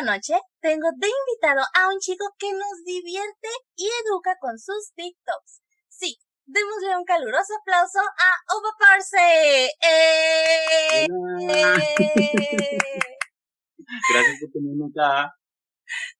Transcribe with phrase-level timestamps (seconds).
[0.00, 4.92] esta noche tengo de invitado a un chico que nos divierte y educa con sus
[4.94, 5.62] TikToks.
[5.88, 6.16] Sí,
[6.46, 9.70] démosle un caluroso aplauso a Oba Parse.
[9.82, 11.06] ¡Eh!
[14.12, 15.34] Gracias por tenerme acá.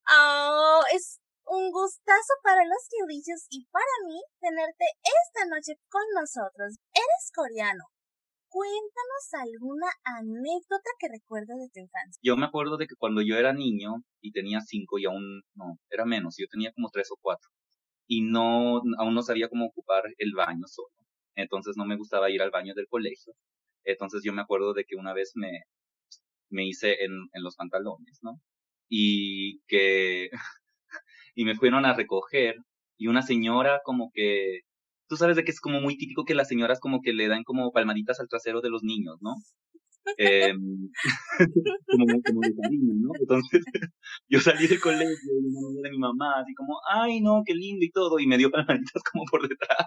[0.09, 6.77] Oh, es un gustazo para los kiwichos y para mí tenerte esta noche con nosotros.
[6.93, 7.85] Eres coreano.
[8.51, 12.19] Cuéntanos alguna anécdota que recuerdes de tu infancia.
[12.21, 15.79] Yo me acuerdo de que cuando yo era niño y tenía cinco y aún no,
[15.89, 17.49] era menos, yo tenía como tres o cuatro
[18.07, 20.93] y no, aún no sabía cómo ocupar el baño solo.
[21.35, 23.33] Entonces no me gustaba ir al baño del colegio.
[23.85, 25.63] Entonces yo me acuerdo de que una vez me,
[26.49, 28.41] me hice en, en los pantalones, ¿no?
[28.89, 30.29] Y que,
[31.35, 32.57] y me fueron a recoger
[32.97, 34.59] y una señora como que,
[35.11, 37.43] tú sabes de que es como muy típico que las señoras como que le dan
[37.43, 39.35] como palmaditas al trasero de los niños, ¿no?
[40.17, 40.53] Eh,
[41.85, 43.09] como, como de cariño, ¿no?
[43.19, 43.61] Entonces,
[44.29, 47.83] yo salí del colegio y me de mi mamá, así como, ay, no, qué lindo
[47.83, 49.85] y todo, y me dio palmaditas como por detrás.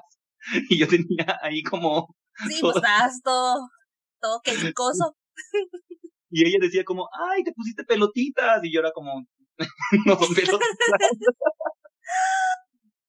[0.69, 2.14] Y yo tenía ahí como...
[2.47, 3.70] Sí, pues estabas todo,
[4.20, 5.16] todo quejicoso.
[6.28, 9.25] Y ella decía como, ay, te pusiste pelotitas, y yo era como,
[10.05, 10.61] no son pelotitas.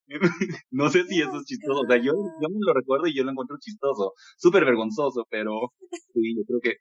[0.71, 3.23] no sé si eso es chistoso, o sea, yo, yo me lo recuerdo y yo
[3.23, 5.73] lo encuentro chistoso, súper vergonzoso, pero
[6.13, 6.73] sí, yo creo que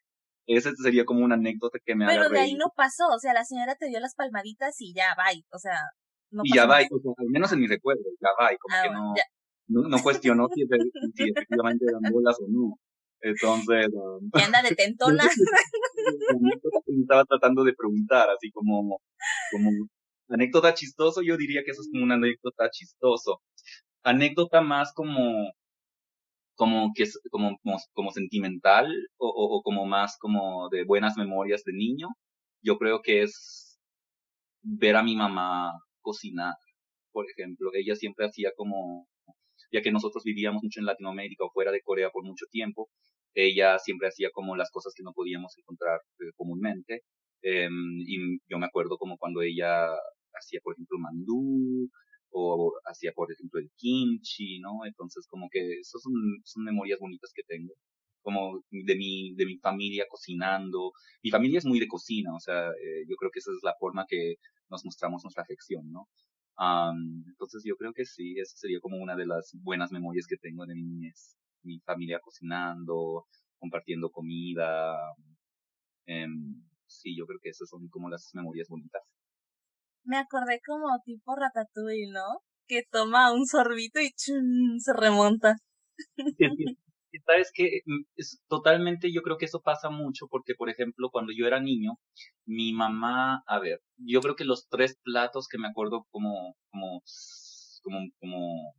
[0.47, 3.33] esa sería como una anécdota que me Pero haga de ahí no pasó, o sea,
[3.33, 5.78] la señora te dio las palmaditas y ya, bye, o sea,
[6.30, 8.75] no y ya y, o sea, al menos en mi recuerdo, ya va, y como
[8.75, 9.14] Ah, que bueno,
[9.69, 10.67] no, no, no cuestionó si,
[11.14, 12.78] si efectivamente eran bolas o no.
[13.25, 15.25] Entonces, um, Y anda de tentona.
[16.86, 19.00] me estaba tratando de preguntar, así como,
[19.50, 19.70] como
[20.28, 23.42] anécdota chistoso, yo diría que eso es como una anécdota chistoso.
[24.03, 25.53] Anécdota más como,
[26.55, 27.58] como que es, como,
[27.94, 32.08] como, sentimental o, o, o como más como de buenas memorias de niño.
[32.62, 33.78] Yo creo que es
[34.62, 36.55] ver a mi mamá cocinar,
[37.13, 37.70] por ejemplo.
[37.74, 39.08] Ella siempre hacía como,
[39.73, 42.89] ya que nosotros vivíamos mucho en Latinoamérica o fuera de Corea por mucho tiempo,
[43.34, 47.02] ella siempre hacía como las cosas que no podíamos encontrar eh, comúnmente.
[47.42, 47.73] Em,
[48.07, 49.89] y yo me acuerdo como cuando ella
[50.39, 51.90] hacía, por ejemplo, mandú,
[52.30, 54.84] o hacía, por ejemplo, el kimchi, ¿no?
[54.86, 56.12] Entonces, como que esas son,
[56.45, 57.74] son memorias bonitas que tengo,
[58.22, 60.92] como de mi, de mi familia cocinando.
[61.22, 63.74] Mi familia es muy de cocina, o sea, eh, yo creo que esa es la
[63.78, 64.36] forma que
[64.70, 66.08] nos mostramos nuestra afección, ¿no?
[66.56, 70.36] Am, entonces, yo creo que sí, esa sería como una de las buenas memorias que
[70.36, 71.36] tengo de mi niñez.
[71.62, 73.27] Mi familia cocinando,
[73.58, 74.96] compartiendo comida.
[76.06, 79.02] em, sí, yo creo que esas son como las memorias bonitas.
[80.05, 82.42] Me acordé como tipo ratatouille, ¿no?
[82.69, 85.57] Que toma un sorbito y chun, se remonta.
[86.39, 87.81] Es que, ¿Sabes qué?
[87.87, 91.61] Mm, Es totalmente, yo creo que eso pasa mucho porque, por ejemplo, cuando yo era
[91.61, 91.98] niño,
[92.47, 97.03] mi mamá, a ver, yo creo que los tres platos que me acuerdo como, como,
[97.83, 98.75] como, como,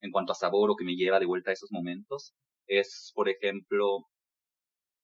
[0.00, 2.34] en cuanto a sabor o que me lleva de vuelta a esos momentos,
[2.66, 4.06] es, por ejemplo,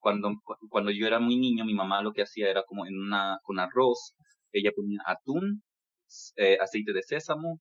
[0.00, 2.98] cuando, cu- cuando yo era muy niño, mi mamá lo que hacía era como en
[2.98, 4.14] una, con arroz,
[4.52, 5.62] ella ponía atún,
[6.36, 7.60] eh, aceite de sésamo,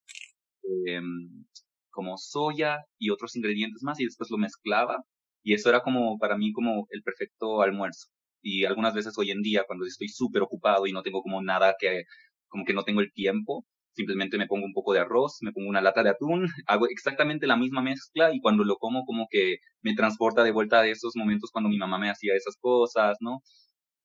[0.88, 1.46] em,
[1.92, 5.04] como soya y otros ingredientes más y después lo mezclaba
[5.44, 8.08] y eso era como para mí como el perfecto almuerzo.
[8.42, 11.76] Y algunas veces hoy en día cuando estoy súper ocupado y no tengo como nada
[11.80, 12.04] que,
[12.48, 13.66] como que no tengo el tiempo,
[14.00, 17.48] simplemente me pongo un poco de arroz, me pongo una lata de atún, hago exactamente
[17.48, 21.14] la misma mezcla y cuando lo como como que me transporta de vuelta a esos
[21.16, 23.42] momentos cuando mi mamá me hacía esas cosas, ¿no?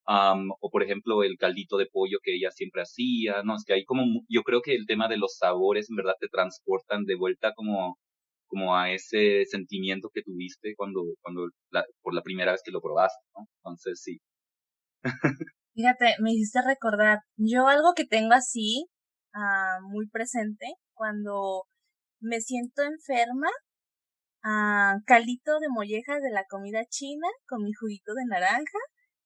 [0.07, 3.75] Am, o por ejemplo el caldito de pollo que ella siempre hacía, no, es que
[3.75, 7.17] hay como, yo creo que el tema de los sabores en verdad te transportan de
[7.17, 7.99] vuelta como,
[8.47, 12.83] como a ese sentimiento que tuviste cuando, cuando la- por la primera vez que lo
[12.83, 13.47] probaste, ¿no?
[13.65, 14.19] Entonces sí.
[15.75, 18.87] Fíjate, me hiciste recordar, yo algo que tengo así,
[19.35, 21.67] ah, muy presente, cuando
[22.21, 23.49] me siento enferma,
[24.43, 28.79] ah, caldito de mollejas de la comida china con mi juguito de naranja,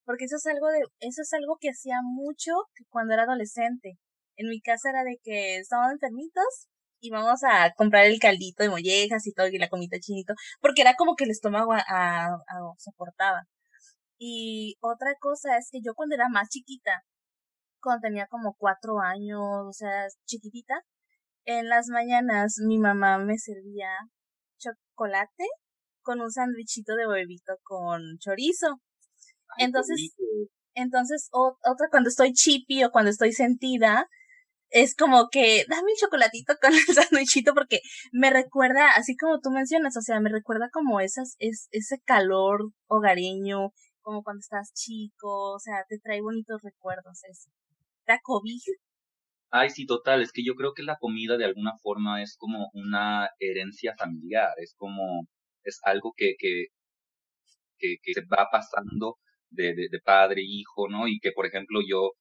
[0.05, 2.52] porque eso es algo de, eso es algo que hacía mucho
[2.90, 3.99] cuando era adolescente.
[4.37, 6.69] En mi casa era de que estábamos enfermitos
[7.00, 10.82] y vamos a comprar el caldito de mollejas y todo y la comida chinito, porque
[10.82, 12.38] era como que el estómago a- a-
[12.78, 13.43] soportaba.
[14.19, 17.04] Y otra cosa es que yo cuando era más chiquita,
[17.82, 20.82] cuando tenía como cuatro años, o sea, chiquitita,
[21.46, 23.90] en las mañanas mi mamá me servía
[24.58, 25.44] chocolate
[26.02, 28.80] con un sándwichito de huevito con chorizo.
[29.58, 30.12] Entonces,
[30.75, 34.08] entonces, o- otra cuando estoy chippy o cuando estoy sentida,
[34.70, 36.80] es como que dame el chocolatito con el
[37.10, 37.80] sándwichito porque
[38.12, 42.72] me recuerda, así como tú mencionas, o sea, me recuerda como esas, es, ese calor
[42.88, 43.72] hogareño
[44.02, 47.50] como cuando estás chico, o sea, te trae bonitos recuerdos eso.
[49.50, 52.70] Ay, sí, total, es que yo creo que la comida de alguna forma es como
[52.75, 55.26] una herencia familiar, es como,
[55.64, 56.66] es algo que, que,
[57.78, 59.16] que, que se va pasando
[59.50, 61.08] de, de, de padre, hijo, ¿no?
[61.08, 62.12] Y que, por ejemplo, yo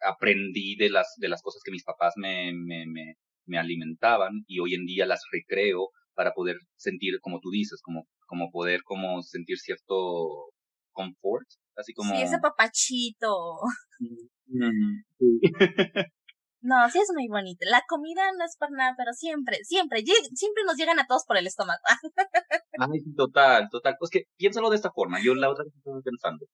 [0.00, 3.14] aprendí de las, de las cosas que mis papás me, me, me,
[3.46, 8.06] me alimentaban y hoy en día las recreo para poder sentir, como tú dices, como,
[8.26, 10.50] como poder como sentir cierto
[10.92, 12.14] confort, así como...
[12.14, 13.60] Sí, ese papachito.
[16.60, 17.64] no, sí es muy bonito.
[17.68, 20.02] La comida no es para nada, pero siempre, siempre,
[20.34, 21.80] siempre nos llegan a todos por el estómago.
[22.78, 23.96] Ay, total, total.
[23.98, 25.18] Pues que piénsalo de esta forma.
[25.22, 26.46] Yo la otra vez estoy pensando.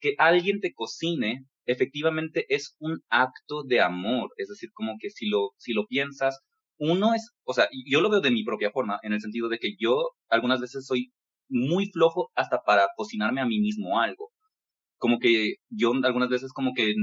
[0.00, 4.30] Que alguien te cocine, efectivamente es un acto de amor.
[4.36, 6.40] Es decir, como que si lo, si lo piensas,
[6.78, 9.58] uno es, o sea, yo lo veo de mi propia forma, en el sentido de
[9.58, 11.12] que yo algunas veces soy
[11.48, 14.31] muy flojo hasta para cocinarme a mí mismo algo.
[15.02, 16.94] Como que yo algunas veces como que,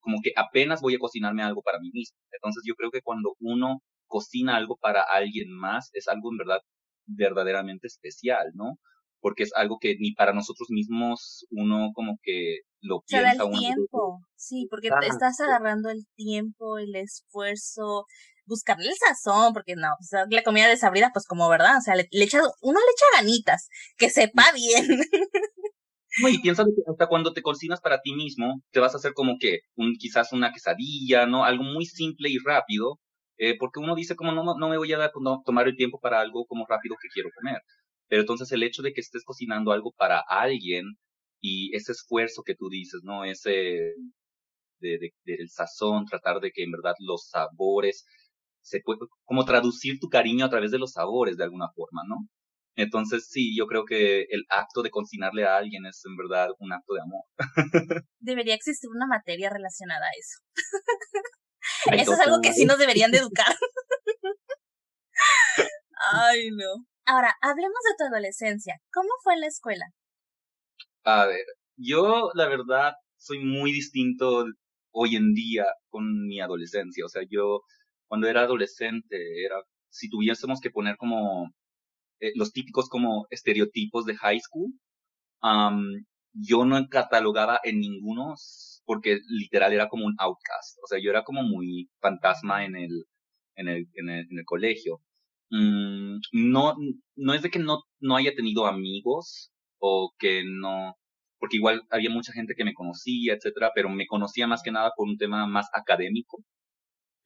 [0.00, 2.16] como que apenas voy a cocinarme algo para mí mismo.
[2.32, 6.60] Entonces yo creo que cuando uno cocina algo para alguien más es algo en verdad
[7.04, 8.78] verdaderamente especial, ¿no?
[9.20, 13.44] Porque es algo que ni para nosotros mismos uno como que lo piensa.
[13.44, 18.06] el tiempo, sí, porque te estás agarrando el tiempo, el esfuerzo,
[18.46, 19.88] buscarle el sazón, porque no,
[20.30, 23.68] la comida desabrida, pues como verdad, o sea, le, echa, uno le echa ganitas,
[23.98, 24.86] que sepa bien.
[26.18, 29.36] Y piensa que hasta cuando te cocinas para ti mismo, te vas a hacer como
[29.38, 31.44] que un, quizás una quesadilla, ¿no?
[31.44, 32.98] Algo muy simple y rápido,
[33.38, 36.00] eh, porque uno dice como no, no me voy a dar, no, tomar el tiempo
[36.00, 37.60] para algo como rápido que quiero comer.
[38.08, 40.84] Pero entonces el hecho de que estés cocinando algo para alguien
[41.40, 43.24] y ese esfuerzo que tú dices, ¿no?
[43.24, 43.92] Ese
[44.80, 48.04] de, de, del sazón, tratar de que en verdad los sabores
[48.62, 52.26] se puede, como traducir tu cariño a través de los sabores de alguna forma, ¿no?
[52.76, 56.72] Entonces sí, yo creo que el acto de cocinarle a alguien es en verdad un
[56.72, 57.24] acto de amor.
[58.20, 60.42] Debería existir una materia relacionada a eso.
[61.98, 63.46] eso es algo que sí nos deberían de educar.
[66.12, 66.86] Ay, no.
[67.06, 68.76] Ahora, hablemos de tu adolescencia.
[68.92, 69.86] ¿Cómo fue la escuela?
[71.04, 71.46] A ver,
[71.76, 74.44] yo la verdad soy muy distinto
[74.90, 77.06] hoy en día con mi adolescencia.
[77.06, 77.62] O sea, yo
[78.06, 79.56] cuando era adolescente, era,
[79.88, 81.50] si tuviésemos que poner como
[82.20, 84.72] eh, los típicos como estereotipos de high school,
[86.32, 88.34] yo no catalogaba en ninguno
[88.84, 90.78] porque literal era como un outcast.
[90.82, 93.04] O sea, yo era como muy fantasma en el,
[93.56, 95.00] en el, en el, colegio.
[95.50, 96.74] Mm, no,
[97.16, 100.96] no es de que no, no haya tenido amigos o que no,
[101.38, 104.92] porque igual había mucha gente que me conocía, etcétera, pero me conocía más que nada
[104.96, 106.44] por un tema más académico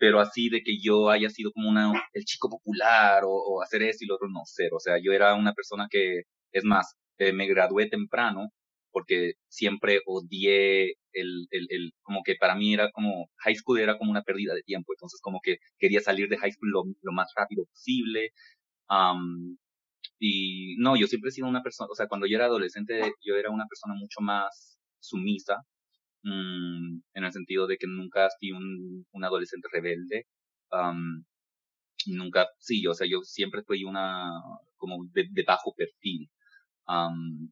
[0.01, 3.99] pero así de que yo haya sido como una, el chico popular o, hacer eso
[4.03, 4.71] y lo otro, no sé.
[4.73, 8.49] O sea, yo era una persona que, es más, eh, me gradué temprano
[8.93, 13.99] porque siempre odié el, el, el, como que para mí era como, high school era
[13.99, 17.13] como una pérdida de tiempo, entonces como que quería salir de high school lo, lo
[17.13, 18.31] más rápido posible.
[18.89, 19.57] Um,
[20.19, 23.37] y no, yo siempre he sido una persona, o sea, cuando yo era adolescente, yo
[23.37, 25.63] era una persona mucho más sumisa,
[26.23, 30.27] Mm, en el sentido de que nunca fui un, adolescente rebelde.
[32.07, 34.31] nunca, sí, o sea, yo siempre fui una,
[34.77, 36.31] como de, bajo perfil.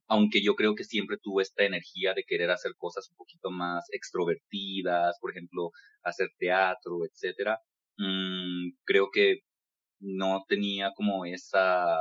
[0.09, 3.85] aunque yo creo que siempre tuve esta energía de querer hacer cosas un poquito más
[3.93, 5.71] extrovertidas, por ejemplo,
[6.03, 7.59] hacer teatro, etcétera.
[7.99, 9.41] Mm, creo que
[10.01, 11.99] no tenía como esa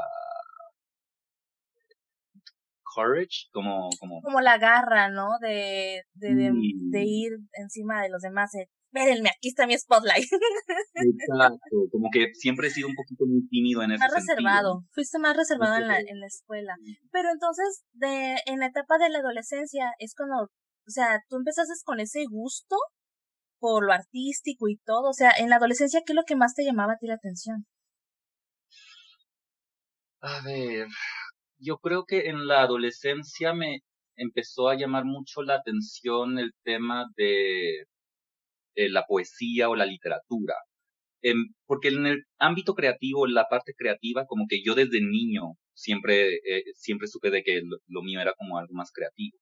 [2.98, 4.22] courage, como, como...
[4.22, 5.38] Como la garra, ¿no?
[5.40, 6.52] De, de,
[6.92, 8.52] de, ir encima de los demás.
[8.92, 10.26] Espérenme, aquí está mi spotlight.
[10.96, 15.20] Exacto, como que siempre he sido un poquito muy tímido en ese Más reservado, fuiste
[15.20, 16.74] más reservado en la, en la escuela.
[17.12, 21.74] Pero entonces, de, en la etapa de la adolescencia, es cuando, o sea, tú empezaste
[21.86, 22.76] con ese gusto
[23.60, 25.10] por lo artístico y todo.
[25.10, 27.16] O sea, en la adolescencia, ¿qué es lo que más te llamaba a ti la
[27.16, 27.66] atención?
[30.22, 30.88] A ver,
[31.60, 33.82] yo creo que en la adolescencia me
[34.16, 37.86] empezó a llamar mucho la atención el tema de,
[38.76, 40.56] la poesía o la literatura.
[41.22, 46.36] Em, porque en el ámbito creativo, la parte creativa, como que yo desde niño siempre,
[46.36, 49.38] eh, siempre supe de que lo, mío era como algo más creativo.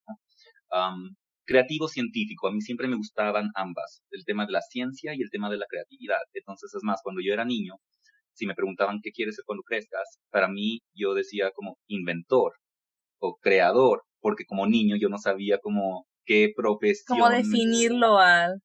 [1.46, 5.30] creativo científico, a mí siempre me gustaban ambas, el tema de la ciencia y el
[5.30, 6.18] tema de la creatividad.
[6.34, 7.76] Entonces, es más, cuando yo era niño,
[8.36, 12.54] si me preguntaban qué quieres ser cuando crezcas, para mí yo decía como inventor
[13.20, 17.18] o creador, porque como niño yo no sabía como qué profesión.
[17.20, 18.62] Cómo definirlo al.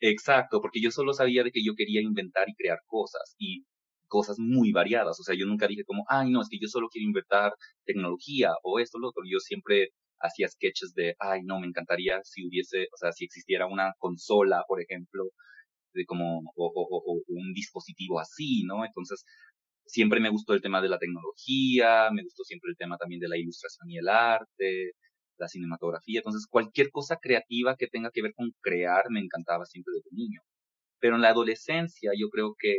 [0.00, 3.64] Exacto, porque yo solo sabía de que yo quería inventar y crear cosas y
[4.08, 5.18] cosas muy variadas.
[5.20, 8.52] O sea, yo nunca dije como, ay, no, es que yo solo quiero inventar tecnología
[8.62, 9.22] o esto, o lo otro.
[9.24, 13.66] Yo siempre hacía sketches de, ay, no, me encantaría si hubiese, o sea, si existiera
[13.66, 15.24] una consola, por ejemplo,
[15.94, 18.84] de como, o, o, un dispositivo así, ¿no?
[18.84, 19.24] Entonces,
[19.86, 23.28] siempre me gustó el tema de la tecnología, me gustó siempre el tema también de
[23.28, 24.92] la ilustración y el arte,
[25.38, 26.20] la cinematografía.
[26.20, 30.40] Entonces, cualquier cosa creativa que tenga que ver con crear me encantaba siempre desde niño.
[31.00, 32.74] Pero en la adolescencia yo creo que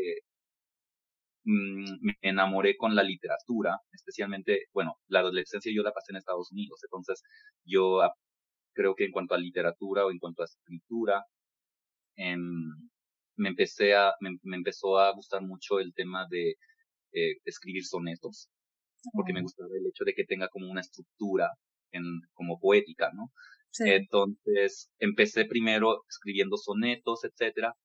[1.45, 6.51] mm, me enamoré con la literatura, especialmente, bueno, la adolescencia yo la pasé en Estados
[6.51, 7.21] Unidos, entonces
[7.65, 8.01] yo
[8.73, 11.23] creo que en cuanto a literatura o en cuanto a escritura,
[12.15, 12.89] em,
[13.35, 16.55] me empecé a, me, empezó a gustar mucho el tema de
[17.13, 18.49] eh, escribir sonetos,
[19.13, 21.51] porque me gustaba el hecho de que tenga como una estructura
[21.91, 23.31] en, como poética, ¿no?
[23.79, 27.75] Entonces, empecé primero escribiendo sonetos, etcétera,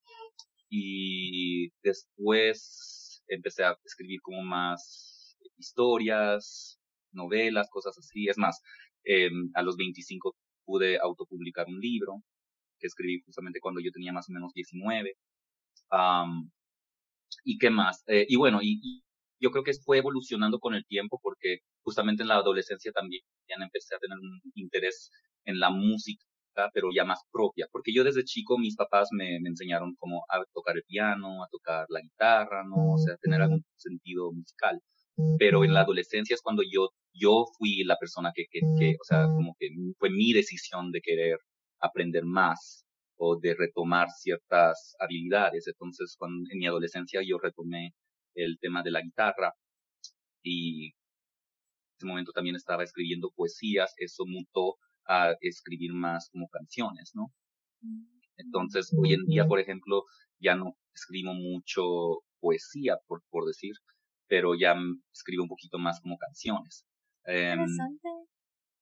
[0.68, 6.78] y después empecé a escribir como más historias,
[7.12, 8.28] novelas, cosas así.
[8.28, 8.60] Es más,
[9.04, 12.22] eh, a los 25 pude autopublicar un libro
[12.78, 15.16] que escribí justamente cuando yo tenía más o menos 19.
[17.44, 18.04] ¿Y qué más?
[18.06, 19.02] Eh, y bueno, y,
[19.40, 23.94] yo creo que fue evolucionando con el tiempo porque justamente en la adolescencia también empecé
[23.94, 25.10] a tener un interés
[25.44, 26.24] en la música,
[26.74, 30.42] pero ya más propia, porque yo desde chico mis papás me, me enseñaron cómo a
[30.52, 32.94] tocar el piano, a tocar la guitarra, ¿no?
[32.94, 34.80] O sea, tener algún sentido musical.
[35.38, 39.04] Pero en la adolescencia es cuando yo, yo fui la persona que, que, que, o
[39.04, 39.68] sea, como que
[39.98, 41.38] fue mi decisión de querer
[41.80, 42.84] aprender más
[43.18, 45.66] o de retomar ciertas habilidades.
[45.66, 47.94] Entonces, cuando, en mi adolescencia yo retomé
[48.34, 49.52] el tema de la guitarra
[50.42, 50.92] y en
[51.98, 57.32] ese momento también estaba escribiendo poesías, eso mutó a escribir más como canciones, ¿no?
[58.36, 60.04] Entonces, hoy en día, por ejemplo,
[60.38, 63.74] ya no escribo mucho poesía, por, por decir,
[64.28, 64.76] pero ya
[65.12, 66.86] escribo un poquito más como canciones.
[67.26, 67.56] Eh,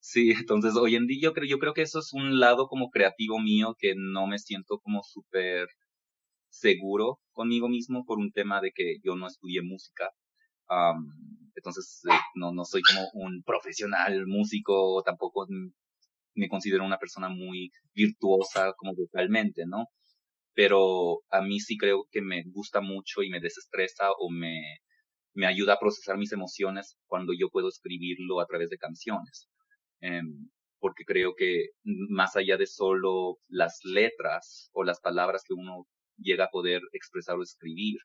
[0.09, 2.91] Sí, entonces hoy en día yo creo, yo creo que eso es un lado como
[2.91, 5.67] creativo mío que no me siento como súper
[6.49, 10.11] seguro conmigo mismo por un tema de que yo no estudié música.
[11.57, 15.47] entonces eh, no, no soy como un profesional músico, tampoco
[16.35, 19.87] me considero una persona muy virtuosa como vocalmente, ¿no?
[20.55, 24.81] Pero a mí sí creo que me gusta mucho y me desestresa o me,
[25.35, 29.49] me ayuda a procesar mis emociones cuando yo puedo escribirlo a través de canciones.
[30.01, 30.49] Em,
[30.79, 35.87] porque creo que más allá de solo las letras o las palabras que uno
[36.19, 37.99] llega a poder expresar o escribir,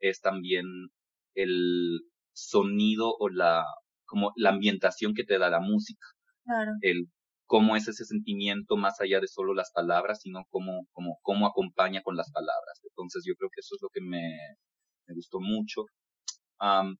[0.00, 0.64] es también
[1.34, 2.00] el
[2.32, 3.64] sonido o la
[4.06, 6.06] como la ambientación que te da la música.
[6.44, 6.72] Claro.
[6.82, 7.08] El
[7.46, 12.02] cómo es ese sentimiento más allá de solo las palabras, sino cómo, cómo, cómo acompaña
[12.02, 12.80] con las palabras.
[12.82, 14.36] Entonces yo creo que eso es lo que me,
[15.06, 15.84] me gustó mucho.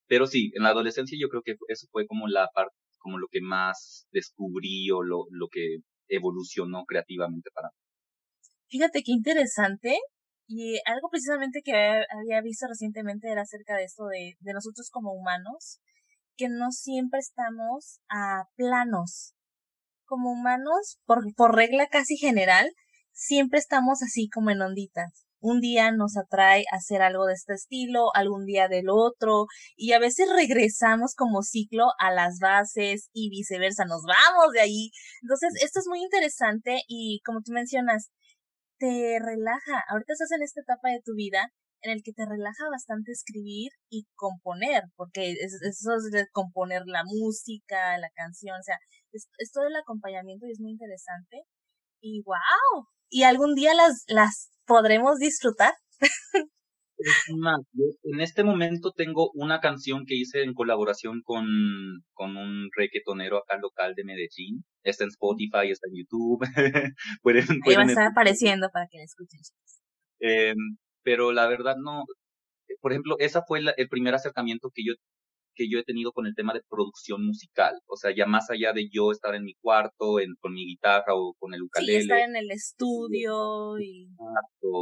[0.07, 3.29] pero sí, en la adolescencia yo creo que eso fue como la parte como lo
[3.31, 7.79] que más descubrí o lo, lo que evolucionó creativamente para mí.
[8.69, 9.99] Fíjate qué interesante.
[10.47, 15.13] Y algo precisamente que había visto recientemente era acerca de esto de, de nosotros como
[15.13, 15.81] humanos,
[16.37, 19.35] que no siempre estamos a planos.
[20.07, 22.71] Como humanos, por, por regla casi general,
[23.13, 28.09] siempre estamos así como en onditas un día nos atrae hacer algo de este estilo,
[28.15, 29.45] algún día del otro,
[29.77, 34.91] y a veces regresamos como ciclo a las bases y viceversa, nos vamos de ahí.
[35.21, 38.11] Entonces, esto es muy interesante y como tú mencionas,
[38.79, 39.85] te relaja.
[39.91, 43.71] Ahorita estás en esta etapa de tu vida en el que te relaja bastante escribir
[43.91, 48.79] y componer, porque eso es de componer la música, la canción, o sea,
[49.13, 51.45] es, es todo el acompañamiento y es muy interesante.
[52.01, 55.73] Y wow, y algún día las, las podremos disfrutar.
[57.37, 57.61] más,
[58.03, 61.47] en este momento tengo una canción que hice en colaboración con,
[62.13, 64.65] con un reggaetonero acá local de Medellín.
[64.83, 66.41] Está en Spotify, está en YouTube.
[67.23, 69.41] pueden, Ahí va a estar apareciendo para que la escuchen.
[70.19, 70.55] Eh,
[71.05, 72.03] pero la verdad no,
[72.81, 74.95] por ejemplo, esa fue el primer acercamiento que yo
[75.55, 77.75] que yo he tenido con el tema de producción musical.
[77.87, 81.15] O sea, ya más allá de yo estar en mi cuarto en, con mi guitarra
[81.15, 81.93] o con el ukulele.
[81.93, 84.09] Sí, estar en el estudio y...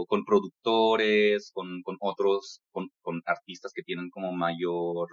[0.08, 5.08] con productores, con, con otros, con, con, artistas que tienen como mayor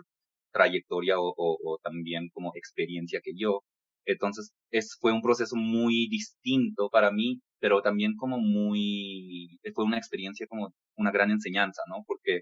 [0.52, 3.62] trayectoria o, o, también como experiencia que yo.
[4.06, 9.98] Entonces, es, fue un proceso muy distinto para mí, pero también como muy, fue una
[9.98, 12.04] experiencia como una gran enseñanza, ¿no?
[12.08, 12.42] Porque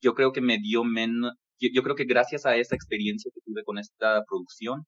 [0.00, 3.64] yo creo que me dio menos, yo, creo que gracias a esa experiencia que tuve
[3.64, 4.86] con esta producción,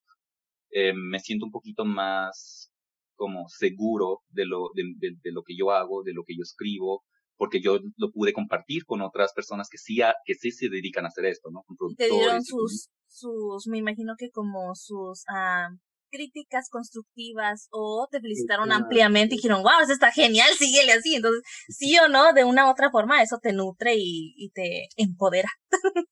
[0.70, 2.70] eh, me siento un poquito más
[3.14, 7.02] como seguro de lo, de, de, lo que yo hago, de lo que yo escribo,
[7.36, 11.08] porque yo lo pude compartir con otras personas que sí, que sí se dedican a
[11.08, 11.62] hacer esto, ¿no?
[11.66, 15.68] Con Te dieron sus, sus, me imagino que como sus ah,
[16.12, 21.16] críticas constructivas o te felicitaron ampliamente y dijeron, wow, eso está genial, síguele así.
[21.16, 24.88] Entonces, sí o no, de una u otra forma, eso te nutre y, y te
[24.96, 25.48] empodera.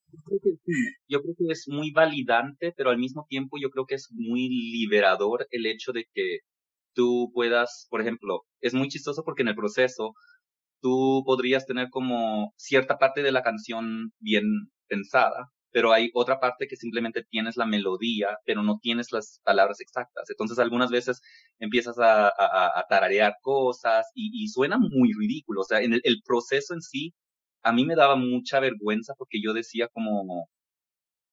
[1.09, 4.49] Yo creo que es muy validante, pero al mismo tiempo yo creo que es muy
[4.49, 6.39] liberador el hecho de que
[6.95, 10.15] tú puedas, por ejemplo, es muy chistoso porque en el proceso
[10.81, 14.45] tú podrías tener como cierta parte de la canción bien
[14.89, 19.81] pensada, pero hay otra parte que simplemente tienes la melodía, pero no tienes las palabras
[19.81, 20.29] exactas.
[20.31, 21.21] Entonces algunas veces
[21.59, 25.63] empiezas a, a, tararear cosas y, suena muy ridículo.
[25.63, 27.15] O sea, en el, el, proceso en sí,
[27.63, 30.49] a mí me daba mucha vergüenza porque yo decía como,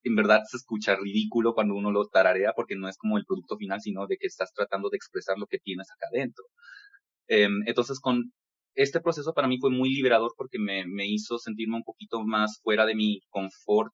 [0.03, 3.58] en verdad se escucha ridículo cuando uno lo tararea porque no es como el producto
[3.58, 6.46] final, sino de que estás tratando de expresar lo que tienes acá adentro.
[7.27, 8.32] Em, entonces, con
[8.75, 12.60] este proceso para mí fue muy liberador porque me, me hizo sentirme un poquito más
[12.63, 13.94] fuera de mi confort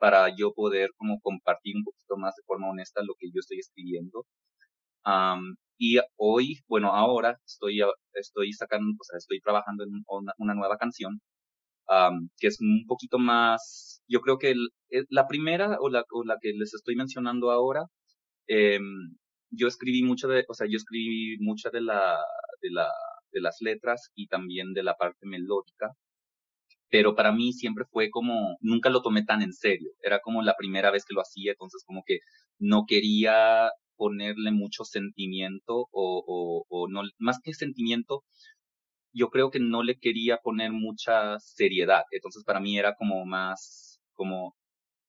[0.00, 3.58] para yo poder como compartir un poquito más de forma honesta lo que yo estoy
[3.60, 4.26] escribiendo.
[5.78, 7.80] y hoy, bueno, ahora estoy,
[8.14, 9.90] estoy sacando, o sea, estoy trabajando en
[10.38, 11.20] una, nueva canción
[12.38, 14.54] que es un poquito más, yo creo que
[15.10, 17.84] la primera o la, la que les estoy mencionando ahora,
[18.48, 19.16] em,
[19.50, 22.18] yo escribí mucho de, o sea, yo escribí mucha de la,
[22.62, 22.88] de la,
[23.32, 25.92] de las letras y también de la parte melódica
[26.90, 30.56] pero para mí siempre fue como, nunca lo tomé tan en serio, era como la
[30.56, 32.18] primera vez que lo hacía, entonces como que
[32.58, 38.24] no quería ponerle mucho sentimiento o, o, o no, más que sentimiento,
[39.12, 44.00] yo creo que no le quería poner mucha seriedad, entonces para mí era como más,
[44.14, 44.54] como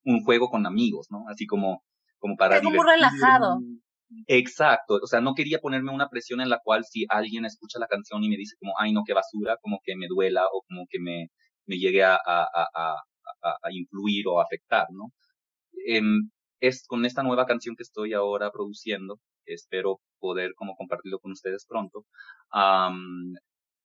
[0.03, 1.25] un juego con amigos, ¿no?
[1.29, 1.83] Así como,
[2.19, 2.57] como para...
[2.57, 3.59] Es como relajado.
[4.27, 7.87] Exacto, o sea, no quería ponerme una presión en la cual si alguien escucha la
[7.87, 10.85] canción y me dice como, ay, no, qué basura, como que me duela o como
[10.89, 11.29] que me,
[11.65, 12.17] me llegue a,
[13.71, 15.11] influir o afectar, ¿no?
[15.85, 21.31] Em, es con esta nueva canción que estoy ahora produciendo, espero poder como compartirlo con
[21.31, 22.05] ustedes pronto,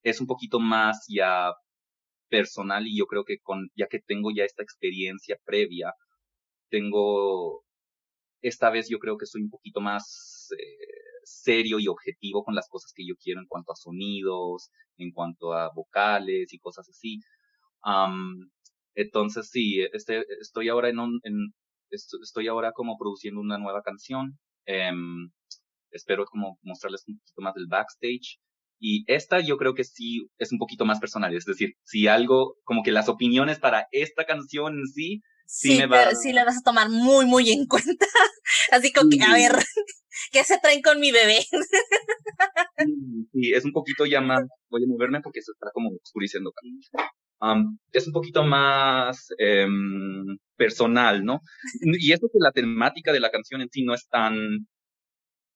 [0.03, 1.53] es un poquito más ya
[2.29, 5.93] personal y yo creo que con, ya que tengo ya esta experiencia previa,
[6.69, 7.63] tengo,
[8.41, 12.67] esta vez yo creo que soy un poquito más eh, serio y objetivo con las
[12.69, 17.19] cosas que yo quiero en cuanto a sonidos, en cuanto a vocales y cosas así.
[17.87, 18.49] Um,
[18.95, 21.53] entonces sí, este, estoy ahora en un, en,
[21.89, 24.37] estoy ahora como produciendo una nueva canción.
[24.67, 25.31] Um,
[25.91, 28.39] espero como mostrarles un poquito más del backstage.
[28.79, 31.35] Y esta yo creo que sí es un poquito más personal.
[31.35, 35.87] Es decir, si algo, como que las opiniones para esta canción en sí, sí, me
[35.87, 36.13] va...
[36.13, 38.05] sí la vas a tomar muy, muy en cuenta.
[38.71, 39.53] Así como que, a ver,
[40.31, 41.39] ¿qué se traen con mi bebé?
[43.31, 46.51] sí, es un poquito ya más, voy a moverme porque se está como oscureciendo
[47.91, 51.41] es un poquito más em, personal, ¿no?
[51.99, 54.35] Y eso que la temática de la canción en sí no es tan,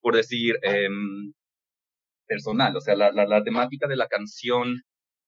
[0.01, 1.33] por decir, em,
[2.27, 2.75] personal.
[2.77, 4.81] O sea, la, la, la, temática de la canción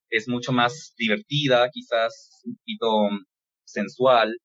[0.10, 3.10] es mucho más divertida, quizás un poquito
[3.66, 4.38] sensual,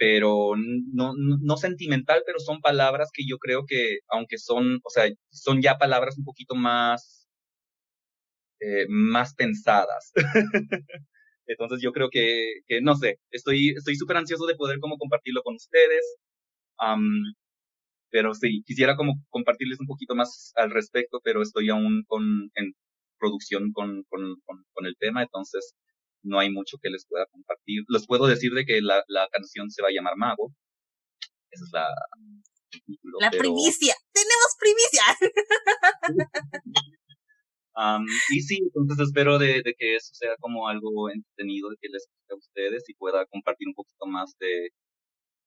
[0.00, 5.04] pero no, no, sentimental, pero son palabras que yo creo que, aunque son, o sea,
[5.30, 7.28] son ya palabras un poquito más,
[8.60, 10.12] eh, más pensadas.
[11.50, 15.42] Entonces yo creo que, que no sé, estoy estoy súper ansioso de poder como compartirlo
[15.42, 16.16] con ustedes.
[18.10, 22.72] pero sí, quisiera como compartirles un poquito más al respecto, pero estoy aún con, en
[23.18, 25.74] producción con, con, con, el tema, entonces
[26.22, 27.82] no hay mucho que les pueda compartir.
[27.88, 30.52] Les puedo decir de que la, la canción se va a llamar Mago.
[31.50, 31.88] Esa es la...
[33.20, 33.94] La primicia.
[34.12, 35.02] Tenemos primicia.
[38.34, 42.34] y sí, entonces espero de, que eso sea como algo entretenido, de que les guste
[42.34, 44.70] a ustedes y pueda compartir un poquito más de,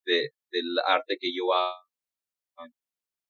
[0.05, 1.83] de del arte que yo hago,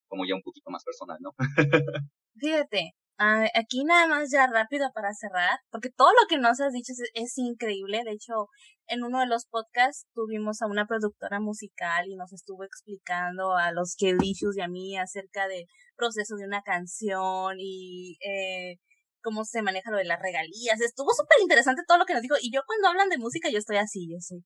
[0.07, 1.33] como ya un poquito más personal, ¿no?
[2.39, 6.93] Fíjate, aquí nada más ya rápido para cerrar, porque todo lo que nos has dicho
[7.13, 8.03] es, increíble.
[8.03, 8.47] De hecho,
[8.87, 13.71] en uno de los podcasts tuvimos a una productora musical y nos estuvo explicando a
[13.71, 18.77] los que y a mí acerca del proceso de una canción y eh,
[19.21, 20.81] cómo se maneja lo de las regalías.
[20.81, 22.35] Estuvo súper interesante todo lo que nos dijo.
[22.41, 24.43] Y yo cuando hablan de música, yo estoy así, yo soy,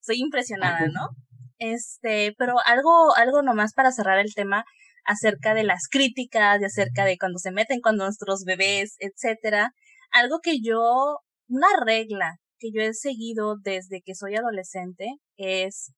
[0.00, 1.08] soy impresionada, ¿no?
[1.58, 4.64] Este, pero algo, algo nomás para cerrar el tema
[5.08, 9.72] acerca de las críticas y acerca de cuando se meten con nuestros bebés, etcétera.
[10.12, 11.18] Algo que yo,
[11.48, 15.92] una regla que yo he seguido desde que soy adolescente es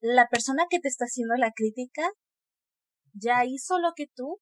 [0.00, 2.02] la persona que te está haciendo la crítica
[3.12, 4.40] ya hizo lo que tú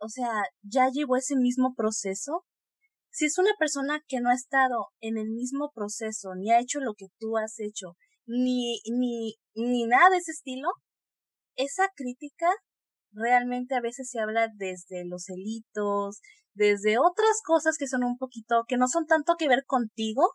[0.00, 0.30] o sea,
[0.62, 2.44] ya llevó ese mismo proceso.
[3.10, 6.78] Si es una persona que no ha estado en el mismo proceso ni ha hecho
[6.80, 10.68] lo que tú has hecho ni, ni, ni nada de ese estilo,
[11.56, 12.46] esa crítica
[13.18, 16.20] realmente a veces se habla desde los celitos,
[16.54, 20.34] desde otras cosas que son un poquito, que no son tanto que ver contigo,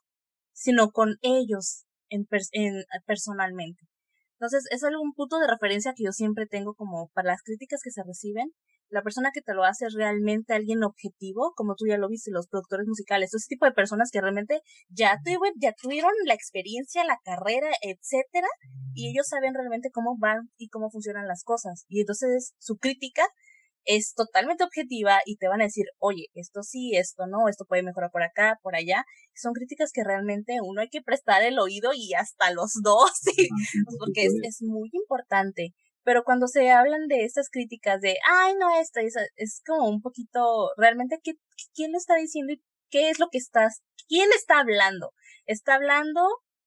[0.54, 3.88] sino con ellos en, en personalmente.
[4.34, 7.91] Entonces, es algún punto de referencia que yo siempre tengo como para las críticas que
[7.91, 8.52] se reciben.
[8.93, 12.29] La persona que te lo hace es realmente alguien objetivo, como tú ya lo viste,
[12.29, 15.17] los productores musicales, ese tipo de personas que realmente ya,
[15.60, 18.47] ya tuvieron la experiencia, la carrera, etcétera,
[18.93, 21.86] y ellos saben realmente cómo van y cómo funcionan las cosas.
[21.88, 23.23] Y entonces su crítica
[23.86, 27.82] es totalmente objetiva y te van a decir, oye, esto sí, esto no, esto puede
[27.82, 29.06] mejorar por acá, por allá.
[29.34, 33.12] Son críticas que realmente uno hay que prestar el oído y hasta los dos,
[33.97, 35.73] porque es, es, muy importante.
[36.04, 40.02] Pero cuando se hablan de estas críticas de, ay, no, esto es, es como un
[40.02, 41.34] poquito, realmente, ¿qué,
[41.74, 45.13] ¿quién lo está diciendo y qué es lo que estás, quién está hablando?
[45.46, 46.22] ¿Está hablando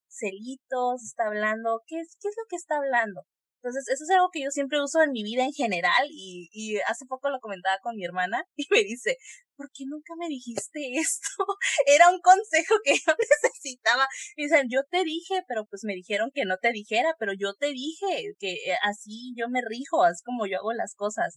[0.08, 1.02] celitos?
[1.02, 1.82] ¿Está hablando?
[1.86, 3.22] ¿Qué es, qué es lo que está hablando?
[3.66, 6.78] Entonces, eso es algo que yo siempre uso en mi vida en general y, y
[6.86, 9.16] hace poco lo comentaba con mi hermana y me dice,
[9.56, 11.28] ¿por qué nunca me dijiste esto?
[11.86, 14.06] Era un consejo que yo necesitaba.
[14.36, 17.54] Y dicen, yo te dije, pero pues me dijeron que no te dijera, pero yo
[17.54, 21.34] te dije que eh, así yo me rijo, así como yo hago las cosas.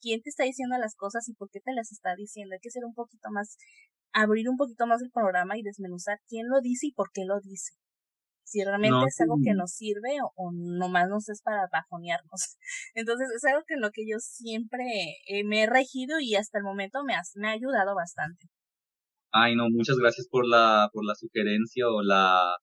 [0.00, 2.54] ¿Quién te está diciendo las cosas y por qué te las está diciendo?
[2.54, 3.56] Hay que ser un poquito más,
[4.12, 7.40] abrir un poquito más el programa y desmenuzar quién lo dice y por qué lo
[7.40, 7.74] dice
[8.52, 12.58] si realmente es algo que nos sirve o, nomás nos es para bajonearnos.
[12.94, 14.84] Entonces es algo que en lo que yo siempre
[15.26, 18.48] eh, me he regido y hasta el momento me ha, me ha ayudado bastante.
[19.32, 22.56] Ay, no, muchas gracias por la, por la sugerencia o la,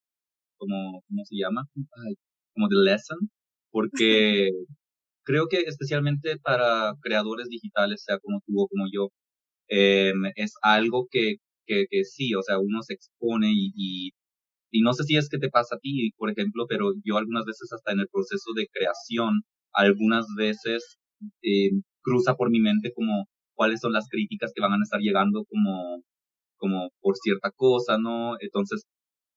[0.57, 1.67] como, ¿cómo se llama?
[2.53, 3.17] como the lesson,
[3.71, 4.49] porque
[5.23, 9.09] creo que especialmente para creadores digitales, sea como tú o como yo,
[9.69, 14.11] eh, es algo que, que, que, sí, o sea, uno se expone y y
[14.71, 17.71] no sé si es que te pasa a ti, por ejemplo, pero yo algunas veces
[17.73, 19.41] hasta en el proceso de creación,
[19.73, 20.97] algunas veces
[21.43, 25.45] eh, cruza por mi mente como cuáles son las críticas que van a estar llegando
[25.45, 26.03] como,
[26.57, 28.35] como por cierta cosa, ¿no?
[28.41, 28.85] Entonces,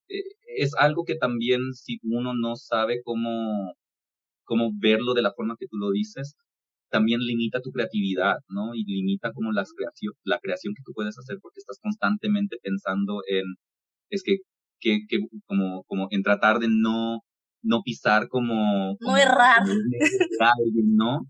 [0.09, 0.23] eh,
[0.59, 3.75] es algo que también si uno no sabe cómo,
[4.45, 6.37] cómo verlo de la forma que tú lo dices,
[6.91, 8.75] también limita tu creatividad, ¿no?
[8.75, 13.23] Y limita como las creación, la creación que tú puedes hacer porque estás constantemente pensando
[13.29, 13.45] en,
[14.11, 14.39] es que
[14.83, 17.21] que, que como, como en tratar de no,
[17.63, 18.97] no pisar como...
[19.01, 19.63] no errar.
[20.85, 21.21] ¿no?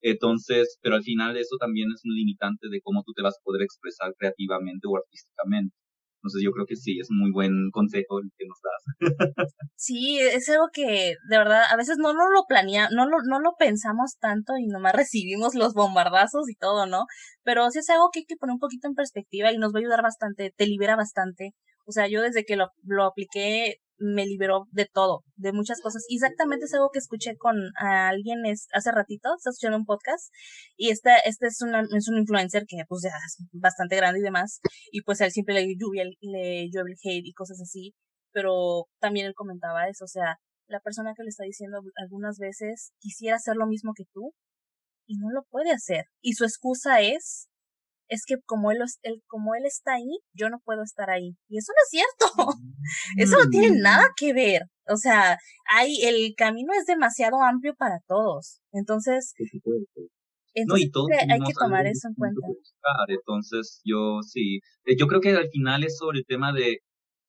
[0.00, 3.44] Entonces, pero al final eso también es un limitante de cómo tú te vas a
[3.44, 5.74] poder expresar creativamente o artísticamente.
[6.18, 9.48] Entonces yo creo que sí, es muy buen consejo el que nos das.
[9.76, 13.38] sí, es algo que de verdad a veces no, no lo planeamos, no lo, no
[13.38, 17.04] lo pensamos tanto y nomás recibimos los bombardazos y todo, ¿no?
[17.44, 19.78] Pero sí es algo que hay que poner un poquito en perspectiva y nos va
[19.78, 21.52] a ayudar bastante, te libera bastante.
[21.86, 26.04] O sea, yo desde que lo, lo apliqué me liberó de todo, de muchas cosas.
[26.10, 30.32] Exactamente es algo que escuché con alguien hace ratito, está escuchando un podcast,
[30.76, 34.22] y este, este es, una, es un influencer que pues ya es bastante grande y
[34.22, 37.94] demás, y pues a él siempre le lluvia, le llueve el hate y cosas así,
[38.32, 40.36] pero también él comentaba eso, o sea,
[40.68, 44.34] la persona que le está diciendo algunas veces quisiera hacer lo mismo que tú,
[45.08, 46.06] y no lo puede hacer.
[46.20, 47.48] Y su excusa es
[48.08, 51.36] es que como él, él, como él está ahí, yo no puedo estar ahí.
[51.48, 52.58] Y eso no es cierto.
[53.16, 54.62] eso no tiene nada que ver.
[54.88, 55.38] O sea,
[55.68, 58.60] hay, el camino es demasiado amplio para todos.
[58.72, 59.34] Entonces,
[60.54, 60.90] entonces
[61.28, 62.46] hay que tomar eso en cuenta.
[63.08, 66.78] Entonces, yo sí, eh, yo creo que al final es sobre el tema de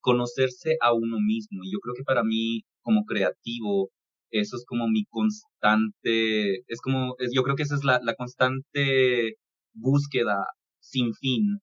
[0.01, 1.63] conocerse a uno mismo.
[1.63, 3.89] Y yo creo que para mí, como creativo,
[4.29, 9.35] eso es como mi constante, es como, yo creo que esa es la, la constante
[9.73, 10.45] búsqueda
[10.89, 11.59] sin fin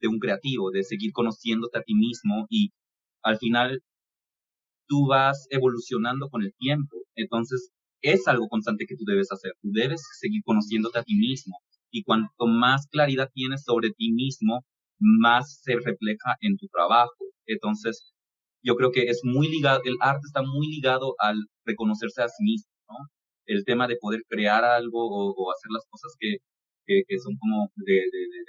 [0.00, 2.70] de un creativo, de seguir conociéndote a ti mismo y
[3.22, 3.82] al final
[4.88, 6.96] tú vas evolucionando con el tiempo.
[7.14, 7.70] Entonces,
[8.02, 9.52] es algo constante que tú debes hacer.
[9.60, 11.58] Tú debes seguir conociéndote a ti mismo.
[11.90, 14.64] Y cuanto más claridad tienes sobre ti mismo,
[14.98, 17.24] más se refleja en tu trabajo.
[17.46, 18.12] Entonces,
[18.62, 22.42] yo creo que es muy ligado, el arte está muy ligado al reconocerse a sí
[22.44, 22.96] mismo, ¿no?
[23.46, 26.38] El tema de poder crear algo o hacer las cosas que,
[26.88, 28.02] que, son como de,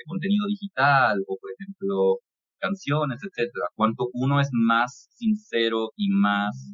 [0.07, 2.19] contenido digital o, por ejemplo,
[2.59, 3.67] canciones, etcétera.
[3.75, 6.73] Cuanto uno es más sincero y más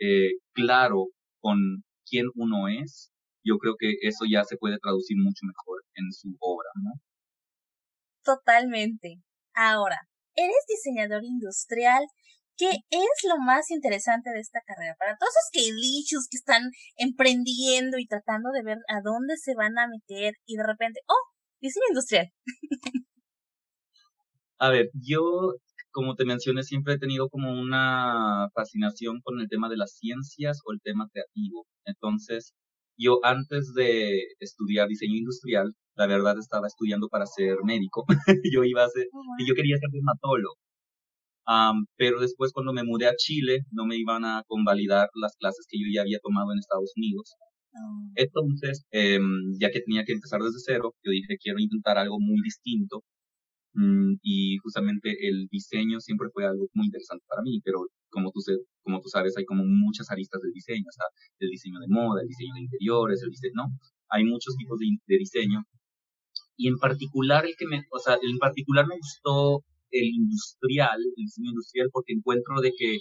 [0.00, 1.06] eh, claro
[1.40, 1.58] con
[2.08, 3.12] quién uno es,
[3.44, 6.92] yo creo que eso ya se puede traducir mucho mejor en su obra, ¿no?
[8.24, 9.22] Totalmente.
[9.54, 9.98] Ahora,
[10.34, 12.04] eres diseñador industrial
[12.56, 14.94] ¿Qué es lo más interesante de esta carrera?
[14.98, 19.78] Para todos esos que que están emprendiendo y tratando de ver a dónde se van
[19.78, 22.32] a meter y de repente, oh, diseño industrial.
[24.58, 25.54] a ver, yo
[25.96, 30.60] como te mencioné, siempre he tenido como una fascinación con el tema de las ciencias
[30.66, 31.66] o el tema creativo.
[31.86, 32.52] Entonces,
[32.98, 38.04] yo antes de estudiar diseño industrial, la verdad estaba estudiando para ser médico.
[38.52, 40.56] yo iba a ser, oh, y yo quería ser dermatólogo.
[41.96, 45.78] Pero después cuando me mudé a Chile, no me iban a convalidar las clases que
[45.78, 47.36] yo ya había tomado en Estados Unidos.
[47.74, 48.10] Oh.
[48.14, 52.40] Entonces, em, ya que tenía que empezar desde cero, yo dije, quiero intentar algo muy
[52.42, 53.04] distinto.
[53.74, 58.40] Mm, y justamente el diseño siempre fue algo muy interesante para mí, pero como tú,
[58.82, 61.06] como tú sabes, hay como muchas aristas del diseño, sea,
[61.40, 63.66] el diseño de moda, el diseño de interiores, el diseño, ¿no?
[64.08, 65.64] Hay muchos tipos de, de diseño.
[66.56, 71.24] Y en particular el que me, o sea, en particular me gustó el industrial, el
[71.24, 72.98] diseño industrial, porque encuentro de que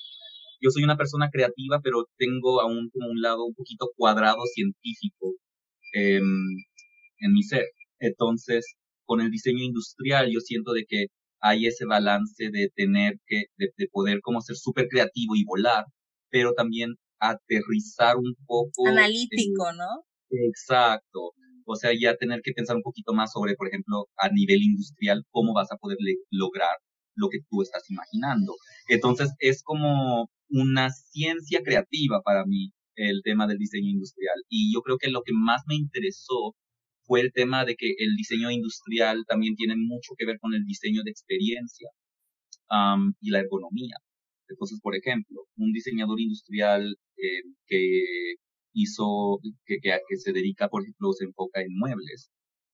[0.61, 5.33] yo soy una persona creativa, pero tengo aún como un lado un poquito cuadrado científico
[5.93, 7.65] eh, en mi ser.
[7.99, 11.07] Entonces, con el diseño industrial yo siento de que
[11.41, 15.85] hay ese balance de tener que, de, poder como ser súper creativo y volar,
[16.29, 18.87] pero también aterrizar un poco.
[18.87, 20.03] Analítico, ¿no?
[20.31, 21.33] Exacto.
[21.65, 25.23] O sea, ya tener que pensar un poquito más sobre, por ejemplo, a nivel industrial,
[25.31, 25.97] cómo vas a poder
[26.31, 26.77] lograr
[27.15, 28.55] lo que tú estás imaginando.
[28.89, 34.35] Entonces, es como una ciencia creativa para mí el tema del diseño industrial.
[34.49, 36.55] Y yo creo que lo que más me interesó
[37.03, 40.65] fue el tema de que el diseño industrial también tiene mucho que ver con el
[40.65, 41.89] diseño de experiencia
[43.21, 43.95] y la ergonomía.
[44.47, 48.35] Entonces, por ejemplo, un diseñador industrial eh, que
[48.75, 52.31] hizo, que, que, se dedica, por ejemplo, se enfoca en muebles,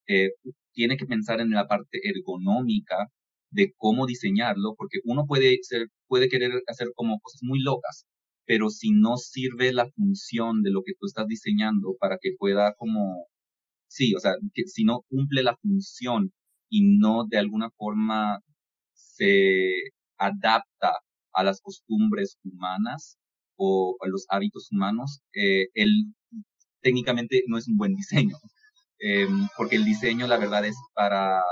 [0.08, 0.32] eh,
[0.74, 3.08] tiene que pensar en la parte ergonómica
[3.52, 8.06] de cómo diseñarlo, porque uno puede ser, puede querer hacer como cosas muy locas,
[8.46, 12.74] pero si no sirve la función de lo que tú estás diseñando para que pueda
[12.76, 13.28] como
[13.92, 16.32] sí, o sea, que si no cumple la función
[16.70, 18.40] y no de alguna forma
[18.94, 19.76] se
[20.18, 20.94] adapta
[21.34, 23.18] a las costumbres humanas
[23.64, 25.68] o a los hábitos humanos, eh,
[26.82, 28.36] técnicamente no es un buen diseño,
[29.00, 31.44] eh, porque el diseño la verdad es para,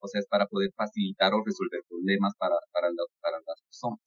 [0.00, 2.88] o sea, es para poder facilitar o resolver problemas para, para,
[3.20, 4.00] para las personas,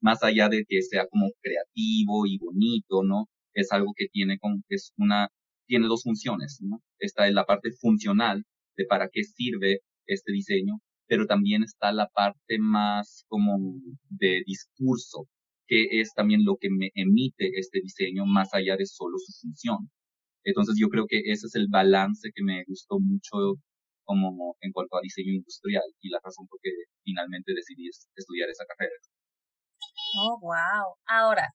[0.00, 3.28] más allá de que sea como creativo y bonito, ¿no?
[3.54, 5.28] Es algo que tiene como, es una
[5.68, 6.82] tiene dos funciones, ¿no?
[6.98, 8.44] Esta es la parte funcional
[8.76, 13.58] de para qué sirve este diseño, pero también está la parte más como
[14.08, 15.28] de discurso,
[15.68, 19.90] que es también lo que me emite este diseño más allá de solo su función.
[20.44, 23.60] Entonces yo creo que ese es el balance que me gustó mucho
[24.04, 26.70] como en cuanto a diseño industrial y la razón por que
[27.04, 28.94] finalmente decidí estudiar esa carrera.
[30.16, 30.96] Oh, wow.
[31.06, 31.50] Ahora,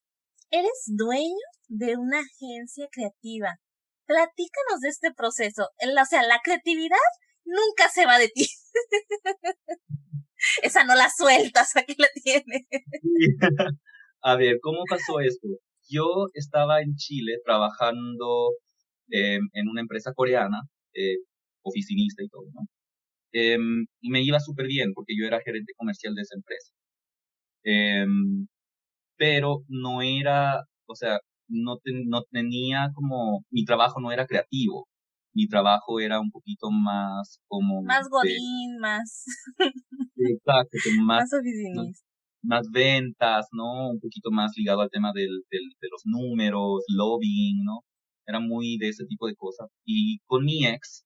[0.52, 3.58] eres dueño de una agencia creativa
[4.06, 5.64] platícanos de este proceso.
[5.64, 6.98] O sea, la creatividad
[7.46, 8.48] nunca se va de ti.
[10.62, 12.68] Esa no la sueltas, aquí la tienes.
[14.24, 15.48] A ver, ¿cómo pasó esto?
[15.90, 18.52] Yo estaba en Chile trabajando
[19.10, 20.62] em, en una empresa coreana,
[20.94, 21.18] eh,
[21.64, 22.62] oficinista y todo, ¿no?
[23.34, 26.72] Em, y me iba súper bien porque yo era gerente comercial de esa empresa.
[27.64, 28.48] Em,
[29.18, 34.88] pero no era, o sea, no, no tenía como, mi trabajo no era creativo,
[35.34, 37.84] mi trabajo era un poquito más como...
[37.84, 39.26] Más godín, más...
[40.18, 41.30] Exacto, más...
[41.32, 42.04] Más
[42.44, 43.90] Más ventas, ¿no?
[43.92, 47.84] Un poquito más ligado al tema del, del, de los números, lobbying, ¿no?
[48.28, 49.70] Era muy de ese tipo de cosas.
[49.86, 51.06] Y con mi ex,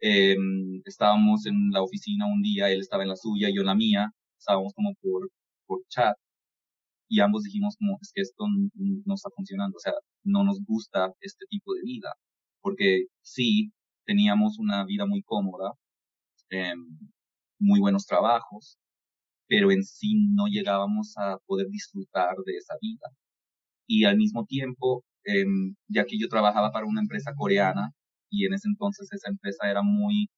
[0.00, 0.36] eh,
[0.84, 4.10] estábamos en la oficina un día, él estaba en la suya, yo en la mía,
[4.38, 5.30] estábamos como por,
[5.66, 6.16] por chat
[7.08, 9.92] y ambos dijimos como es que esto no está funcionando, o sea,
[10.24, 12.12] no nos gusta este tipo de vida,
[12.60, 13.72] porque sí,
[14.06, 15.72] teníamos una vida muy cómoda,
[16.50, 16.74] eh,
[17.58, 18.78] muy buenos trabajos,
[19.48, 23.08] pero en sí no llegábamos a poder disfrutar de esa vida.
[23.88, 25.44] Y al mismo tiempo, eh,
[25.88, 27.92] ya que yo trabajaba para una empresa coreana
[28.30, 30.28] y en ese entonces esa empresa era muy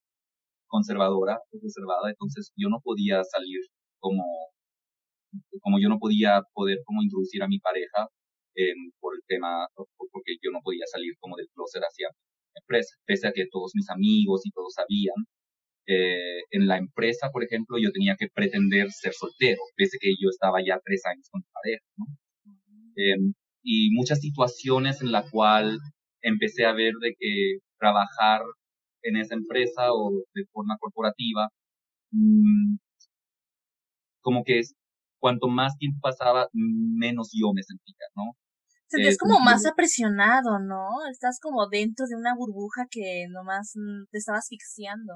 [0.68, 3.60] conservadora, reservada, entonces yo no podía salir
[4.00, 4.24] como
[5.60, 8.08] como yo no podía poder como introducir a mi pareja
[9.00, 9.68] por el tema,
[10.10, 13.72] porque yo no podía salir como del closet hacia la empresa, pese a que todos
[13.74, 15.16] mis amigos y todos sabían.
[15.86, 20.14] Eh, en la empresa, por ejemplo, yo tenía que pretender ser soltero, pese a que
[20.20, 22.06] yo estaba ya tres años con mi pareja, ¿no?
[22.96, 25.78] Em, y muchas situaciones en la cual
[26.22, 28.40] empecé a ver de que trabajar
[29.02, 31.48] en esa empresa o de forma corporativa,
[32.10, 32.76] mm,
[34.20, 34.74] como que es,
[35.20, 38.32] cuanto más tiempo pasaba, menos yo me sentía, ¿no?
[38.88, 40.88] Sentías es como más apresionado, ¿no?
[41.10, 45.14] Estás como dentro de una burbuja que nomás mm, te estaba asfixiando.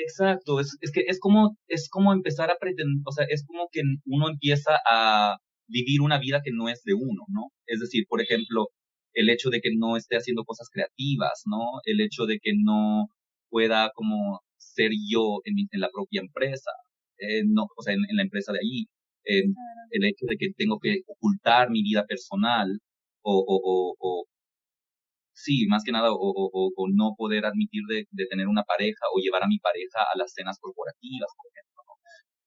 [0.00, 3.68] Exacto, es, es que es como, es como empezar a pretender, o sea, es como
[3.72, 7.50] que uno empieza a vivir una vida que no es de uno, ¿no?
[7.66, 8.68] Es decir, por ejemplo,
[9.14, 11.80] el hecho de que no esté haciendo cosas creativas, ¿no?
[11.84, 13.08] El hecho de que no
[13.50, 16.70] pueda como ser yo en, en la propia empresa,
[17.18, 18.86] eh, no, o sea, en, la empresa de allí.
[19.24, 19.44] Eh,
[19.90, 22.78] el hecho de que tengo que ocultar mi vida personal
[23.22, 24.24] o, o, o,
[25.44, 29.48] sí, más que nada, o, no poder admitir de, tener una pareja o llevar a
[29.48, 31.82] mi pareja a las cenas corporativas, por ejemplo.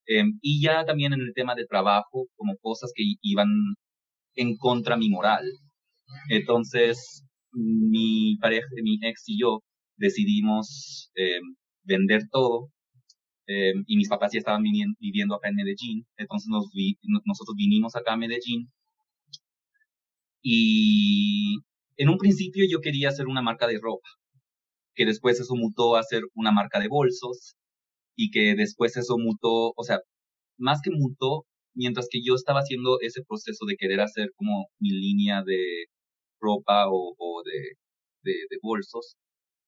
[0.08, 3.50] Eh, y ya también en el tema de trabajo, como cosas que iban
[4.36, 5.46] en contra mi moral.
[6.30, 9.62] Entonces, mi pareja, mi ex y yo
[9.98, 11.40] decidimos eh,
[11.84, 12.70] vender todo
[13.48, 16.68] eh, y mis papás ya estaban viviendo, acá en Medellín, entonces nos
[17.26, 18.72] nosotros vinimos acá a Medellín
[20.42, 21.58] y
[21.98, 24.10] en un principio yo quería hacer una marca de ropa,
[24.96, 27.56] que después eso mutó a ser una marca de bolsos
[28.16, 30.00] y que después eso mutó, o sea,
[30.58, 34.92] más que mutó, mientras que yo estaba haciendo ese proceso de querer hacer como mi
[34.92, 35.86] línea de
[36.42, 39.16] ropa o, de, bolsos,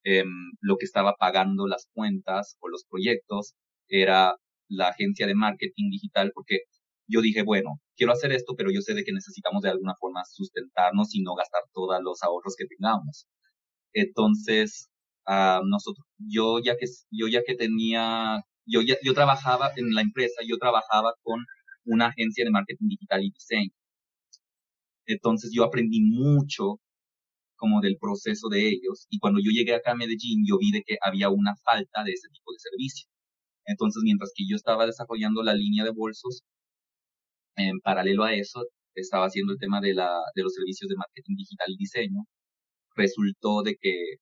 [0.04, 0.24] eh,
[0.60, 3.54] lo que estaba pagando las cuentas o los proyectos
[3.88, 4.36] era
[4.68, 6.60] la agencia de marketing digital, porque
[7.06, 10.22] yo dije, bueno, quiero hacer esto, pero yo sé de que necesitamos de alguna forma
[10.24, 13.26] sustentarnos y no gastar todos los ahorros que tengamos.
[13.92, 14.90] Entonces,
[15.28, 20.02] uh, nosotros, yo ya que, yo ya que tenía, yo ya, yo trabajaba en la
[20.02, 21.44] empresa, yo trabajaba con
[21.84, 23.70] una agencia de marketing digital y diseño.
[25.06, 26.80] Entonces yo aprendí mucho
[27.56, 30.82] como del proceso de ellos y cuando yo llegué acá a Medellín yo vi de
[30.86, 33.08] que había una falta de ese tipo de servicio.
[33.66, 36.42] Entonces, mientras que yo estaba desarrollando la línea de bolsos,
[37.56, 38.64] en paralelo a eso,
[38.94, 42.24] estaba haciendo el tema de, la, de los servicios de marketing digital y diseño,
[42.96, 44.16] resultó de que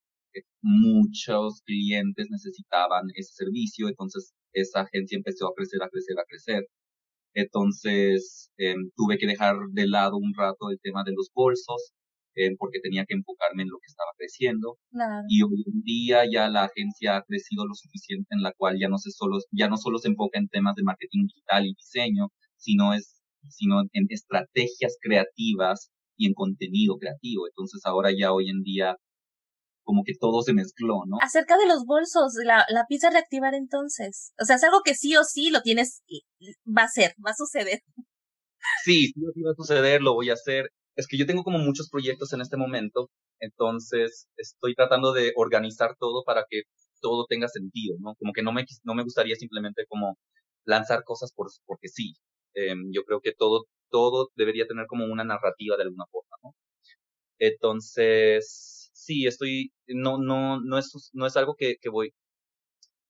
[0.63, 6.67] muchos clientes necesitaban ese servicio, entonces esa agencia empezó a crecer, a crecer, a crecer.
[7.35, 11.93] Entonces eh, tuve que dejar de lado un rato el tema de los bolsos
[12.35, 14.79] eh, porque tenía que enfocarme en lo que estaba creciendo.
[15.29, 18.89] Y hoy en día ya la agencia ha crecido lo suficiente en la cual ya
[18.89, 22.29] no se solo, ya no solo se enfoca en temas de marketing digital y diseño,
[22.57, 27.47] sino es, sino en estrategias creativas y en contenido creativo.
[27.49, 28.97] Entonces ahora ya hoy en día
[29.85, 31.17] como que todo se mezcló, ¿no?
[31.21, 34.33] Acerca de los bolsos, la, la pieza reactivar entonces.
[34.41, 36.03] O sea, es algo que sí o sí lo tienes,
[36.67, 37.81] va a ser, va a suceder.
[38.85, 41.89] Sí, sí va a suceder, lo voy a hacer es que yo tengo como muchos
[41.91, 46.63] proyectos en este momento, entonces estoy tratando de organizar todo para que
[47.01, 48.15] todo tenga sentido, ¿no?
[48.17, 50.19] Como que no me, no me gustaría simplemente como
[50.65, 52.15] lanzar cosas por, porque sí.
[52.55, 56.55] Eh, yo creo que todo, todo debería tener como una narrativa de alguna forma, ¿no?
[57.39, 62.13] Entonces, sí, estoy, no, no, no es, no es algo que, que voy,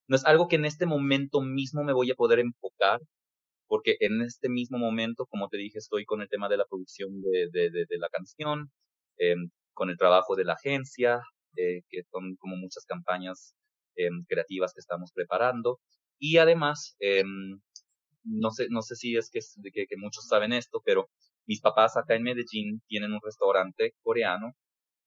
[0.07, 2.99] no es algo que en este momento mismo me voy a poder enfocar,
[3.67, 7.21] porque en este mismo momento, como te dije, estoy con el tema de la producción
[7.21, 8.71] de, de, de, la canción,
[9.19, 9.35] eh,
[9.73, 11.21] con el trabajo de la agencia,
[11.57, 13.55] eh, que son como muchas campañas
[13.95, 15.79] eh, creativas que estamos preparando.
[16.19, 17.59] Y además, em,
[18.23, 19.39] no sé, no sé si es que,
[19.71, 21.09] que, que, muchos saben esto, pero
[21.45, 24.53] mis papás acá en Medellín tienen un restaurante coreano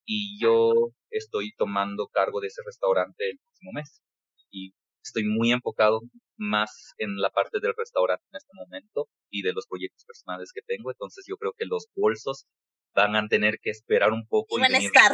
[0.05, 0.73] y yo
[1.11, 4.03] estoy tomando cargo de ese restaurante el próximo mes.
[4.51, 6.01] Y estoy muy enfocado
[6.37, 10.63] más en la parte del restaurante en este momento y de los proyectos personales que
[10.67, 10.91] tengo.
[10.91, 12.47] Entonces yo creo que los bolsos
[12.95, 14.59] van a tener que esperar un poco.
[14.59, 15.13] Y van a estar.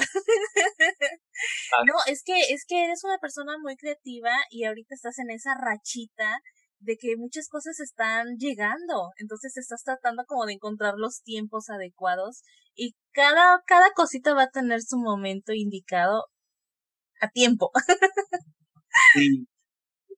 [1.86, 5.54] no, es que, es que eres una persona muy creativa y ahorita estás en esa
[5.54, 6.38] rachita
[6.82, 9.10] de que muchas cosas están llegando.
[9.16, 12.42] Entonces estás tratando como de encontrar los tiempos adecuados
[12.74, 16.24] y cada, cada cosita va a tener su momento indicado
[17.20, 17.70] a tiempo.
[19.14, 19.46] sí,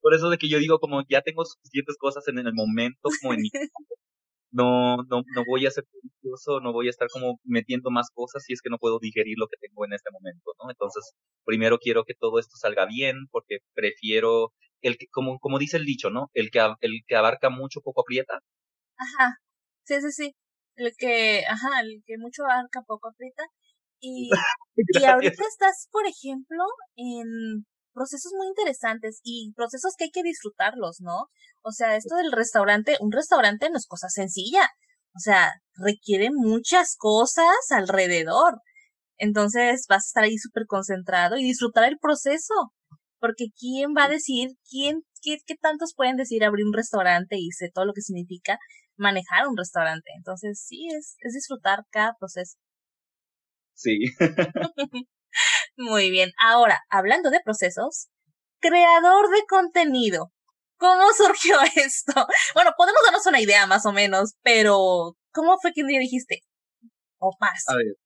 [0.01, 3.35] por eso de que yo digo como ya tengo suficientes cosas en el momento como
[3.35, 3.51] en mi
[4.51, 5.85] no, no, no voy a ser
[6.21, 9.37] curioso, no voy a estar como metiendo más cosas si es que no puedo digerir
[9.37, 10.71] lo que tengo en este momento, ¿no?
[10.71, 11.13] Entonces,
[11.45, 14.53] primero quiero que todo esto salga bien porque prefiero
[14.85, 16.31] el que, como, como dice el dicho, ¿no?
[16.35, 18.41] El que, el que abarca mucho poco aprieta.
[18.97, 19.39] Ajá,
[19.85, 20.37] sí, sí, sí.
[20.77, 23.45] El que, ajá, el que mucho abarca poco aprieta.
[24.01, 24.31] Y,
[24.77, 26.65] y ahorita estás, por ejemplo,
[26.97, 27.65] en
[27.95, 31.29] procesos muy interesantes y procesos que hay que disfrutarlos, ¿no?
[31.63, 34.69] O sea, esto del restaurante, un restaurante no es cosa sencilla.
[35.17, 38.61] O sea, requiere muchas cosas alrededor.
[39.17, 42.55] Entonces vas a estar ahí súper concentrado y disfrutar el proceso.
[43.21, 47.51] Porque ¿quién va a decir, quién, qué, qué tantos pueden decir abrir un restaurante y
[47.53, 48.59] sé todo lo que significa
[48.97, 50.11] manejar un restaurante?
[50.17, 52.57] Entonces sí, es, es disfrutar cada proceso.
[53.75, 53.99] Sí.
[55.77, 56.31] Muy bien.
[56.41, 58.09] Ahora, hablando de procesos,
[58.61, 60.33] creador de contenido.
[60.77, 62.13] ¿Cómo surgió esto?
[62.55, 66.41] Bueno, podemos darnos una idea más o menos, pero ¿cómo fue que un día dijiste?
[67.19, 67.65] O más.
[67.69, 67.97] A ver,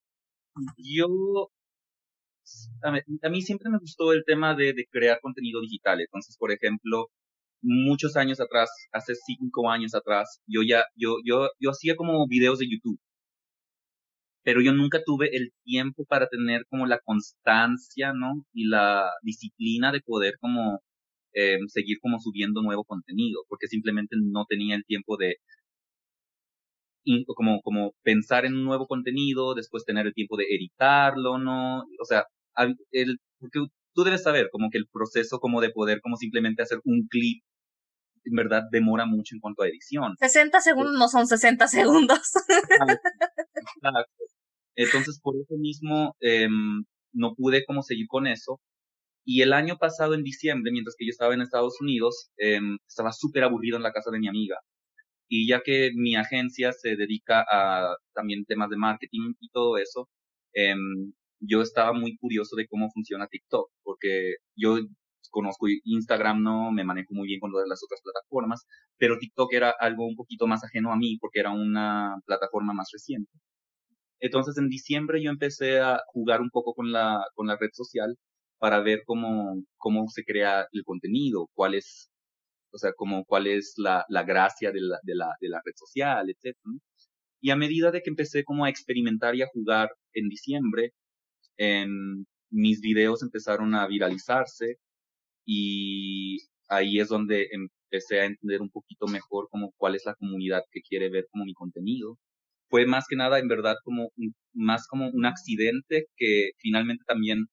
[0.76, 1.06] yo
[2.82, 6.00] a mí, siempre me gustó el tema de, crear contenido digital.
[6.00, 7.08] Entonces, por ejemplo,
[7.62, 12.58] muchos años atrás, hace cinco años atrás, yo ya, yo, yo, yo hacía como videos
[12.60, 12.98] de YouTube.
[14.42, 18.44] Pero yo nunca tuve el tiempo para tener como la constancia, ¿no?
[18.52, 20.80] Y la disciplina de poder como
[21.34, 25.36] eh, seguir como subiendo nuevo contenido, porque simplemente no tenía el tiempo de
[27.34, 31.80] como, como pensar en un nuevo contenido, después tener el tiempo de editarlo, ¿no?
[31.80, 32.24] O sea,
[32.92, 33.60] el, porque
[33.94, 37.42] tú debes saber como que el proceso como de poder como simplemente hacer un clip
[38.24, 40.14] en verdad demora mucho en cuanto a edición.
[40.18, 42.20] 60 segundos no son 60 segundos.
[44.76, 46.48] Entonces, por eso mismo, eh,
[47.12, 48.60] no pude como seguir con eso.
[49.24, 53.12] Y el año pasado, en diciembre, mientras que yo estaba en Estados Unidos, eh, estaba
[53.12, 54.56] súper aburrido en la casa de mi amiga.
[55.28, 60.08] Y ya que mi agencia se dedica a también temas de marketing y todo eso,
[60.54, 60.74] eh,
[61.40, 64.78] yo estaba muy curioso de cómo funciona TikTok, porque yo
[65.30, 68.66] conozco Instagram, no me manejo muy bien con todas las otras plataformas,
[68.96, 72.88] pero TikTok era algo un poquito más ajeno a mí porque era una plataforma más
[72.92, 73.30] reciente.
[74.20, 78.16] Entonces en diciembre yo empecé a jugar un poco con la, con la red social
[78.58, 82.10] para ver cómo, cómo se crea el contenido, cuál es,
[82.72, 85.74] o sea, como cuál es la, la gracia de la, de la, de la red
[85.76, 86.56] social, etc.
[87.40, 90.92] Y a medida de que empecé como a experimentar y a jugar en diciembre,
[91.58, 94.78] en mis videos empezaron a viralizarse
[95.46, 96.38] y
[96.68, 100.82] ahí es donde empecé a entender un poquito mejor como cuál es la comunidad que
[100.82, 102.18] quiere ver como mi contenido.
[102.70, 104.10] Fue más que nada en verdad como
[104.54, 107.46] más como un accidente que finalmente también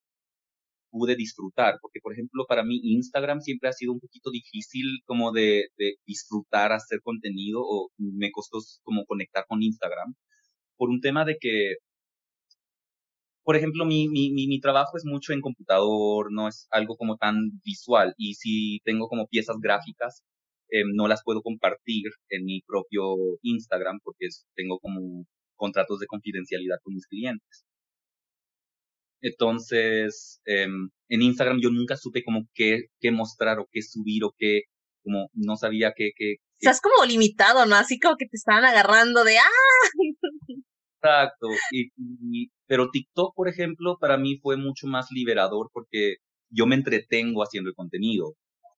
[0.92, 5.32] pude disfrutar, porque por ejemplo para mí Instagram siempre ha sido un poquito difícil como
[5.34, 10.16] de, de disfrutar hacer contenido o me costó como conectar con Instagram
[10.78, 11.76] por un tema de que
[13.46, 17.36] por ejemplo, mi, mi, mi, trabajo es mucho en computador, no es algo como tan
[17.64, 18.16] visual.
[18.18, 20.24] Y si tengo como piezas gráficas,
[20.72, 26.78] eh, no las puedo compartir en mi propio Instagram porque tengo como contratos de confidencialidad
[26.84, 27.66] con mis clientes.
[29.22, 30.68] Entonces, eh,
[31.10, 34.62] en Instagram yo nunca supe como qué, qué mostrar o qué subir o qué,
[35.04, 36.62] como no sabía qué, qué, qué.
[36.62, 37.76] O sea, es como limitado, ¿no?
[37.76, 39.46] Así como que te estaban agarrando de ¡ah!
[41.06, 41.48] Exacto.
[41.72, 46.18] Y, pero TikTok, por ejemplo, para mí fue mucho más liberador porque
[46.50, 48.36] yo me entretengo haciendo el contenido.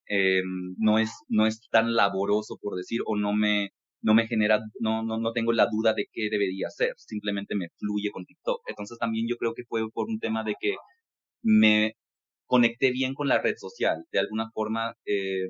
[0.09, 0.41] Eh,
[0.77, 3.71] no es no es tan laboroso por decir o no me
[4.01, 7.67] no me genera no no no tengo la duda de qué debería hacer simplemente me
[7.77, 10.75] fluye con TikTok entonces también yo creo que fue por un tema de que
[11.43, 11.95] me
[12.45, 15.47] conecté bien con la red social de alguna forma eh,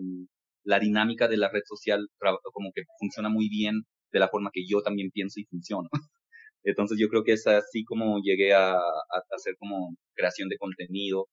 [0.64, 2.08] la dinámica de la red social
[2.54, 5.90] como que funciona muy bien de la forma que yo también pienso y funciono
[6.64, 8.78] Entonces yo creo que es así como llegué a,
[9.32, 11.28] hacer como creación de contenido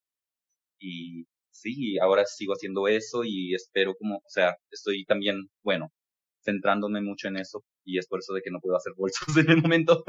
[0.78, 5.90] y sí, ahora sigo haciendo eso y espero como, o sea, estoy también, bueno,
[6.44, 9.50] centrándome mucho en eso y es por eso de que no puedo hacer bolsos en
[9.50, 10.04] el momento.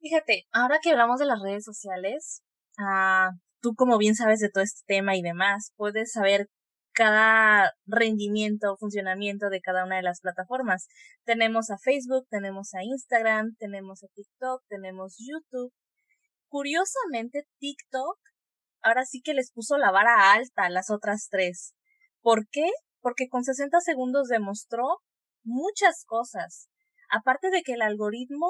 [0.00, 2.42] Fíjate, ahora que hablamos de las redes sociales,
[2.78, 3.30] ah,
[3.60, 6.48] tú como bien sabes de todo este tema y demás, puedes saber
[7.00, 10.86] cada rendimiento funcionamiento de cada una de las plataformas.
[11.24, 15.72] Tenemos a Facebook, tenemos a Instagram, tenemos a TikTok, tenemos YouTube.
[16.50, 18.18] Curiosamente, TikTok
[18.82, 21.72] ahora sí que les puso la vara alta a las otras tres.
[22.20, 22.68] ¿Por qué?
[23.00, 24.98] Porque con 60 segundos demostró
[25.42, 26.68] muchas cosas.
[27.10, 28.48] Aparte de que el algoritmo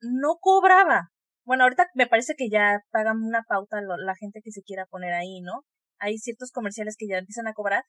[0.00, 1.08] no cobraba.
[1.44, 5.14] Bueno, ahorita me parece que ya pagan una pauta la gente que se quiera poner
[5.14, 5.64] ahí, ¿no?
[6.02, 7.84] Hay ciertos comerciales que ya empiezan a cobrar,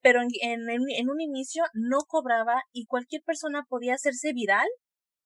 [0.00, 4.66] pero en, en, un inicio no cobraba y cualquier persona podía hacerse viral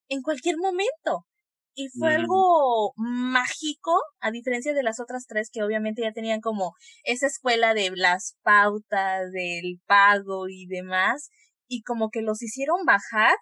[0.09, 1.26] en cualquier momento.
[1.74, 2.20] Y fue mm.
[2.20, 6.72] algo mágico, a diferencia de las otras tres que obviamente ya tenían como
[7.05, 11.30] esa escuela de las pautas, del pago y demás,
[11.68, 13.36] y como que los hicieron bajar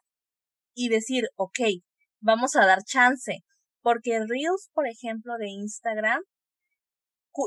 [0.75, 1.59] y decir, ok,
[2.21, 3.41] vamos a dar chance.
[3.83, 6.21] Porque Reels, por ejemplo, de Instagram,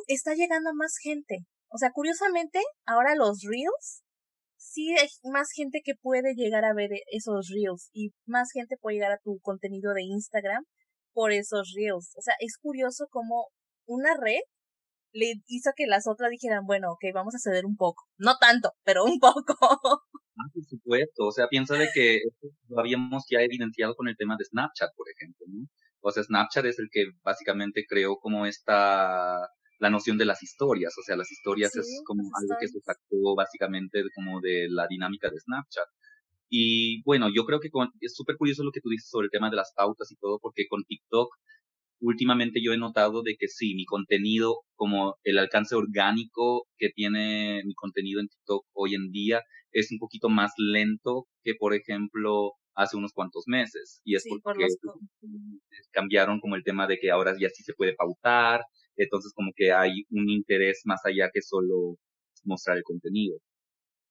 [0.08, 1.40] está llegando a más gente.
[1.70, 4.04] O sea, curiosamente, ahora los reels,
[4.58, 8.98] sí hay más gente que puede llegar a ver esos reels y más gente puede
[8.98, 10.64] llegar a tu contenido de Instagram
[11.14, 12.14] por esos reels.
[12.18, 13.48] O sea, es curioso cómo
[13.86, 14.42] una red
[15.14, 18.04] le hizo que las otras dijeran, bueno, ok, vamos a ceder un poco.
[18.18, 19.56] No tanto, pero un poco.
[20.36, 21.28] Ah, por supuesto.
[21.28, 22.22] O sea, piensa de que
[22.68, 25.68] lo habíamos ya evidenciado con el tema de Snapchat, por ejemplo, ¿no?
[26.02, 29.48] O sea, Snapchat es el que básicamente creó como esta
[29.84, 33.36] la noción de las historias, o sea, las historias es como algo que se sacó
[33.36, 35.90] básicamente como de la dinámica de Snapchat.
[36.50, 37.68] Y bueno, yo creo que
[38.00, 40.40] es súper curioso lo que tú dices sobre el tema de las pautas y todo,
[40.42, 41.28] porque con TikTok
[42.00, 47.62] últimamente yo he notado de que sí, mi contenido, como el alcance orgánico que tiene
[47.66, 49.42] mi contenido en TikTok hoy en día,
[49.74, 54.00] es un poquito más lento que, por ejemplo, hace unos cuantos meses.
[54.06, 54.68] Y es porque
[55.92, 58.62] cambiaron como el tema de que ahora ya sí se puede pautar,
[58.96, 61.98] entonces como que hay un interés más allá que solo
[62.44, 63.38] mostrar el contenido.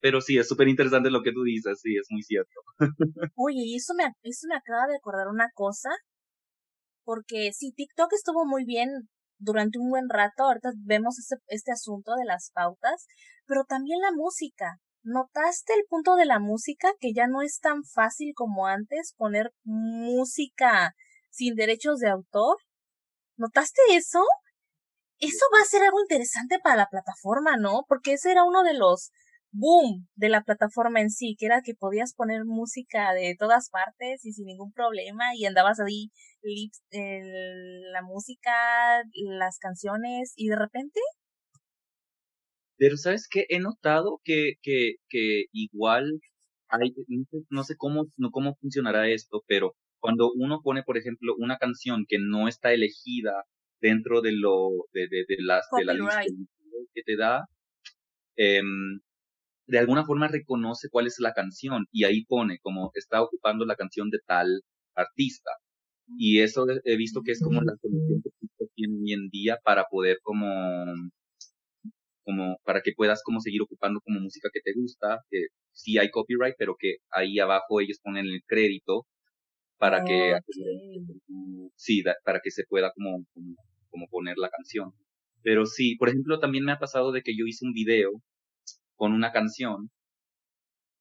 [0.01, 2.61] Pero sí, es súper interesante lo que tú dices, sí, es muy cierto.
[3.37, 5.91] Oye, y eso me, eso me acaba de acordar una cosa,
[7.05, 8.89] porque sí, TikTok estuvo muy bien
[9.39, 13.07] durante un buen rato, ahorita vemos este, este asunto de las pautas,
[13.47, 14.79] pero también la música.
[15.05, 19.51] ¿Notaste el punto de la música que ya no es tan fácil como antes poner
[19.65, 20.93] música
[21.31, 22.57] sin derechos de autor?
[23.37, 24.21] ¿Notaste eso?
[25.23, 27.85] Eso va a ser algo interesante para la plataforma, ¿no?
[27.89, 29.13] Porque ese era uno de los
[29.53, 34.25] boom de la plataforma en sí, que era que podías poner música de todas partes
[34.25, 36.11] y sin ningún problema y andabas ahí
[37.93, 41.01] la música, las canciones y de repente
[42.83, 46.21] pero sabes qué, he notado que, que, que igual
[46.69, 46.93] hay,
[47.49, 52.07] no sé cómo, no cómo funcionará esto, pero cuando uno pone, por ejemplo, una canción
[52.09, 53.45] que no está elegida
[53.83, 56.23] dentro de lo, de, de, de las, de la lista
[56.95, 57.45] que te da,
[58.37, 58.63] eh,
[59.67, 63.77] de alguna forma reconoce cuál es la canción y ahí pone como está ocupando la
[63.77, 64.63] canción de tal
[64.95, 65.51] artista.
[66.19, 69.85] Y eso he visto que es como la solución que tiene hoy en día para
[69.91, 70.85] poder como,
[72.23, 76.11] como, para que puedas como seguir ocupando como música que te gusta, que sí hay
[76.11, 79.07] copyright, pero que ahí abajo ellos ponen el crédito
[79.79, 80.39] para que,
[81.77, 83.57] sí, para que se pueda como, como,
[83.93, 84.93] como poner la canción.
[85.43, 88.11] Pero sí, por ejemplo, también me ha pasado de que yo hice un video
[88.97, 89.91] con una canción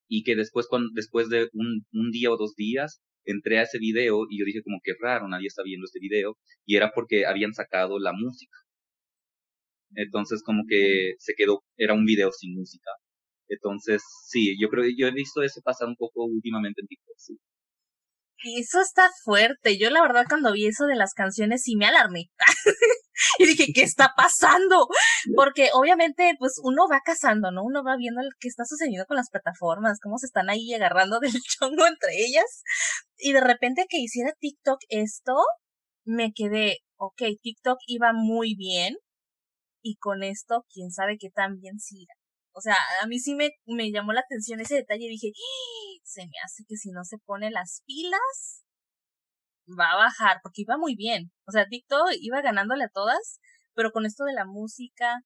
[0.07, 3.79] y que después, con, después de un, un día o dos días entré a ese
[3.79, 7.25] video y yo dije como que raro, nadie está viendo este video y era porque
[7.25, 8.57] habían sacado la música.
[9.95, 12.91] Entonces como que se quedó, era un video sin música.
[13.47, 17.37] Entonces, sí, yo creo, yo he visto eso pasar un poco últimamente en TikTok, sí.
[18.43, 19.77] Eso está fuerte.
[19.77, 22.31] Yo la verdad cuando vi eso de las canciones sí me alarmé.
[23.39, 24.87] y dije, ¿qué está pasando?
[25.35, 27.63] Porque obviamente pues uno va cazando, ¿no?
[27.63, 31.33] Uno va viendo qué está sucediendo con las plataformas, cómo se están ahí agarrando del
[31.59, 32.63] chongo entre ellas.
[33.17, 35.33] Y de repente que hiciera TikTok esto,
[36.05, 38.95] me quedé, ok, TikTok iba muy bien.
[39.83, 42.13] Y con esto, quién sabe qué tan bien siga.
[42.53, 45.07] O sea, a mí sí me, me llamó la atención ese detalle.
[45.07, 45.99] Dije, ¡Ah!
[46.03, 48.63] se me hace que si no se pone las pilas,
[49.67, 51.31] va a bajar, porque iba muy bien.
[51.47, 53.39] O sea, TikTok iba ganándole a todas,
[53.73, 55.21] pero con esto de la música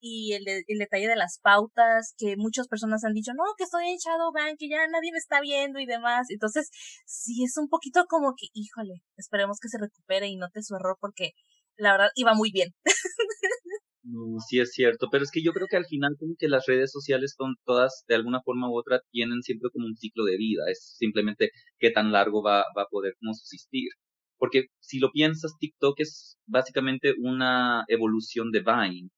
[0.00, 3.88] y el, el detalle de las pautas, que muchas personas han dicho, no, que estoy
[3.88, 6.26] en Shadowban, que ya nadie me está viendo y demás.
[6.30, 6.70] Entonces,
[7.06, 10.96] sí es un poquito como que, híjole, esperemos que se recupere y note su error,
[11.00, 11.32] porque
[11.76, 12.70] la verdad iba muy bien.
[14.10, 16.64] No, sí es cierto, pero es que yo creo que al final como que las
[16.66, 20.38] redes sociales son todas, de alguna forma u otra, tienen siempre como un ciclo de
[20.38, 23.90] vida, es simplemente qué tan largo va, va a poder como subsistir.
[24.38, 29.10] Porque si lo piensas, TikTok es básicamente una evolución de Vine.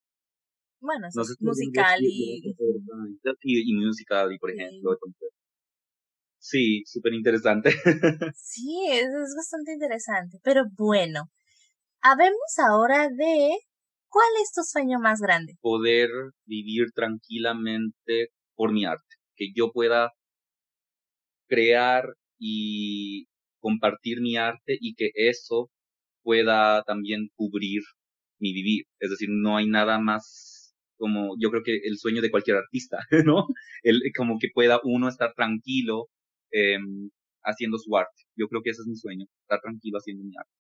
[0.81, 2.43] Bueno, es musical y...
[3.43, 3.75] y...
[3.75, 4.97] musical, y por ejemplo,
[6.39, 7.71] Sí, súper interesante.
[8.35, 11.31] sí, es, es bastante interesante, pero bueno,
[12.01, 13.51] habemos ahora de
[14.11, 15.55] ¿Cuál es tu sueño más grande?
[15.61, 16.11] Poder
[16.45, 20.11] vivir tranquilamente por mi arte, que yo pueda
[21.49, 22.05] crear
[22.39, 23.27] y
[23.61, 25.71] compartir mi arte y que eso
[26.23, 27.83] pueda también cubrir
[28.41, 28.85] mi vivir.
[28.99, 32.99] Es decir, no hay nada más como yo creo que el sueño de cualquier artista,
[33.25, 33.47] ¿no?
[33.83, 36.09] El, como que pueda uno estar tranquilo
[36.51, 37.11] em,
[37.45, 38.25] haciendo su arte.
[38.37, 40.51] Yo creo que ese es mi sueño, estar tranquilo haciendo mi arte.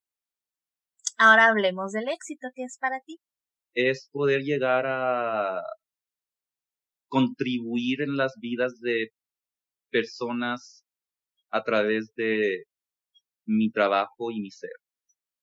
[1.18, 3.18] Ahora hablemos del éxito que es para ti
[3.74, 5.62] es poder llegar a
[7.08, 9.10] contribuir en las vidas de
[9.90, 10.84] personas
[11.50, 12.64] a través de
[13.46, 14.70] mi trabajo y mi ser.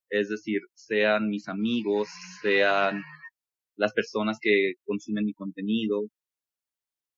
[0.09, 2.09] Es decir, sean mis amigos,
[2.41, 3.03] sean
[3.78, 6.03] las personas que consumen mi contenido,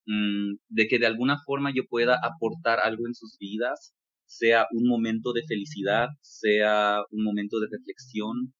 [0.05, 3.93] mm, de que de alguna forma yo pueda aportar algo en sus vidas,
[4.25, 8.53] sea un momento de felicidad, sea un momento de reflexión,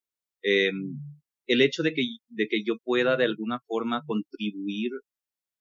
[0.44, 0.72] eh,
[1.50, 4.92] el hecho de que, de que yo pueda de alguna forma contribuir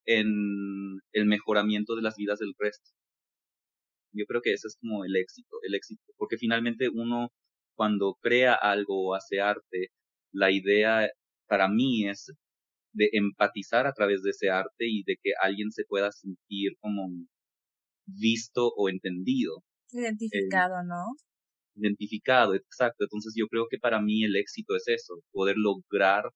[0.07, 0.29] en
[1.13, 2.91] el mejoramiento de las vidas del resto.
[4.13, 7.31] Yo creo que ese es como el éxito, el éxito, porque finalmente uno
[7.75, 9.89] cuando crea algo o hace arte,
[10.33, 11.09] la idea
[11.47, 12.33] para mí es
[12.93, 17.09] de empatizar a través de ese arte y de que alguien se pueda sentir como
[18.07, 19.63] visto o entendido.
[19.91, 21.05] Identificado, ¿no?
[21.79, 23.05] Identificado, exacto.
[23.05, 26.31] Entonces yo creo que para mí el éxito es eso, poder lograr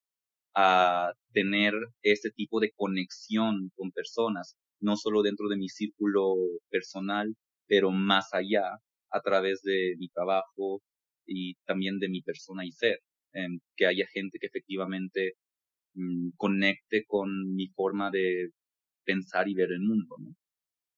[0.54, 6.34] a tener ese tipo de conexión con personas, no solo dentro de mi círculo
[6.70, 7.34] personal,
[7.66, 8.78] pero más allá,
[9.10, 10.82] a través de mi trabajo
[11.26, 12.98] y también de mi persona y ser,
[13.34, 15.34] em, que haya gente que efectivamente
[15.94, 18.50] mm, conecte con mi forma de
[19.04, 20.16] pensar y ver el mundo.
[20.18, 20.34] ¿no?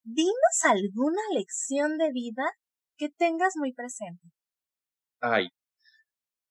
[0.05, 2.45] Dinos alguna lección de vida
[2.97, 4.29] que tengas muy presente.
[5.21, 5.49] Ay,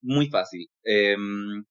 [0.01, 0.67] muy fácil.
[0.83, 1.63] Em,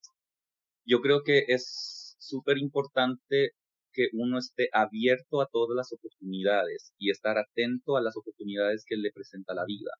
[0.85, 3.51] yo creo que es súper importante
[3.93, 8.97] que uno esté abierto a todas las oportunidades y estar atento a las oportunidades que
[8.97, 9.91] le presenta la vida.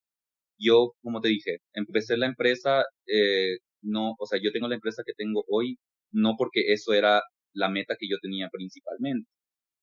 [0.59, 5.03] Yo, como te dije, empecé la empresa, eh, no, o sea, yo tengo la empresa
[5.05, 5.78] que tengo hoy,
[6.11, 7.21] no porque eso era
[7.53, 9.30] la meta que yo tenía principalmente,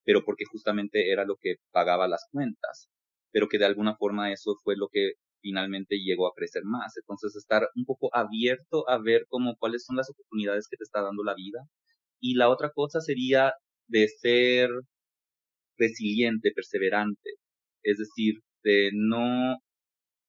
[0.05, 2.89] pero porque justamente era lo que pagaba las cuentas,
[3.31, 6.95] pero que de alguna forma eso fue lo que finalmente llegó a crecer más.
[6.97, 11.01] Entonces, estar un poco abierto a ver cómo, cuáles son las oportunidades que te está
[11.01, 11.59] dando la vida.
[12.19, 13.53] Y la otra cosa sería
[13.87, 14.69] de ser
[15.77, 17.31] resiliente, perseverante,
[17.83, 19.57] es decir, de no,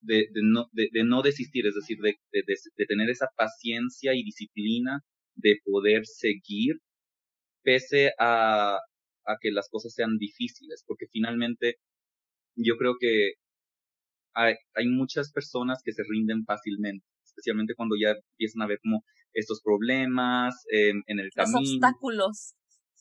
[0.00, 5.00] de, no, de, no desistir, es decir, de, de, tener esa paciencia y disciplina
[5.36, 6.76] de poder seguir
[7.62, 8.78] pese a,
[9.26, 11.76] a que las cosas sean difíciles, porque finalmente
[12.56, 13.32] yo creo que
[14.34, 19.04] hay, hay muchas personas que se rinden fácilmente, especialmente cuando ya empiezan a ver como
[19.34, 21.60] estos problemas en el camino.
[21.60, 22.54] Los obstáculos.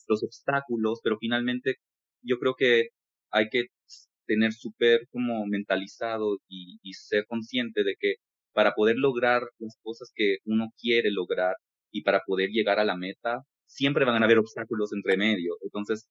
[0.08, 1.76] Los obstáculos, pero finalmente
[2.22, 2.90] yo creo que
[3.32, 3.68] hay que
[4.28, 8.16] tener súper como mentalizado y, y ser consciente de que
[8.54, 11.56] para poder lograr las cosas que uno quiere lograr
[11.92, 15.56] y para poder llegar a la meta, siempre van a haber obstáculos entre medio.
[15.62, 16.08] Entonces,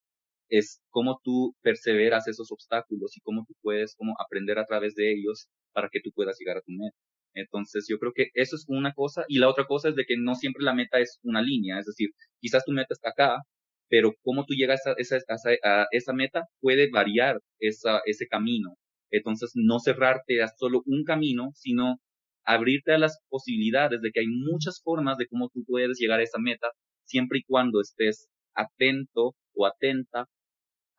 [0.51, 5.49] es cómo tú perseveras esos obstáculos y cómo tú puedes aprender a través de ellos
[5.73, 6.97] para que tú puedas llegar a tu meta.
[7.35, 10.17] Entonces yo creo que eso es una cosa y la otra cosa es de que
[10.19, 13.43] no siempre la meta es una línea, es decir, quizás tu meta está acá,
[13.89, 15.19] pero cómo tú llegas a esa,
[15.65, 18.75] a esa meta puede variar esa, ese camino.
[19.13, 21.97] Entonces no cerrarte a solo un camino, sino
[22.45, 26.25] abrirte a las posibilidades de que hay muchas formas de cómo tú puedes llegar a
[26.25, 26.69] esa meta,
[27.05, 30.27] siempre y cuando estés atento o atenta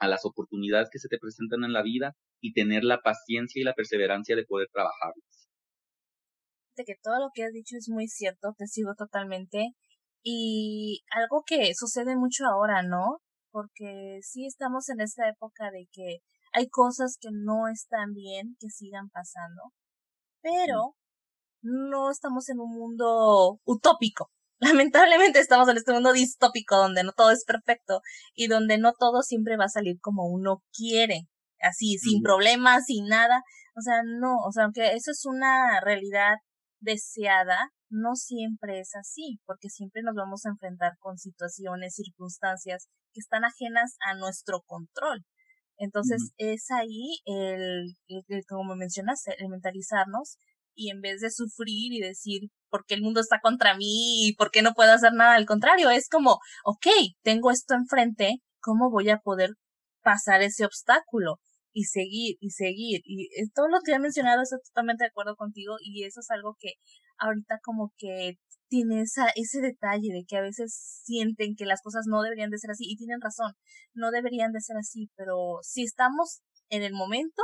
[0.02, 3.64] a las oportunidades que se te presentan en la vida y tener la paciencia y
[3.64, 5.48] la perseverancia de poder trabajarlas.
[6.76, 9.76] De que todo lo que has dicho es muy cierto, te sigo totalmente.
[10.24, 13.22] Y algo que sucede mucho ahora, ¿no?
[13.52, 16.20] Porque sí estamos en esta época de que
[16.54, 19.72] hay cosas que no están bien, que sigan pasando,
[20.42, 20.96] pero
[21.62, 24.32] no estamos en un mundo utópico,
[24.62, 28.02] lamentablemente estamos en este mundo distópico donde no todo es perfecto
[28.36, 31.28] y donde no todo siempre va a salir como uno quiere,
[31.60, 33.42] así, sin problemas, sin nada.
[33.76, 36.36] O sea, no, o sea, aunque eso es una realidad
[36.80, 43.20] deseada, no siempre es así, porque siempre nos vamos a enfrentar con situaciones, circunstancias que
[43.20, 45.26] están ajenas a nuestro control.
[45.78, 50.38] Entonces, es ahí el, el, como mencionas, el mentalizarnos
[50.76, 54.36] y en vez de sufrir y decir, ¿por qué el mundo está contra mí y
[54.36, 55.36] por qué no puedo hacer nada?
[55.36, 56.88] Al contrario, es como, ok,
[57.22, 59.52] tengo esto enfrente, ¿cómo voy a poder
[60.02, 61.36] pasar ese obstáculo?
[61.74, 63.02] Y seguir, y seguir.
[63.06, 66.56] Y todo lo que he mencionado estoy totalmente de acuerdo contigo y eso es algo
[66.60, 66.74] que
[67.18, 68.36] ahorita como que
[68.68, 72.58] tiene esa, ese detalle de que a veces sienten que las cosas no deberían de
[72.58, 73.54] ser así y tienen razón,
[73.94, 77.44] no deberían de ser así, pero si estamos en el momento,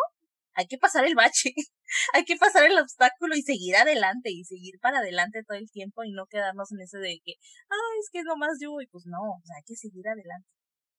[0.58, 1.54] hay que pasar el bache,
[2.14, 6.04] hay que pasar el obstáculo y seguir adelante y seguir para adelante todo el tiempo
[6.04, 7.34] y no quedarnos en ese de que,
[7.70, 10.50] ay, es que es nomás yo y pues no, o sea, hay que seguir adelante.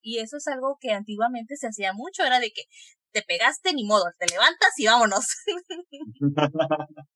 [0.01, 2.63] Y eso es algo que antiguamente se hacía mucho, era de que
[3.11, 5.27] te pegaste ni modo, te levantas y vámonos.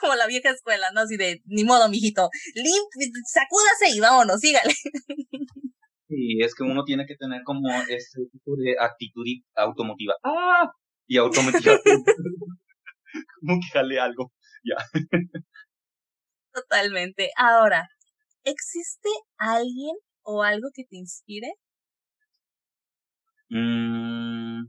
[0.00, 1.02] Como la vieja escuela, ¿no?
[1.02, 2.88] Así de, ni modo, mijito, limp,
[3.26, 4.74] sacúdase y vámonos, sígale.
[6.08, 10.14] Sí, es que uno tiene que tener como ese tipo de actitud automotiva.
[10.24, 10.72] ¡Ah!
[11.10, 11.82] Y automáticamente
[13.40, 14.32] como que jale algo,
[14.62, 14.76] ya.
[16.54, 17.30] Totalmente.
[17.36, 17.88] Ahora,
[18.44, 21.52] ¿existe alguien o algo que te inspire?
[23.50, 24.66] Mm,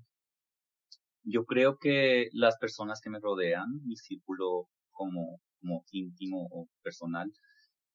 [1.26, 7.32] yo creo que las personas que me rodean, mi círculo como, como íntimo o personal,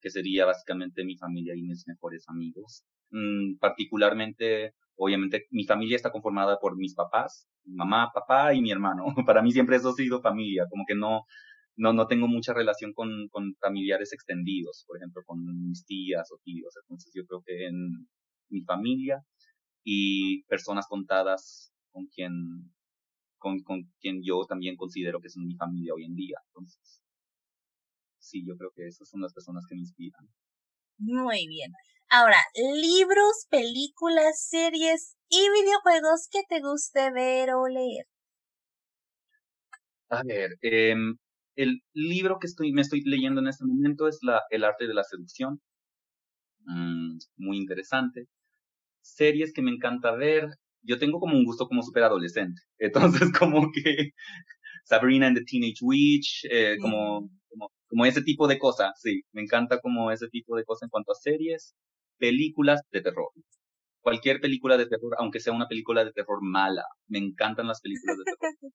[0.00, 2.84] que sería básicamente mi familia y mis mejores amigos.
[3.10, 9.04] Mm, particularmente Obviamente mi familia está conformada por mis papás, mamá, papá y mi hermano.
[9.30, 11.24] Para mí siempre eso ha sido familia, como que no,
[11.76, 15.38] no, no tengo mucha relación con, con familiares extendidos, por ejemplo, con
[15.68, 16.74] mis tías o tíos.
[16.82, 18.08] Entonces yo creo que en
[18.48, 19.22] mi familia
[19.84, 22.72] y personas contadas con quien,
[23.38, 26.38] con, con quien yo también considero que son mi familia hoy en día.
[26.48, 27.02] Entonces,
[28.18, 30.26] sí, yo creo que esas son las personas que me inspiran.
[30.98, 31.72] Muy bien.
[32.08, 38.06] Ahora, libros, películas, series y videojuegos que te guste ver o leer.
[40.08, 40.94] A ver, eh,
[41.56, 44.94] el libro que estoy, me estoy leyendo en este momento es la, El arte de
[44.94, 45.60] la seducción.
[46.66, 48.26] Mm, muy interesante.
[49.02, 50.48] Series que me encanta ver.
[50.82, 52.62] Yo tengo como un gusto como súper adolescente.
[52.78, 54.12] Entonces, como que
[54.84, 57.30] Sabrina and the Teenage Witch, eh, como,
[57.88, 58.92] como, ese tipo de cosas.
[59.00, 61.74] Sí, me encanta como ese tipo de cosas en cuanto a series,
[62.18, 63.30] películas de terror
[64.06, 66.84] cualquier película de terror, aunque sea una película de terror mala.
[67.08, 68.52] Me encantan las películas de terror.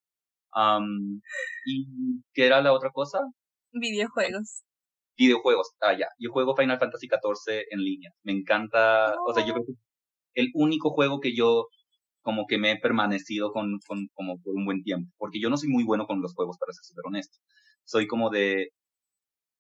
[0.54, 1.22] Um,
[1.66, 1.88] ¿Y
[2.34, 3.20] qué era la otra cosa?
[3.72, 4.64] Videojuegos.
[5.18, 6.08] Videojuegos, ah, ya.
[6.20, 8.12] Yo juego Final Fantasy XIV en línea.
[8.24, 9.74] Me encanta, o sea, yo creo que
[10.34, 11.68] el único juego que yo
[12.22, 15.10] como que me he permanecido con, con, como por un buen tiempo.
[15.18, 17.38] Porque yo no soy muy bueno con los juegos, para ser súper honesto.
[17.86, 18.72] Soy como de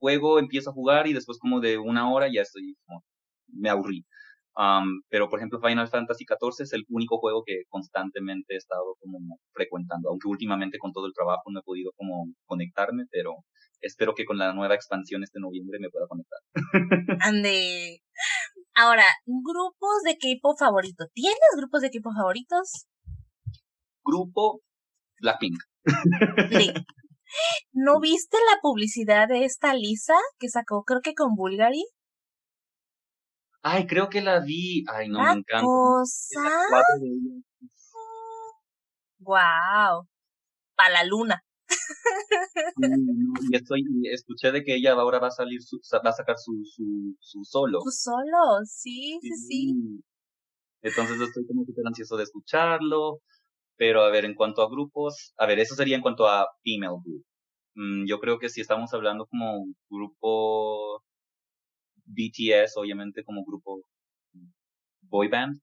[0.01, 3.05] juego, empiezo a jugar y después como de una hora ya estoy como,
[3.47, 4.05] me aburrí
[5.09, 9.39] pero, por ejemplo, Final Fantasy XIV es el único juego que constantemente he estado como
[9.53, 13.35] frecuentando, aunque últimamente con todo el trabajo no he podido como conectarme, pero
[13.81, 16.39] espero que con la nueva expansión este noviembre me pueda conectar.
[17.21, 18.01] Ande.
[18.75, 21.05] Ahora, grupos de equipo favorito.
[21.13, 22.87] ¿Tienes grupos de equipo favoritos?
[24.03, 24.61] Grupo
[25.21, 25.57] Blackpink.
[27.71, 31.85] ¿No viste la publicidad de esta Lisa que sacó, creo que con Bulgari?
[33.63, 34.83] Ay, creo que la vi.
[34.87, 35.61] Ay, no, me encanta.
[35.61, 36.41] cosa?
[39.19, 40.07] Wow.
[40.75, 41.43] Para la luna.
[43.51, 45.59] y estoy, escuché de que ella ahora va a salir,
[45.93, 47.79] va a sacar su, su, su solo.
[47.81, 49.75] Su solo, sí, sí, sí.
[50.81, 53.19] Entonces estoy como súper ansioso de escucharlo.
[53.81, 57.01] Pero a ver, en cuanto a grupos, a ver, eso sería en cuanto a female
[57.03, 57.25] group.
[57.73, 61.01] Mm, yo creo que si estamos hablando como grupo
[62.05, 63.81] BTS, obviamente como grupo
[65.01, 65.59] boy band.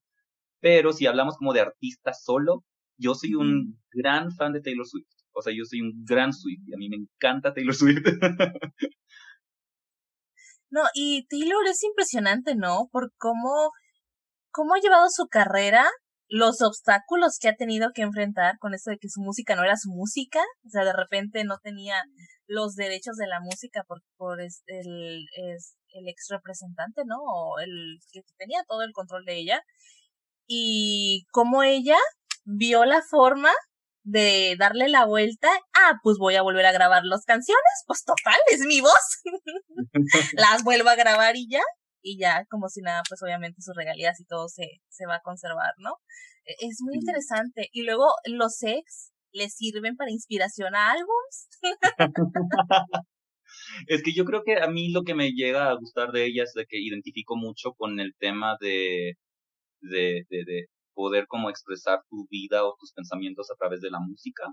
[0.59, 2.65] Pero si hablamos como de artista solo,
[2.97, 5.07] yo soy un gran fan de Taylor Swift.
[5.31, 8.03] O sea, yo soy un gran Swift y a mí me encanta Taylor Swift.
[10.69, 12.89] no, y Taylor es impresionante, ¿no?
[12.91, 13.71] Por cómo,
[14.51, 15.87] cómo ha llevado su carrera,
[16.29, 19.75] los obstáculos que ha tenido que enfrentar con eso de que su música no era
[19.77, 20.39] su música.
[20.65, 22.03] O sea, de repente no tenía
[22.47, 27.17] los derechos de la música por, por el, el ex representante, ¿no?
[27.19, 29.61] O el que tenía todo el control de ella.
[30.47, 31.97] Y cómo ella
[32.45, 33.51] vio la forma
[34.03, 35.49] de darle la vuelta.
[35.73, 37.83] Ah, pues voy a volver a grabar las canciones.
[37.87, 39.21] Pues total, es mi voz.
[40.33, 41.61] las vuelvo a grabar y ya.
[42.01, 45.21] Y ya, como si nada, pues obviamente sus regalías y todo se, se va a
[45.21, 45.97] conservar, ¿no?
[46.45, 47.69] E, es muy interesante.
[47.71, 51.49] Y luego los ex le sirven para inspiración a álbums.
[53.87, 56.43] es que yo creo que a mí lo que me llega a gustar de ella
[56.43, 59.13] es de que identifico mucho con el tema de,
[59.81, 63.99] de, de, de poder como expresar tu vida o tus pensamientos a través de la
[63.99, 64.43] música.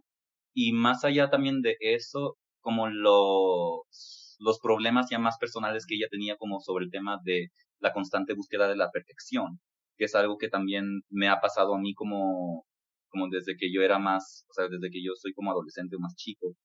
[0.54, 6.08] Y más allá también de eso, como los, los problemas ya más personales que ella
[6.10, 9.60] tenía como sobre el tema de la constante búsqueda de la perfección,
[9.96, 12.66] que es algo que también me ha pasado a mí como,
[13.08, 16.00] como desde que yo era más, o sea, desde que yo soy como adolescente o
[16.00, 16.56] más chico,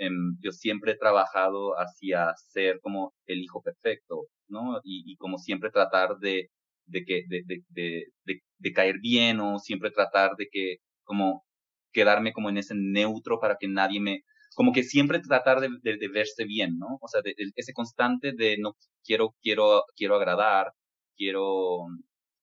[0.00, 4.80] Em, yo siempre he trabajado hacia ser como el hijo perfecto, ¿no?
[4.82, 6.48] Y, como siempre tratar de,
[6.86, 8.06] de que, de, de,
[8.58, 11.44] de, caer bien o siempre tratar de que, como,
[11.92, 14.22] quedarme como en ese neutro para que nadie me,
[14.54, 16.98] como que siempre tratar de, de, verse bien, ¿no?
[17.00, 20.72] O sea, de, ese constante de no quiero, quiero, quiero agradar,
[21.16, 21.86] quiero,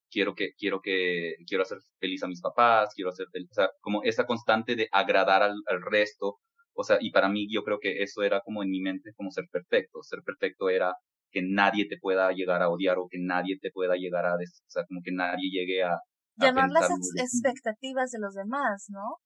[0.09, 3.69] quiero que, quiero que, quiero hacer feliz a mis papás, quiero hacer feliz, o sea,
[3.81, 6.39] como esa constante de agradar al, al resto,
[6.79, 9.31] o sea, y para mí yo creo que eso era como en mi mente como
[9.31, 10.03] ser perfecto.
[10.03, 10.93] Ser perfecto era
[11.31, 14.69] que nadie te pueda llegar a odiar o que nadie te pueda llegar a, o
[14.69, 15.97] sea, como que nadie llegue a...
[16.35, 19.17] Llamar las expectativas de los demás, ¿no?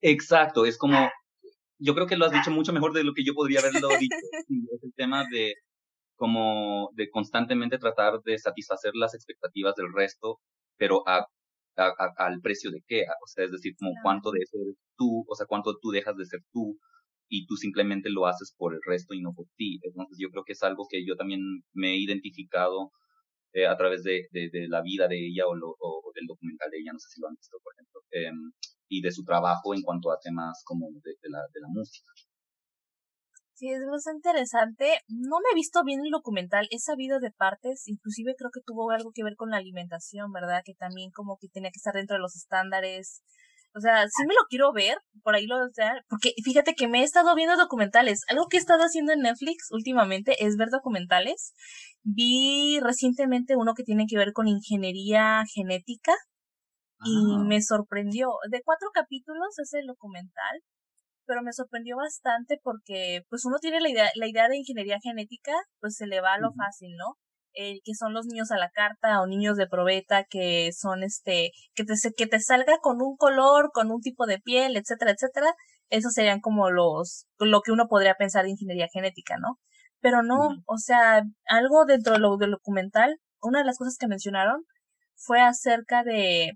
[0.00, 1.10] Exacto, es como,
[1.82, 4.16] yo creo que lo has dicho mucho mejor de lo que yo podría haberlo dicho.
[4.74, 5.54] es el tema de
[6.16, 10.38] como de constantemente tratar de satisfacer las expectativas del resto,
[10.76, 11.26] pero a,
[11.76, 15.34] al precio de qué, o sea, es decir, como cuánto de eso eres tú, o
[15.34, 16.78] sea, cuánto tú dejas de ser tú,
[17.32, 19.80] y tú simplemente lo haces por el resto y no por ti.
[19.82, 21.40] Entonces yo creo que es algo que yo también
[21.72, 22.92] me he identificado
[23.52, 25.76] eh, a través de, de, de, la vida de ella o, lo,
[26.14, 28.30] del documental de ella, no sé si lo han visto, por ejemplo, eh,
[28.88, 32.10] y de su trabajo en cuanto a temas como de, la, de la música.
[33.54, 34.98] Sí, es bastante interesante.
[35.06, 38.90] No me he visto bien el documental, he sabido de partes, inclusive creo que tuvo
[38.90, 40.62] algo que ver con la alimentación, ¿verdad?
[40.64, 43.22] Que también como que tenía que estar dentro de los estándares.
[43.74, 46.88] O sea, sí me lo quiero ver, por ahí lo, o sea, porque fíjate que
[46.88, 48.22] me he estado viendo documentales.
[48.28, 51.54] Algo que he estado haciendo en Netflix últimamente es ver documentales.
[52.02, 56.12] Vi recientemente uno que tiene que ver con ingeniería genética
[57.04, 58.28] y me sorprendió.
[58.50, 60.60] De cuatro capítulos es el documental,
[61.26, 65.52] pero me sorprendió bastante porque pues uno tiene la idea, la idea de ingeniería genética,
[65.80, 67.16] pues se le va a lo fácil, ¿no?
[67.54, 71.52] El que son los niños a la carta o niños de probeta que son este,
[71.74, 75.54] que te, que te salga con un color, con un tipo de piel, etcétera, etcétera.
[75.90, 79.58] Esos serían como los, lo que uno podría pensar de ingeniería genética, ¿no?
[80.00, 84.08] Pero no, o sea, algo dentro de lo del documental, una de las cosas que
[84.08, 84.64] mencionaron
[85.14, 86.52] fue acerca de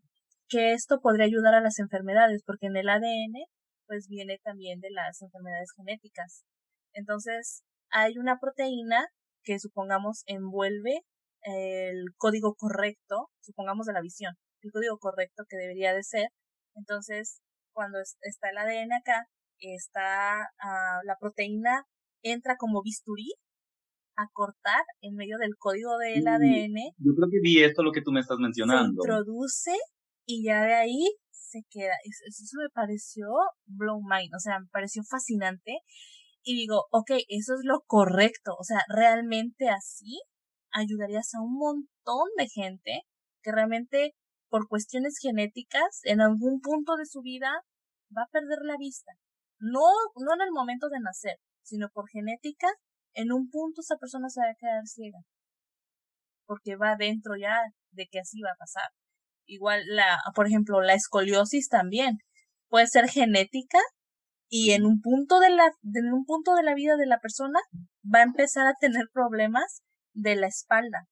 [0.49, 3.47] que esto podría ayudar a las enfermedades, porque en el ADN
[3.87, 6.45] pues viene también de las enfermedades genéticas.
[6.93, 9.07] Entonces, hay una proteína
[9.47, 11.01] que supongamos envuelve
[11.43, 16.29] el código correcto, supongamos de la visión, el código correcto que debería de ser.
[16.75, 17.41] Entonces,
[17.73, 19.27] cuando está el ADN acá,
[19.59, 21.85] está ah, la proteína
[22.23, 23.35] entra como bisturí
[24.17, 26.75] a cortar en medio del código del ADN.
[26.99, 29.03] Yo creo que vi esto lo que tú me estás mencionando.
[29.03, 29.73] Se introduce
[30.27, 31.95] y ya de ahí se queda.
[32.05, 33.29] Eso, me pareció
[33.67, 35.79] blow mind, o sea, me pareció fascinante.
[36.49, 40.21] Y digo, ok, eso es lo correcto, o sea, realmente así
[40.71, 43.01] ayudarías a un montón de gente
[43.43, 44.15] que realmente
[44.49, 47.51] por cuestiones genéticas en algún punto de su vida
[48.17, 49.11] va a perder la vista.
[49.59, 51.35] No, no en el momento de nacer,
[51.65, 52.69] sino por genética,
[53.15, 55.19] en un punto esa persona se va a quedar ciega.
[56.47, 57.59] Porque va dentro ya
[57.91, 58.89] de que así va a pasar.
[59.47, 62.19] Igual la, por ejemplo, la escoliosis también
[62.69, 63.81] puede ser genética
[64.49, 67.61] y en un punto de la, en un punto de la vida de la persona
[68.05, 69.83] va a empezar a tener problemas
[70.15, 71.07] de la espalda.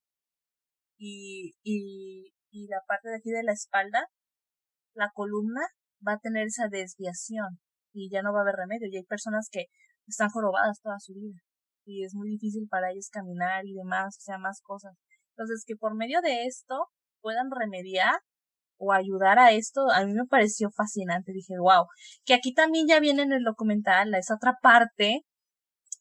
[0.98, 4.06] Y, y, y la parte de aquí de la espalda,
[4.94, 5.62] la columna
[6.06, 7.58] va a tener esa desviación
[7.92, 8.88] y ya no va a haber remedio.
[8.88, 9.66] Y hay personas que
[10.06, 11.40] están jorobadas toda su vida
[11.84, 14.94] y es muy difícil para ellos caminar y demás, o sea, más cosas.
[15.36, 16.88] Entonces, que por medio de esto
[17.20, 18.20] puedan remediar
[18.78, 21.32] o ayudar a esto, a mí me pareció fascinante.
[21.32, 21.86] Dije, wow,
[22.24, 25.22] que aquí también ya viene en el documental esa otra parte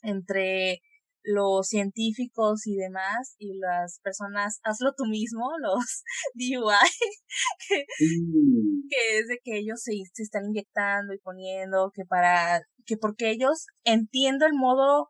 [0.02, 0.82] entre
[1.24, 6.04] los científicos y demás y las personas, hazlo tú mismo, los
[6.36, 6.76] DUI,
[7.68, 7.86] que,
[8.90, 13.32] que es de que ellos se, se están inyectando y poniendo, que para, que porque
[13.32, 15.10] ellos entiendo el modo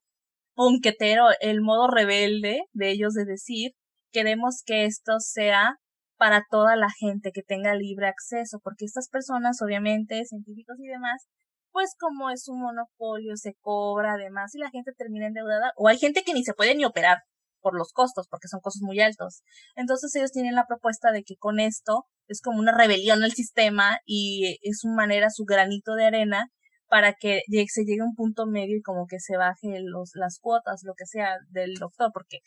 [0.55, 3.71] punquetero, el modo rebelde de ellos de decir,
[4.11, 5.79] queremos que esto sea
[6.17, 11.27] para toda la gente que tenga libre acceso, porque estas personas, obviamente, científicos y demás,
[11.71, 15.97] pues como es un monopolio, se cobra además y la gente termina endeudada, o hay
[15.97, 17.19] gente que ni se puede ni operar
[17.61, 19.41] por los costos, porque son costos muy altos.
[19.75, 23.99] Entonces ellos tienen la propuesta de que con esto es como una rebelión al sistema
[24.05, 26.51] y es su manera, su granito de arena
[26.87, 30.39] para que se llegue a un punto medio y como que se baje los, las
[30.39, 32.39] cuotas, lo que sea del doctor, porque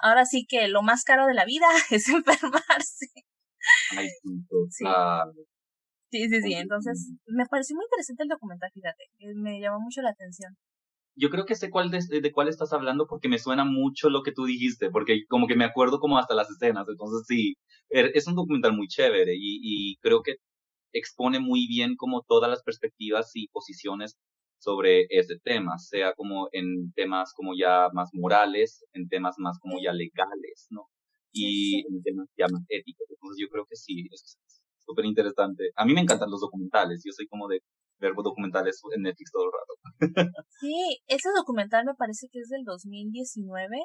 [0.00, 3.06] ahora sí que lo más caro de la vida es enfermarse.
[3.96, 4.08] Ay,
[4.70, 4.84] sí.
[6.10, 6.54] sí, sí, sí.
[6.54, 9.04] Entonces, me pareció muy interesante el documental, fíjate.
[9.18, 10.56] Eh, me llamó mucho la atención.
[11.14, 14.22] Yo creo que sé cuál de, de, cuál estás hablando porque me suena mucho lo
[14.22, 16.86] que tú dijiste, porque como que me acuerdo como hasta las escenas.
[16.88, 17.56] Entonces, sí,
[17.90, 20.36] er, es un documental muy chévere y, y creo que
[20.92, 24.16] expone muy bien como todas las perspectivas y posiciones
[24.58, 29.78] sobre ese tema, sea como en temas como ya más morales, en temas más como
[29.82, 30.88] ya legales, ¿no?
[31.32, 33.06] Y en temas ya más éticos.
[33.10, 34.38] Entonces yo creo que sí, es
[34.86, 35.70] súper interesante.
[35.74, 37.60] A mí me encantan los documentales, yo soy como de
[37.98, 39.72] ver documentales en Netflix todo el rato.
[40.60, 43.76] sí, ese documental me parece que es del 2019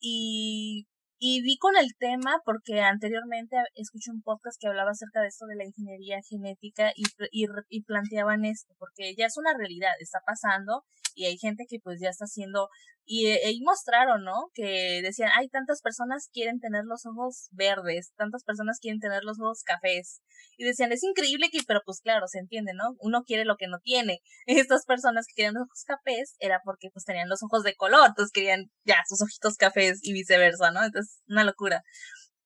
[0.00, 0.86] y
[1.18, 5.46] y vi con el tema porque anteriormente escuché un podcast que hablaba acerca de esto
[5.46, 10.20] de la ingeniería genética y, y, y, planteaban esto, porque ya es una realidad, está
[10.26, 10.84] pasando
[11.14, 12.68] y hay gente que pues ya está haciendo,
[13.06, 14.50] y, eh, y mostraron, ¿no?
[14.54, 19.38] Que decían, hay tantas personas quieren tener los ojos verdes, tantas personas quieren tener los
[19.40, 20.22] ojos cafés,
[20.56, 22.94] y decían, es increíble que, pero pues claro, se entiende, ¿no?
[22.98, 24.20] Uno quiere lo que no tiene.
[24.46, 28.08] Estas personas que querían los ojos cafés era porque pues tenían los ojos de color,
[28.08, 30.84] entonces querían ya sus ojitos cafés y viceversa, ¿no?
[30.84, 31.82] Entonces, una locura.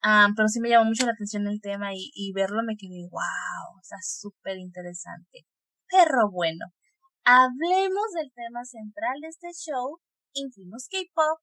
[0.00, 3.98] Pero sí me llamó mucho la atención el tema y, verlo me quedé, wow, sea,
[4.02, 5.46] súper interesante.
[5.90, 6.66] Pero bueno,
[7.24, 9.98] hablemos del tema central de este show,
[10.34, 11.40] Infamous K-Pop,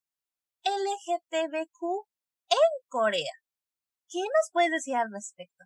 [0.63, 2.07] LGTBQ
[2.49, 3.34] en Corea.
[4.09, 5.66] ¿Qué nos puedes decir al respecto?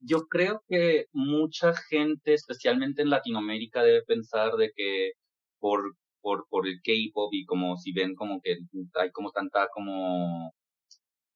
[0.00, 5.12] Yo creo que mucha gente, especialmente en Latinoamérica, debe pensar de que
[5.58, 5.94] por,
[6.26, 8.56] por, por el K-pop y como si ven como que
[8.94, 10.52] hay como tanta como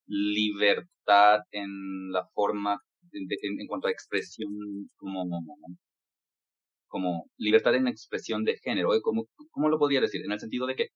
[0.06, 2.82] libertad en la forma
[3.12, 4.50] en, cuanto a expresión
[4.96, 5.24] como
[6.88, 8.90] como libertad en expresión de género.
[9.00, 10.24] como ¿Cómo lo podría decir?
[10.24, 10.88] En el sentido de que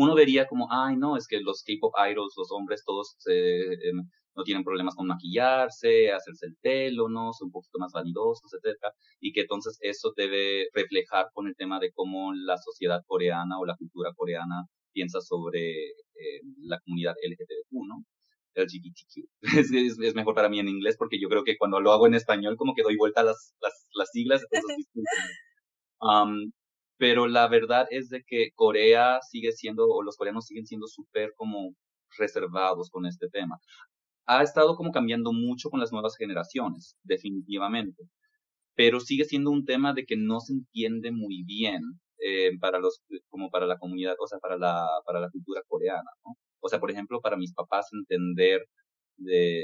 [0.00, 4.44] uno vería como, ay, no, es que los K-pop idols, los hombres, todos em, no
[4.44, 7.32] tienen problemas con maquillarse, hacerse el pelo, ¿no?
[7.32, 11.78] Son un poquito más validosos, etcétera, y que entonces eso debe reflejar con el tema
[11.80, 17.86] de cómo la sociedad coreana o la cultura coreana piensa sobre eh, la comunidad LGTBQ,
[17.86, 18.04] ¿no?
[18.54, 19.28] LGBTQ.
[19.64, 22.14] Es, es, mejor para mí en inglés porque yo creo que cuando lo hago en
[22.14, 24.42] español como que doy vuelta a las, las, las siglas.
[26.00, 26.50] um,
[27.00, 31.32] pero la verdad es de que Corea sigue siendo, o los coreanos siguen siendo súper
[31.34, 31.74] como
[32.18, 33.58] reservados con este tema.
[34.26, 38.04] Ha estado como cambiando mucho con las nuevas generaciones, definitivamente,
[38.74, 41.80] pero sigue siendo un tema de que no se entiende muy bien
[42.18, 46.10] eh, para los, como para la comunidad, o sea, para la, para la cultura coreana,
[46.26, 46.36] ¿no?
[46.60, 48.66] O sea, por ejemplo, para mis papás entender
[49.20, 49.62] de,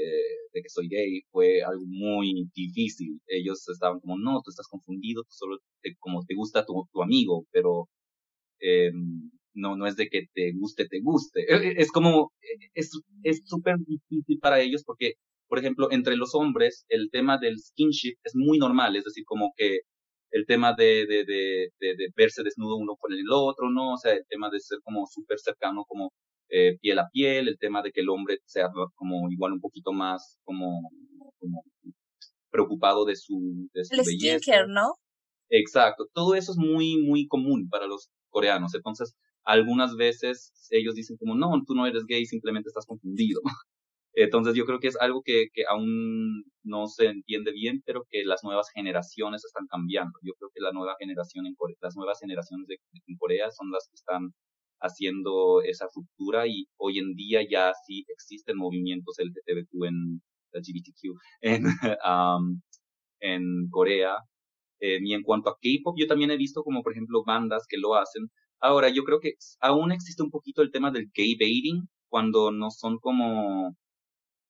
[0.53, 3.19] que soy gay fue algo muy difícil.
[3.27, 7.89] Ellos estaban como, no, tú estás confundido, solo te, como te gusta tu, amigo, pero
[8.61, 8.91] eh,
[9.53, 11.41] no, no es de que te guste, te guste.
[11.41, 12.33] E, e, es como,
[12.75, 15.13] es súper difícil para ellos porque,
[15.47, 19.53] por ejemplo, entre los hombres, el tema del skinship es muy normal, es decir, como
[19.57, 19.81] que
[20.31, 23.93] el tema de, de, de, de, verse desnudo uno con el otro, ¿no?
[23.93, 26.11] O sea, el tema de ser como súper cercano, como
[26.49, 29.91] eh, piel a piel, el tema de que el hombre sea como igual un poquito
[29.91, 30.89] más como,
[31.39, 31.63] como
[32.49, 34.65] preocupado de su, de su el belleza.
[34.67, 34.95] ¿no?
[35.49, 38.73] Exacto, todo eso es muy, muy común para los coreanos.
[38.75, 43.41] Entonces, algunas veces ellos dicen como, no, tú no eres gay, simplemente estás confundido.
[44.13, 48.25] Entonces yo creo que es algo que, que aún no se entiende bien, pero que
[48.25, 50.17] las nuevas generaciones están cambiando.
[50.23, 53.69] Yo creo que la nueva generación en Corea, las nuevas generaciones de, en Corea son
[53.71, 54.33] las que están
[54.81, 60.21] haciendo esa ruptura y hoy en día ya sí existen movimientos LGBTQ en
[60.53, 61.65] LGBTQ en,
[62.05, 62.61] um,
[63.19, 64.17] en Corea.
[64.79, 67.77] Eh, y en cuanto a K-pop, yo también he visto como por ejemplo bandas que
[67.77, 68.29] lo hacen.
[68.59, 72.71] Ahora, yo creo que aún existe un poquito el tema del gay baiting, cuando no
[72.71, 73.75] son como,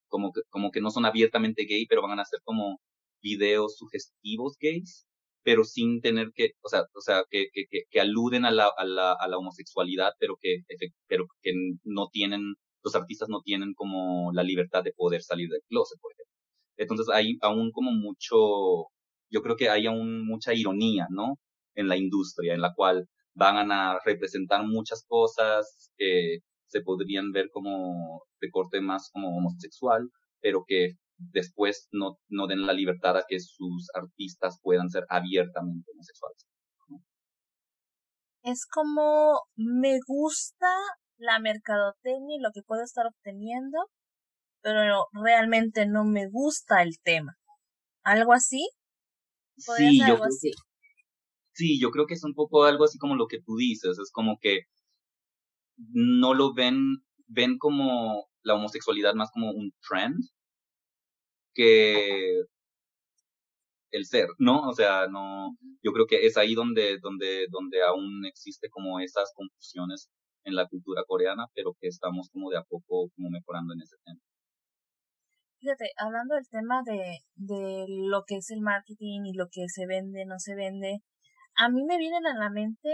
[0.10, 2.80] como que, como que no son abiertamente gay, pero van a hacer como
[3.22, 5.08] videos sugestivos gays
[5.48, 8.84] pero sin tener que, o sea, o sea, que, que, que, aluden a la, a,
[8.84, 10.64] la, a la homosexualidad, pero que,
[11.08, 11.54] pero que
[11.86, 16.12] no tienen, los artistas no tienen como la libertad de poder salir del closet, por
[16.12, 16.34] ejemplo.
[16.76, 18.88] Entonces hay aún como mucho,
[19.30, 21.40] yo creo que hay aún mucha ironía, ¿no?
[21.76, 27.50] En la industria, en la cual van a representar muchas cosas que se podrían ver
[27.54, 30.10] como de corte más como homosexual,
[30.42, 35.92] pero que después no, no den la libertad a que sus artistas puedan ser abiertamente
[35.92, 36.46] homosexuales.
[38.44, 40.68] Es como me gusta
[41.18, 43.78] la mercadotecnia y lo que puedo estar obteniendo,
[44.62, 47.36] pero realmente no me gusta el tema.
[48.04, 48.70] ¿Algo así?
[49.58, 50.52] Sí, yo creo Que,
[51.54, 54.12] sí, yo creo que es un poco algo así como lo que tú dices, es
[54.12, 54.62] como que
[55.76, 56.78] no lo ven,
[57.28, 60.18] ven como la homosexualidad más como un trend
[61.58, 62.44] que
[63.92, 64.70] el ser, ¿no?
[64.70, 69.34] O sea, no, yo creo que es ahí donde, donde, donde aún existe como esas
[69.36, 70.10] confusiones
[70.44, 73.96] en la cultura coreana, pero que estamos como de a poco como mejorando en ese
[74.06, 74.20] tema.
[75.60, 79.88] Fíjate, hablando del tema de, de lo que es el marketing y lo que se
[79.88, 81.00] vende, no se vende,
[81.56, 82.90] a mí me vienen a la mente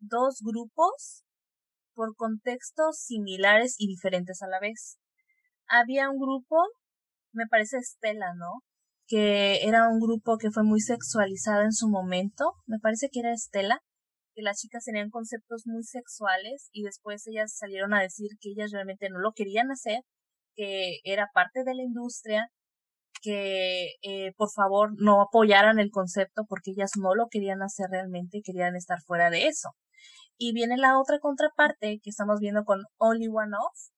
[0.00, 1.24] dos grupos
[1.94, 4.98] por contextos similares y diferentes a la vez.
[5.68, 6.56] Había un grupo
[7.34, 8.62] me parece Estela, ¿no?
[9.06, 13.32] Que era un grupo que fue muy sexualizado en su momento, me parece que era
[13.32, 13.80] Estela,
[14.34, 18.72] que las chicas tenían conceptos muy sexuales y después ellas salieron a decir que ellas
[18.72, 20.00] realmente no lo querían hacer,
[20.56, 22.48] que era parte de la industria,
[23.22, 28.42] que eh, por favor no apoyaran el concepto porque ellas no lo querían hacer realmente,
[28.44, 29.70] querían estar fuera de eso.
[30.36, 33.93] Y viene la otra contraparte que estamos viendo con Only One Off,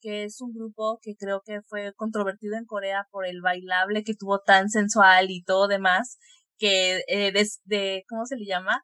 [0.00, 4.14] que es un grupo que creo que fue controvertido en Corea por el bailable que
[4.14, 6.18] tuvo tan sensual y todo demás,
[6.58, 7.32] que eh,
[7.64, 8.82] de, ¿cómo se le llama?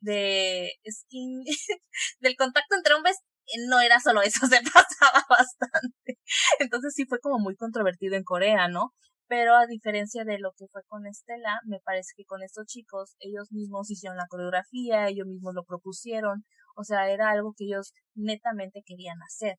[0.00, 1.44] De skin,
[2.20, 3.16] del contacto entre hombres,
[3.46, 6.18] eh, no era solo eso, se pasaba bastante.
[6.60, 8.94] Entonces sí fue como muy controvertido en Corea, ¿no?
[9.28, 13.14] Pero a diferencia de lo que fue con Estela, me parece que con estos chicos,
[13.20, 16.44] ellos mismos hicieron la coreografía, ellos mismos lo propusieron,
[16.76, 19.58] o sea, era algo que ellos netamente querían hacer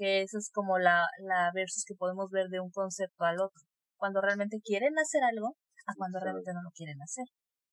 [0.00, 3.62] que esa es como la, la versus que podemos ver de un concepto al otro.
[3.98, 7.26] Cuando realmente quieren hacer algo, a cuando realmente no lo quieren hacer.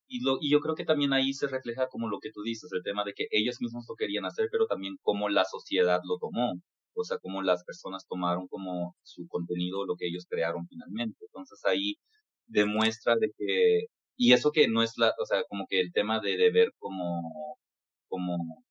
[0.08, 2.72] y, lo, y yo creo que también ahí se refleja como lo que tú dices,
[2.74, 6.18] el tema de que ellos mismos lo querían hacer, pero también cómo la sociedad lo
[6.20, 6.54] tomó,
[6.96, 11.18] o sea, cómo las personas tomaron como su contenido, lo que ellos crearon finalmente.
[11.26, 11.96] Entonces ahí
[12.48, 16.20] demuestra de que, y eso que no es la, o sea, como que el tema
[16.22, 17.58] de, de ver como,
[18.08, 18.64] como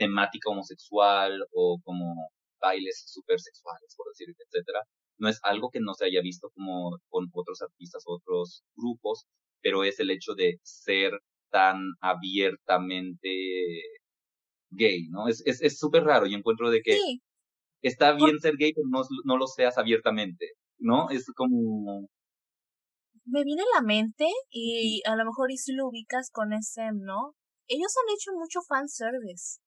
[0.00, 4.80] temática homosexual o como bailes super sexuales, por decir, etcétera,
[5.18, 9.26] no es algo que no se haya visto como con otros artistas, otros grupos,
[9.62, 11.12] pero es el hecho de ser
[11.50, 13.28] tan abiertamente
[14.70, 15.28] gay, ¿no?
[15.28, 16.96] Es es súper raro y encuentro de que
[17.82, 20.46] está bien ser gay, pero no, no lo seas abiertamente,
[20.78, 21.10] ¿no?
[21.10, 22.08] Es como...
[23.26, 26.98] Me viene a la mente y a lo mejor y si lo ubicas con SM,
[27.04, 27.34] ¿no?
[27.68, 29.60] Ellos han hecho mucho fanservice.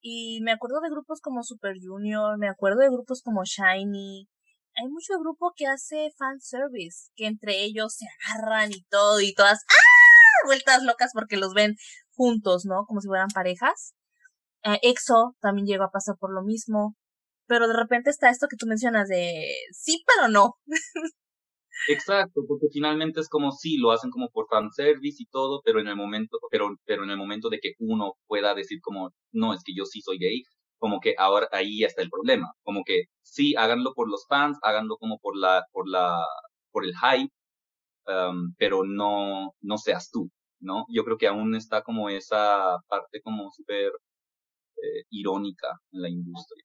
[0.00, 4.28] Y me acuerdo de grupos como Super Junior, me acuerdo de grupos como Shiny,
[4.76, 9.64] hay mucho grupo que hace fanservice, que entre ellos se agarran y todo, y todas,
[9.68, 10.46] ¡ah!
[10.46, 11.76] Vueltas locas porque los ven
[12.12, 12.86] juntos, ¿no?
[12.86, 13.94] Como si fueran parejas.
[14.64, 16.96] Eh, EXO también llegó a pasar por lo mismo.
[17.46, 20.58] Pero de repente está esto que tú mencionas de sí, pero no.
[21.86, 25.88] Exacto, porque finalmente es como sí, lo hacen como por fanservice y todo, pero en
[25.88, 29.62] el momento, pero, pero en el momento de que uno pueda decir como, no, es
[29.64, 30.42] que yo sí soy gay,
[30.78, 34.96] como que ahora ahí está el problema, como que sí, háganlo por los fans, háganlo
[34.98, 36.24] como por la, por la,
[36.70, 37.32] por el hype,
[38.08, 40.86] um, pero no, no seas tú, ¿no?
[40.90, 43.92] Yo creo que aún está como esa parte como súper
[44.82, 46.64] eh, irónica en la industria.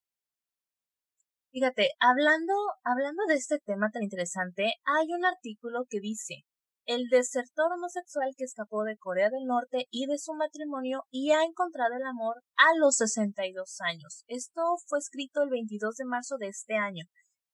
[1.55, 2.53] Fíjate, hablando,
[2.83, 6.43] hablando de este tema tan interesante, hay un artículo que dice,
[6.85, 11.45] el desertor homosexual que escapó de Corea del Norte y de su matrimonio y ha
[11.45, 14.25] encontrado el amor a los 62 años.
[14.27, 17.05] Esto fue escrito el 22 de marzo de este año.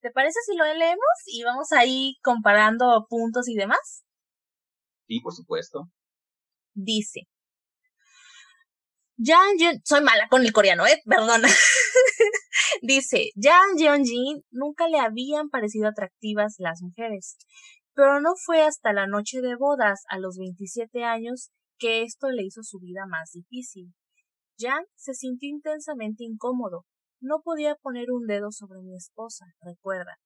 [0.01, 4.03] ¿Te parece si lo leemos y vamos ahí comparando puntos y demás?
[5.05, 5.91] Sí, por supuesto.
[6.73, 7.27] Dice.
[9.23, 11.47] Jan soy mala con el coreano, eh, perdona.
[12.83, 17.37] Dice, Jan Jeonjin nunca le habían parecido atractivas las mujeres.
[17.93, 22.43] Pero no fue hasta la noche de bodas, a los 27 años, que esto le
[22.43, 23.93] hizo su vida más difícil.
[24.57, 26.85] Jan se sintió intensamente incómodo.
[27.19, 30.17] No podía poner un dedo sobre mi esposa, recuerda.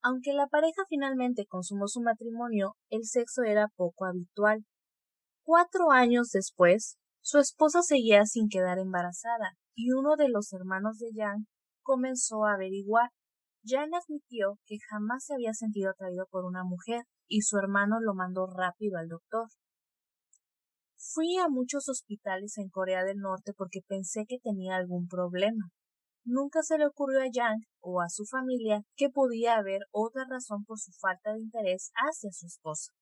[0.00, 4.64] Aunque la pareja finalmente consumó su matrimonio, el sexo era poco habitual.
[5.42, 11.08] Cuatro años después, su esposa seguía sin quedar embarazada, y uno de los hermanos de
[11.12, 11.48] Jan
[11.86, 13.10] comenzó a averiguar.
[13.64, 18.14] Jan admitió que jamás se había sentido atraído por una mujer y su hermano lo
[18.14, 19.48] mandó rápido al doctor.
[20.96, 25.70] Fui a muchos hospitales en Corea del Norte porque pensé que tenía algún problema.
[26.24, 30.64] Nunca se le ocurrió a Yang o a su familia que podía haber otra razón
[30.64, 32.92] por su falta de interés hacia su esposa.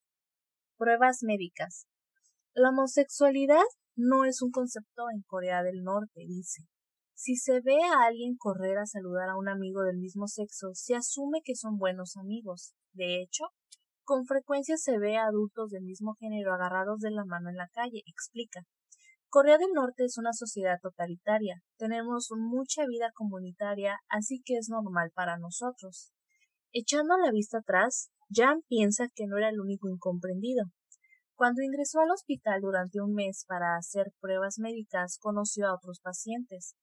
[0.76, 1.86] Pruebas médicas.
[2.52, 3.64] La homosexualidad
[3.96, 6.64] no es un concepto en Corea del Norte, dice.
[7.24, 10.94] Si se ve a alguien correr a saludar a un amigo del mismo sexo, se
[10.94, 12.74] asume que son buenos amigos.
[12.92, 13.44] De hecho,
[14.02, 17.70] con frecuencia se ve a adultos del mismo género agarrados de la mano en la
[17.72, 18.66] calle, explica.
[19.30, 21.62] Corea del Norte es una sociedad totalitaria.
[21.78, 26.12] Tenemos mucha vida comunitaria, así que es normal para nosotros.
[26.72, 30.66] Echando la vista atrás, Jan piensa que no era el único incomprendido.
[31.36, 36.76] Cuando ingresó al hospital durante un mes para hacer pruebas médicas, conoció a otros pacientes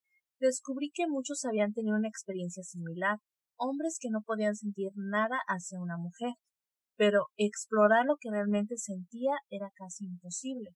[0.48, 3.20] descubrí que muchos habían tenido una experiencia similar,
[3.58, 6.34] hombres que no podían sentir nada hacia una mujer,
[6.98, 10.72] pero explorar lo que realmente sentía era casi imposible.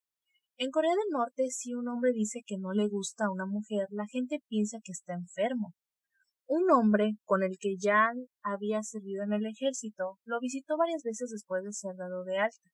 [0.56, 3.88] En Corea del Norte, si un hombre dice que no le gusta a una mujer,
[3.90, 5.74] la gente piensa que está enfermo.
[6.46, 8.12] Un hombre con el que ya
[8.42, 12.70] había servido en el ejército lo visitó varias veces después de ser dado de alta.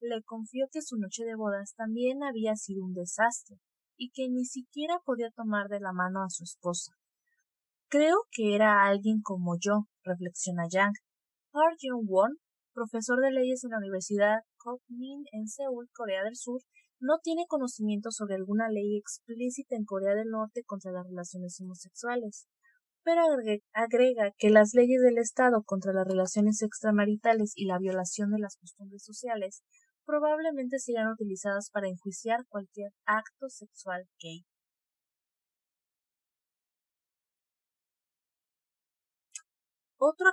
[0.00, 3.58] Le confió que su noche de bodas también había sido un desastre,
[3.98, 6.92] y que ni siquiera podía tomar de la mano a su esposa.
[7.88, 10.92] Creo que era alguien como yo, reflexiona Yang.
[11.50, 12.38] Park Jung-won,
[12.72, 16.60] profesor de leyes en la Universidad Kookmin en Seúl, Corea del Sur,
[17.00, 22.46] no tiene conocimiento sobre alguna ley explícita en Corea del Norte contra las relaciones homosexuales,
[23.02, 23.22] pero
[23.72, 28.56] agrega que las leyes del Estado contra las relaciones extramaritales y la violación de las
[28.56, 29.62] costumbres sociales
[30.08, 34.42] probablemente serán utilizadas para enjuiciar cualquier acto sexual gay.
[39.98, 40.28] Otro,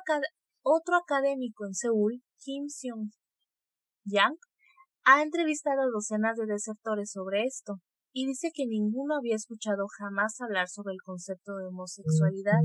[0.63, 4.37] otro académico en Seúl, Kim Seung-yang,
[5.03, 7.81] ha entrevistado a docenas de desertores sobre esto
[8.13, 12.61] y dice que ninguno había escuchado jamás hablar sobre el concepto de homosexualidad.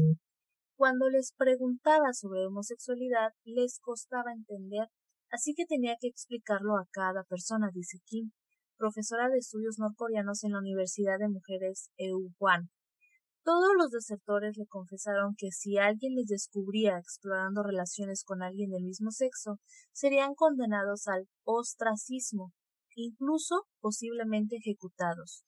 [0.76, 4.86] Cuando les preguntaba sobre homosexualidad, les costaba entender
[5.30, 8.32] así que tenía que explicarlo a cada persona, dice Kim,
[8.76, 12.70] profesora de estudios norcoreanos en la Universidad de Mujeres EUWAN.
[13.42, 18.84] Todos los desertores le confesaron que si alguien les descubría explorando relaciones con alguien del
[18.84, 19.58] mismo sexo,
[19.92, 22.52] serían condenados al ostracismo,
[22.94, 25.44] incluso posiblemente ejecutados.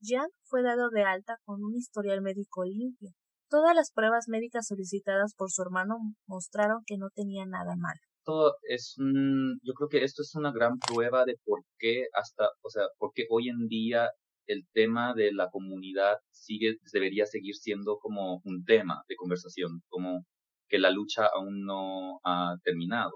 [0.00, 3.10] Jan fue dado de alta con un historial médico limpio.
[3.48, 7.96] Todas las pruebas médicas solicitadas por su hermano mostraron que no tenía nada mal.
[8.26, 12.48] Todo es un, yo creo que esto es una gran prueba de por qué hasta,
[12.62, 14.10] o sea, por qué hoy en día
[14.46, 20.24] el tema de la comunidad sigue, debería seguir siendo como un tema de conversación, como
[20.68, 23.12] que la lucha aún no ha terminado.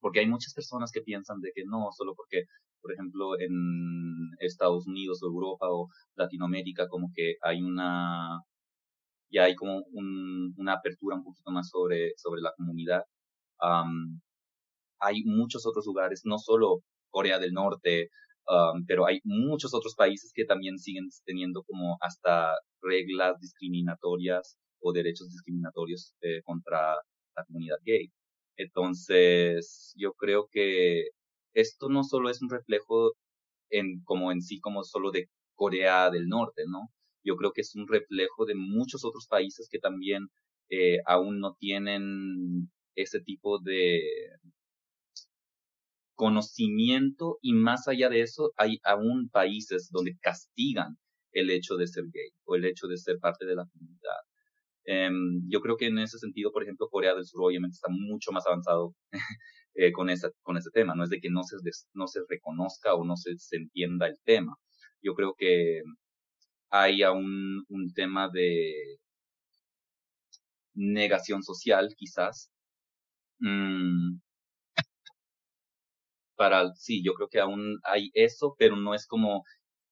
[0.00, 2.44] Porque hay muchas personas que piensan de que no, solo porque,
[2.82, 3.52] por ejemplo, en
[4.40, 8.40] Estados Unidos o Europa o Latinoamérica, como que hay una,
[9.30, 13.02] ya hay como un, una apertura un poquito más sobre, sobre la comunidad.
[15.04, 18.10] Hay muchos otros lugares, no solo Corea del Norte,
[18.46, 22.52] Um, pero hay muchos otros países que también siguen teniendo como hasta
[22.82, 26.94] reglas discriminatorias o derechos discriminatorios eh, contra
[27.36, 28.10] la comunidad gay.
[28.56, 31.08] Entonces, yo creo que
[31.54, 33.12] esto no solo es un reflejo
[33.70, 36.90] en como en sí como solo de Corea del Norte, ¿no?
[37.24, 40.28] Yo creo que es un reflejo de muchos otros países que también
[40.70, 44.02] eh, aún no tienen ese tipo de,
[46.14, 50.96] conocimiento y más allá de eso hay aún países donde castigan
[51.32, 54.20] el hecho de ser gay o el hecho de ser parte de la comunidad.
[54.86, 58.32] Em, yo creo que en ese sentido, por ejemplo, Corea del Sur obviamente está mucho
[58.32, 58.94] más avanzado
[59.74, 60.94] eh, con, esa, con ese tema.
[60.94, 61.56] No es de que no se,
[61.94, 64.56] no se reconozca o no se, entienda el tema.
[65.02, 65.82] Yo creo que
[66.70, 68.98] hay aún un tema de
[70.74, 72.50] negación social, quizás,
[73.40, 74.18] mm,
[76.36, 79.44] para, sí, yo creo que aún hay eso, pero no es como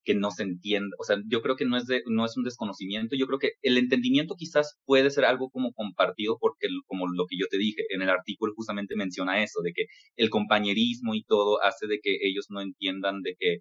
[0.05, 2.45] que no se entienda, o sea, yo creo que no es de, no es un
[2.45, 7.27] desconocimiento, yo creo que el entendimiento quizás puede ser algo como compartido porque como lo
[7.27, 9.85] que yo te dije, en el artículo justamente menciona eso, de que
[10.17, 13.59] el compañerismo y todo hace de que ellos no entiendan de que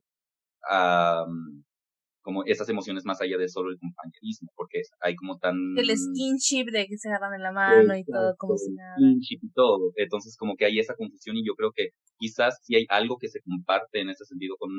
[2.21, 5.55] como esas emociones más allá de solo el compañerismo, porque hay como tan...
[5.77, 8.95] El skinship de que se agarran en la mano y todo, como si nada.
[8.95, 12.75] Skinship y todo, entonces como que hay esa confusión y yo creo que quizás si
[12.75, 14.71] hay algo que se comparte en ese sentido con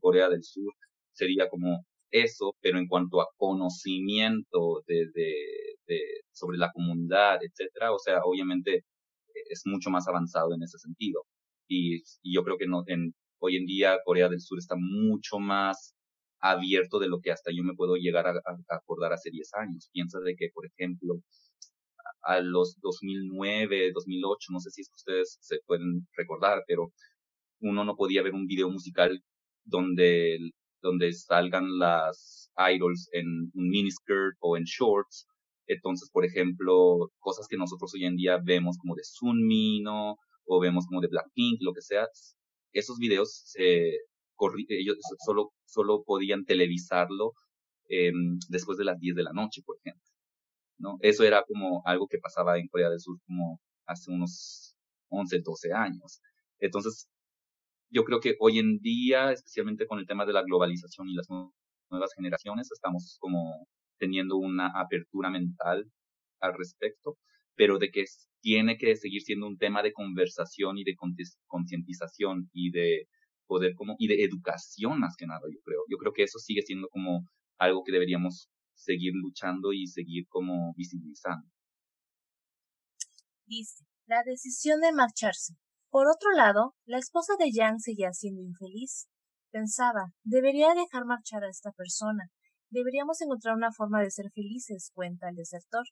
[0.00, 0.72] Corea del Sur,
[1.12, 5.34] sería como eso, pero en cuanto a conocimiento de, de,
[5.86, 5.98] de
[6.32, 8.84] sobre la comunidad, etcétera, o sea, obviamente
[9.50, 11.22] es mucho más avanzado en ese sentido.
[11.68, 15.38] Y, y yo creo que no, en, hoy en día Corea del Sur está mucho
[15.38, 15.93] más
[16.44, 18.34] abierto de lo que hasta yo me puedo llegar a,
[18.68, 19.88] acordar hace 10 años.
[19.92, 21.14] Piensa de que, por ejemplo,
[22.22, 26.92] a los 2009, 2008, no sé si es que ustedes se pueden recordar, pero
[27.60, 29.22] uno no podía ver un video musical
[29.64, 30.38] donde,
[30.82, 35.26] donde salgan las idols en un miniskirt o en shorts.
[35.66, 40.18] Entonces, por ejemplo, cosas que nosotros hoy en día vemos como de Sunmi, ¿no?
[40.44, 42.06] O vemos como de Blackpink, lo que sea.
[42.72, 43.96] Esos videos se,
[44.68, 47.32] ellos solo, solo podían televisarlo
[47.88, 48.12] eh,
[48.48, 50.04] después de las 10 de la noche, por ejemplo.
[50.78, 50.98] ¿no?
[51.00, 54.74] Eso era como algo que pasaba en Corea del Sur como hace unos
[55.08, 56.20] 11, 12 años.
[56.58, 57.08] Entonces,
[57.90, 61.28] yo creo que hoy en día, especialmente con el tema de la globalización y las
[61.90, 63.66] nuevas generaciones, estamos como
[63.98, 65.86] teniendo una apertura mental
[66.40, 67.16] al respecto,
[67.54, 68.04] pero de que
[68.40, 70.96] tiene que seguir siendo un tema de conversación y de
[71.46, 73.08] concientización y de
[73.98, 75.80] y de educación más que nada, yo creo.
[75.88, 77.28] Yo creo que eso sigue siendo como
[77.58, 81.46] algo que deberíamos seguir luchando y seguir como visibilizando.
[83.46, 85.54] Dice, la decisión de marcharse.
[85.90, 89.06] Por otro lado, la esposa de Yang seguía siendo infeliz.
[89.50, 92.30] Pensaba, debería dejar marchar a esta persona.
[92.70, 95.84] Deberíamos encontrar una forma de ser felices, cuenta el desertor.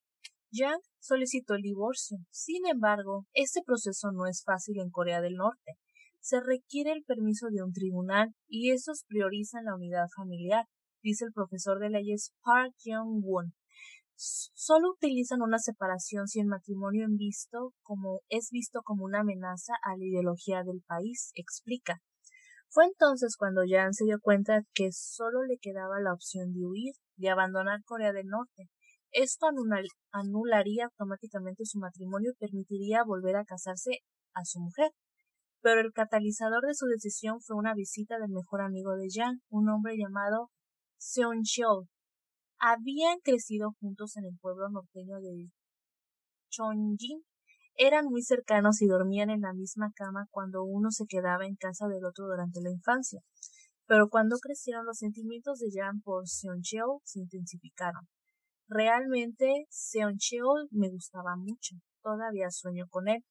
[0.51, 2.19] Yang solicitó el divorcio.
[2.31, 5.79] Sin embargo, este proceso no es fácil en Corea del Norte
[6.23, 10.67] se requiere el permiso de un tribunal y estos priorizan la unidad familiar,
[11.03, 13.53] dice el profesor de leyes Park Young-won.
[14.15, 19.73] Solo utilizan una separación si el matrimonio en visto como es visto como una amenaza
[19.83, 22.01] a la ideología del país, explica.
[22.69, 26.95] Fue entonces cuando Jan se dio cuenta que solo le quedaba la opción de huir,
[27.17, 28.69] de abandonar Corea del Norte.
[29.11, 29.49] Esto
[30.13, 33.99] anularía automáticamente su matrimonio y permitiría volver a casarse
[34.35, 34.93] a su mujer
[35.63, 39.69] pero el catalizador de su decisión fue una visita del mejor amigo de Yang, un
[39.69, 40.51] hombre llamado
[40.99, 41.89] Seon Cheol.
[42.59, 45.51] Habían crecido juntos en el pueblo norteño de
[46.51, 47.23] Chongjin
[47.77, 51.87] Eran muy cercanos y dormían en la misma cama cuando uno se quedaba en casa
[51.89, 53.21] del otro durante la infancia.
[53.87, 58.09] Pero cuando crecieron los sentimientos de Jan por Seoncheol se intensificaron.
[58.69, 61.77] Realmente Seoncheol me gustaba mucho.
[62.03, 63.25] Todavía sueño con él.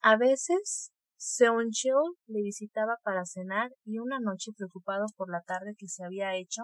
[0.00, 0.91] A veces
[1.24, 6.34] Seoncheol le visitaba para cenar y una noche preocupado por la tarde que se había
[6.34, 6.62] hecho,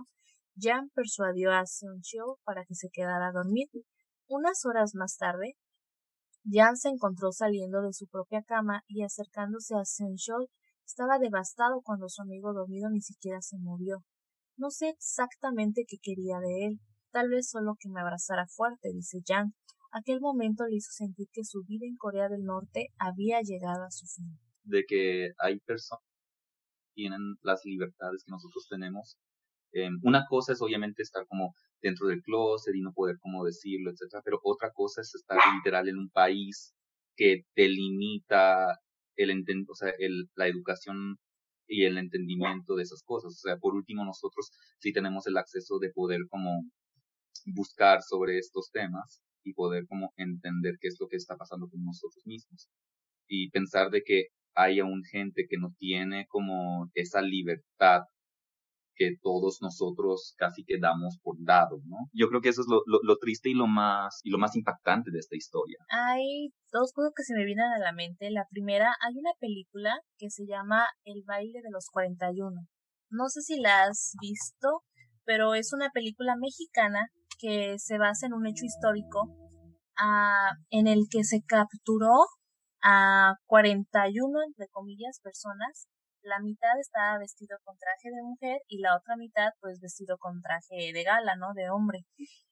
[0.57, 3.69] Jan persuadió a Seoncheol para que se quedara a dormir.
[4.27, 5.55] Unas horas más tarde,
[6.45, 10.49] Jan se encontró saliendo de su propia cama y acercándose a Seoncheol
[10.85, 13.99] estaba devastado cuando su amigo dormido ni siquiera se movió.
[14.57, 16.81] No sé exactamente qué quería de él,
[17.13, 19.55] tal vez solo que me abrazara fuerte, dice Jan.
[19.93, 23.91] Aquel momento le hizo sentir que su vida en Corea del Norte había llegado a
[23.93, 24.37] su fin.
[24.65, 29.17] De que hay personas que tienen las libertades que nosotros tenemos.
[29.73, 33.91] Eh, una cosa es obviamente estar como dentro del closet y no poder como decirlo,
[33.91, 36.75] etcétera, pero otra cosa es estar literal en un país
[37.17, 38.79] que te limita
[39.17, 39.93] el, o sea,
[40.37, 41.19] la educación
[41.67, 43.35] y el entendimiento de esas cosas.
[43.35, 46.63] O sea, por último, nosotros sí tenemos el acceso de poder como
[47.47, 51.85] buscar sobre estos temas y poder como entender qué es lo que está pasando con
[51.85, 52.69] nosotros mismos.
[53.29, 54.29] Y pensar de que
[54.59, 58.03] haya un gente que no tiene como esa libertad
[58.97, 62.11] que todos nosotros casi quedamos por dado, ¿no?
[62.13, 65.13] Yo creo que eso es lo, lo, triste y lo más y lo más impactante
[65.13, 65.79] de esta historia.
[65.89, 68.29] Hay dos cosas que se me vienen a la mente.
[68.31, 72.51] La primera, hay una película que se llama El baile de los 41.
[73.11, 74.83] No sé si la has visto,
[75.25, 77.07] pero es una película mexicana
[77.39, 79.23] que se basa en un hecho histórico
[80.03, 82.17] uh, en el que se capturó
[82.89, 85.89] a 41, entre comillas, personas
[86.23, 90.41] la mitad estaba vestido con traje de mujer y la otra mitad pues vestido con
[90.41, 91.53] traje de gala, ¿no?
[91.55, 92.05] De hombre.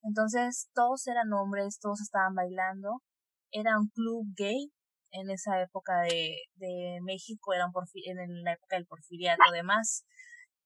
[0.02, 3.02] Entonces todos eran hombres, todos estaban bailando.
[3.50, 4.72] Era un club gay
[5.10, 10.04] en esa época de, de México, era en la época del porfiriato además.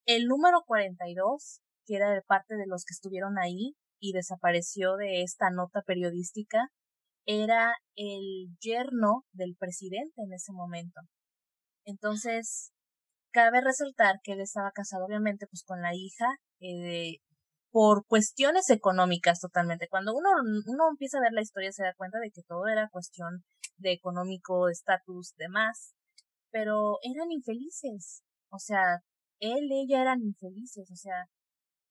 [0.06, 5.22] El número 42, que era de parte de los que estuvieron ahí y desapareció de
[5.22, 6.68] esta nota periodística,
[7.26, 11.00] era el yerno del presidente en ese momento.
[11.84, 12.72] Entonces,
[13.32, 16.26] Cabe resaltar que él estaba casado obviamente pues con la hija
[16.60, 17.18] eh,
[17.70, 19.88] por cuestiones económicas totalmente.
[19.88, 20.30] Cuando uno,
[20.66, 23.44] uno empieza a ver la historia se da cuenta de que todo era cuestión
[23.78, 25.94] de económico, estatus, demás,
[26.50, 28.22] pero eran infelices.
[28.50, 28.98] O sea,
[29.38, 31.26] él, ella eran infelices, o sea,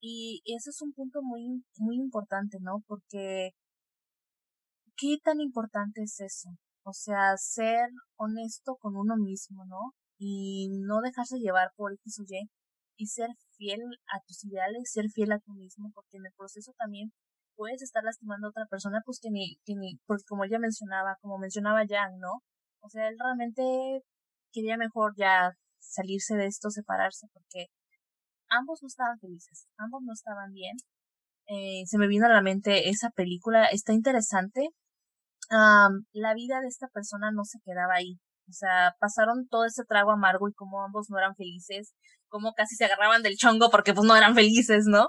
[0.00, 2.82] y eso es un punto muy, muy importante, ¿no?
[2.86, 3.52] Porque,
[5.00, 6.50] ¿qué tan importante es eso?
[6.84, 9.94] O sea, ser honesto con uno mismo, ¿no?
[10.20, 12.50] y no dejarse llevar por X o Y
[12.98, 13.80] y ser fiel
[14.12, 17.10] a tus ideales, ser fiel a tu mismo, porque en el proceso también
[17.56, 21.16] puedes estar lastimando a otra persona, pues que ni, que ni, porque como ella mencionaba,
[21.22, 22.42] como mencionaba Jan, ¿no?
[22.82, 24.02] O sea, él realmente
[24.52, 27.68] quería mejor ya salirse de esto, separarse, porque
[28.50, 30.76] ambos no estaban felices, ambos no estaban bien.
[31.48, 34.68] Eh, se me vino a la mente esa película, está interesante.
[35.50, 38.18] La vida de esta persona no se quedaba ahí,
[38.48, 41.94] o sea, pasaron todo ese trago amargo y como ambos no eran felices,
[42.28, 45.08] como casi se agarraban del chongo porque pues no eran felices, ¿no?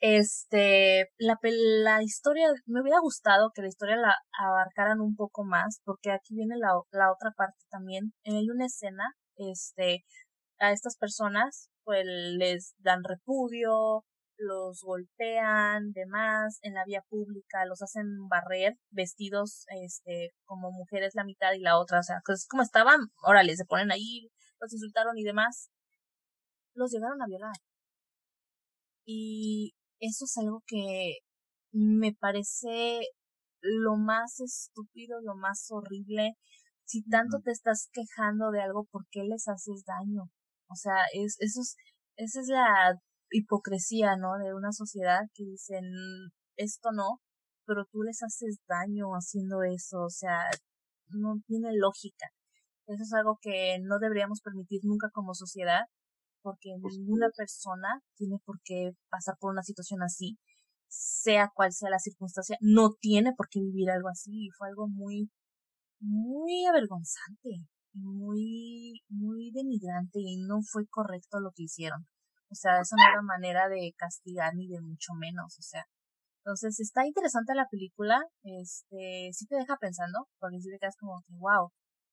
[0.00, 5.80] Este, la, la historia, me hubiera gustado que la historia la abarcaran un poco más,
[5.84, 8.12] porque aquí viene la, la otra parte también.
[8.24, 9.04] Hay una escena,
[9.36, 10.04] este,
[10.58, 14.04] a estas personas, pues les dan repudio,
[14.36, 21.24] los golpean, demás, en la vía pública, los hacen barrer vestidos, este, como mujeres la
[21.24, 24.30] mitad y la otra, o sea, pues como estaban, órale, se ponen ahí,
[24.60, 25.70] los insultaron y demás,
[26.74, 27.54] los llegaron a violar.
[29.06, 31.18] Y eso es algo que
[31.72, 33.00] me parece
[33.60, 36.34] lo más estúpido, lo más horrible.
[36.84, 40.30] Si tanto te estás quejando de algo, ¿por qué les haces daño?
[40.68, 41.76] O sea, es, eso es,
[42.16, 43.00] esa es la
[43.34, 44.38] hipocresía, ¿no?
[44.38, 45.84] De una sociedad que dicen
[46.56, 47.20] esto no,
[47.66, 50.38] pero tú les haces daño haciendo eso, o sea,
[51.08, 52.28] no tiene lógica.
[52.86, 55.82] Eso es algo que no deberíamos permitir nunca como sociedad,
[56.42, 60.38] porque ninguna persona tiene por qué pasar por una situación así,
[60.88, 64.86] sea cual sea la circunstancia, no tiene por qué vivir algo así, y fue algo
[64.88, 65.30] muy,
[66.00, 72.06] muy avergonzante, muy, muy denigrante, y no fue correcto lo que hicieron.
[72.54, 75.84] O sea, eso no era manera de castigar ni de mucho menos, o sea.
[76.44, 81.20] Entonces, está interesante la película, este, sí te deja pensando, porque sí te quedas como
[81.26, 81.70] que, wow,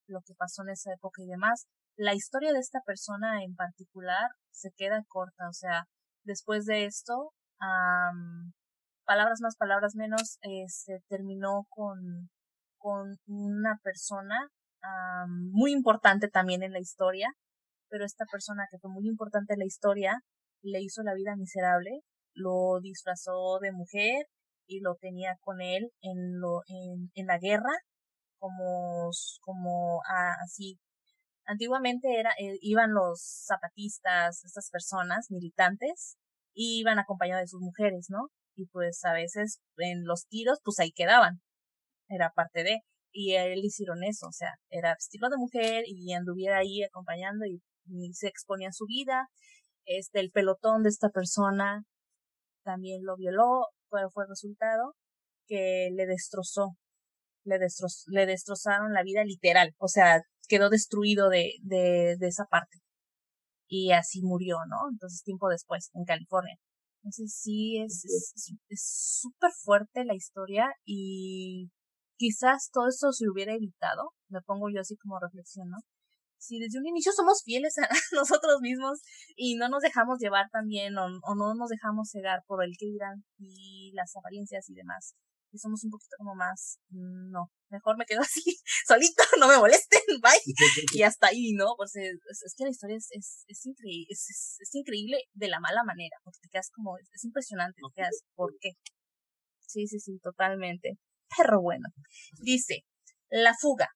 [0.08, 1.68] lo que pasó en esa época y demás.
[1.96, 5.86] La historia de esta persona en particular se queda corta, o sea,
[6.24, 7.34] después de esto,
[9.06, 12.32] palabras más, palabras menos, este, terminó con,
[12.80, 14.48] con una persona
[15.28, 17.28] muy importante también en la historia,
[17.92, 20.24] pero esta persona que fue muy importante en la historia
[20.64, 22.02] le hizo la vida miserable,
[22.34, 24.26] lo disfrazó de mujer
[24.66, 27.74] y lo tenía con él en lo en, en la guerra
[28.40, 29.12] como
[29.42, 30.02] como
[30.44, 30.80] así.
[31.46, 36.18] Antiguamente era eh, iban los zapatistas estas personas militantes
[36.54, 40.80] y iban acompañados de sus mujeres no y pues a veces en los tiros pues
[40.80, 41.42] ahí quedaban.
[42.10, 42.80] Era parte de
[43.14, 47.62] y él hicieron eso o sea era estilo de mujer y anduviera ahí acompañando y,
[47.86, 49.28] y se exponía su vida
[49.86, 51.84] este el pelotón de esta persona
[52.64, 54.96] también lo violó pero fue el resultado
[55.48, 56.78] que le destrozó,
[57.44, 62.80] le, le destrozaron la vida literal, o sea, quedó destruido de, de, de esa parte.
[63.68, 64.90] Y así murió, ¿no?
[64.92, 66.56] Entonces, tiempo después, en California.
[67.04, 68.02] Entonces, sí, es
[69.22, 71.70] súper es, fuerte la historia y
[72.18, 75.78] quizás todo esto se hubiera evitado, me pongo yo así como reflexión, ¿no?
[76.42, 79.00] Si desde un inicio somos fieles a nosotros mismos
[79.36, 83.24] y no nos dejamos llevar también o, no nos dejamos cegar por el que dirán
[83.38, 85.14] y las apariencias y demás,
[85.54, 88.58] y somos un poquito como más, mm, no, mejor me quedo así,
[88.88, 90.54] solito, no me molesten, bye,
[90.94, 91.76] y hasta ahí, ¿no?
[91.78, 95.60] Pues es, es que la historia es, es, es, increíble, es, es, increíble de la
[95.60, 98.72] mala manera, porque te quedas como, es impresionante, te quedas, ¿por qué?
[99.68, 100.98] Sí, sí, sí, totalmente.
[101.38, 101.88] Pero bueno,
[102.42, 102.84] dice,
[103.30, 103.88] la fuga.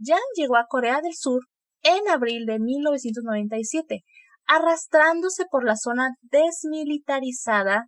[0.00, 1.42] Jan llegó a Corea del Sur
[1.82, 4.04] en abril de 1997,
[4.46, 7.86] arrastrándose por la zona desmilitarizada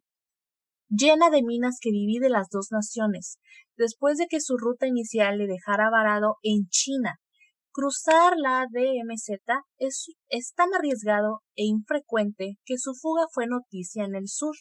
[0.91, 3.39] llena de minas que divide las dos naciones,
[3.77, 7.19] después de que su ruta inicial le dejara varado en China.
[7.73, 9.39] Cruzar la DMZ
[9.79, 14.57] es, es tan arriesgado e infrecuente que su fuga fue noticia en el sur.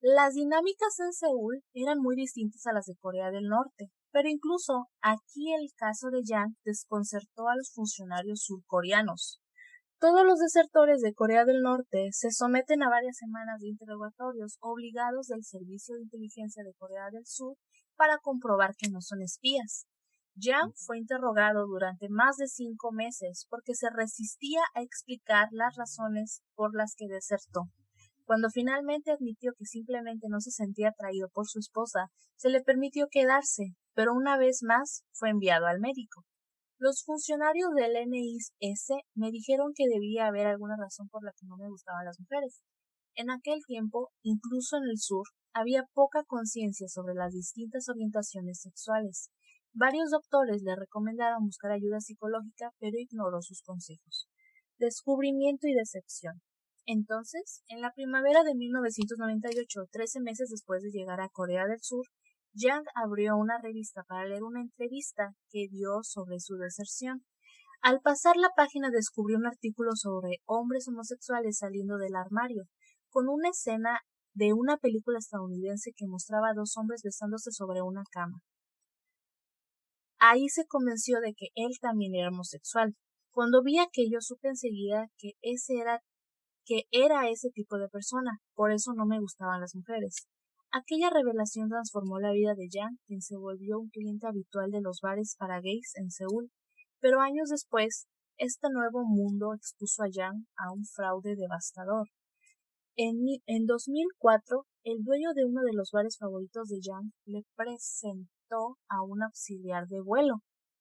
[0.00, 3.90] Las dinámicas en Seúl eran muy distintas a las de Corea del Norte.
[4.12, 9.40] Pero incluso aquí el caso de Yang desconcertó a los funcionarios surcoreanos.
[9.98, 15.28] Todos los desertores de Corea del Norte se someten a varias semanas de interrogatorios obligados
[15.28, 17.56] del Servicio de Inteligencia de Corea del Sur
[17.96, 19.86] para comprobar que no son espías.
[20.34, 26.42] Yang fue interrogado durante más de cinco meses porque se resistía a explicar las razones
[26.54, 27.70] por las que desertó.
[28.24, 33.08] Cuando finalmente admitió que simplemente no se sentía atraído por su esposa, se le permitió
[33.10, 36.24] quedarse, pero una vez más fue enviado al médico.
[36.78, 38.52] Los funcionarios del NIS
[39.14, 42.60] me dijeron que debía haber alguna razón por la que no me gustaban las mujeres.
[43.14, 49.30] En aquel tiempo, incluso en el sur, había poca conciencia sobre las distintas orientaciones sexuales.
[49.74, 54.28] Varios doctores le recomendaron buscar ayuda psicológica, pero ignoró sus consejos.
[54.78, 56.42] Descubrimiento y decepción.
[56.84, 62.06] Entonces, en la primavera de 1998, trece meses después de llegar a Corea del Sur,
[62.54, 67.24] Yang abrió una revista para leer una entrevista que dio sobre su deserción.
[67.80, 72.64] Al pasar la página descubrió un artículo sobre hombres homosexuales saliendo del armario,
[73.08, 74.00] con una escena
[74.34, 78.38] de una película estadounidense que mostraba a dos hombres besándose sobre una cama.
[80.18, 82.94] Ahí se convenció de que él también era homosexual.
[83.32, 86.00] Cuando vi aquello supe enseguida que ese era
[86.64, 90.28] que era ese tipo de persona, por eso no me gustaban las mujeres.
[90.74, 95.00] Aquella revelación transformó la vida de Yang, quien se volvió un cliente habitual de los
[95.02, 96.50] bares para gays en Seúl.
[96.98, 98.06] Pero años después,
[98.38, 102.08] este nuevo mundo expuso a Yang a un fraude devastador.
[102.96, 108.78] En, en 2004, el dueño de uno de los bares favoritos de Yang le presentó
[108.88, 110.36] a un auxiliar de vuelo.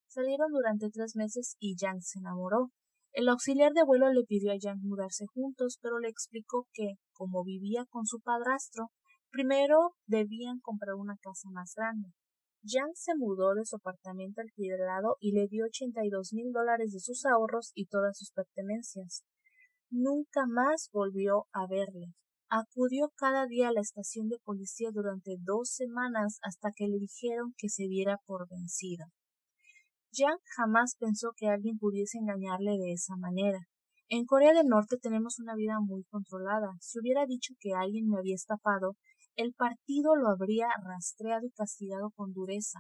[0.08, 2.70] Salieron durante tres meses y Yang se enamoró.
[3.12, 7.44] El auxiliar de vuelo le pidió a Yang mudarse juntos, pero le explicó que, como
[7.44, 8.88] vivía con su padrastro,
[9.32, 12.10] Primero debían comprar una casa más grande.
[12.64, 16.92] Jan se mudó de su apartamento alquilado y le dio ochenta y dos mil dólares
[16.92, 19.24] de sus ahorros y todas sus pertenencias.
[19.90, 22.14] Nunca más volvió a verle.
[22.50, 27.54] Acudió cada día a la estación de policía durante dos semanas hasta que le dijeron
[27.58, 29.06] que se diera por vencida.
[30.14, 33.60] Jan jamás pensó que alguien pudiese engañarle de esa manera.
[34.10, 36.74] En Corea del Norte tenemos una vida muy controlada.
[36.82, 38.98] Si hubiera dicho que alguien me había estafado,
[39.36, 42.80] el partido lo habría rastreado y castigado con dureza.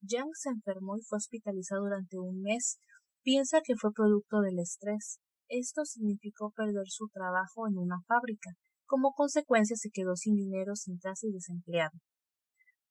[0.00, 2.78] Yang se enfermó y fue hospitalizado durante un mes.
[3.22, 5.20] Piensa que fue producto del estrés.
[5.48, 8.50] Esto significó perder su trabajo en una fábrica.
[8.86, 11.92] Como consecuencia se quedó sin dinero, sin casa y desempleado.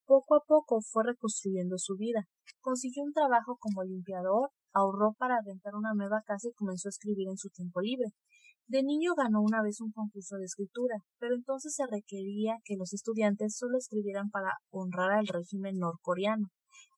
[0.06, 2.26] Poco a poco fue reconstruyendo su vida.
[2.60, 7.28] Consiguió un trabajo como limpiador, ahorró para rentar una nueva casa y comenzó a escribir
[7.28, 8.10] en su tiempo libre.
[8.72, 12.94] De niño ganó una vez un concurso de escritura, pero entonces se requería que los
[12.94, 16.46] estudiantes solo escribieran para honrar al régimen norcoreano.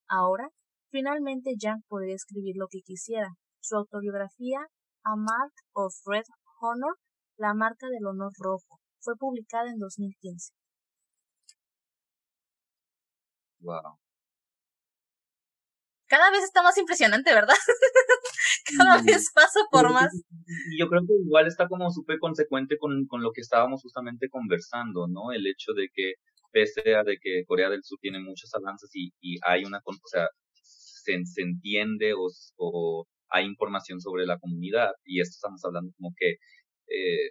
[0.07, 0.47] Ahora,
[0.93, 3.27] finalmente Yang podría escribir lo que quisiera.
[3.61, 4.61] Su autobiografía,
[5.03, 6.23] A Mark of Red
[6.61, 6.95] Honor,
[7.37, 10.53] la marca del honor rojo, fue publicada en 2015.
[13.59, 13.99] Wow.
[16.07, 17.57] Cada vez está más impresionante, ¿verdad?
[18.79, 20.11] Cada vez paso por más.
[20.71, 24.29] Y yo creo que igual está como súper consecuente con, con lo que estábamos justamente
[24.29, 25.33] conversando, ¿no?
[25.33, 26.15] El hecho de que,
[26.53, 29.93] pese a de que Corea del Sur tiene muchos avances y, y hay una, o
[30.07, 35.93] sea, se, se entiende o, o, hay información sobre la comunidad, y esto estamos hablando
[35.97, 36.37] como que
[36.87, 37.31] eh,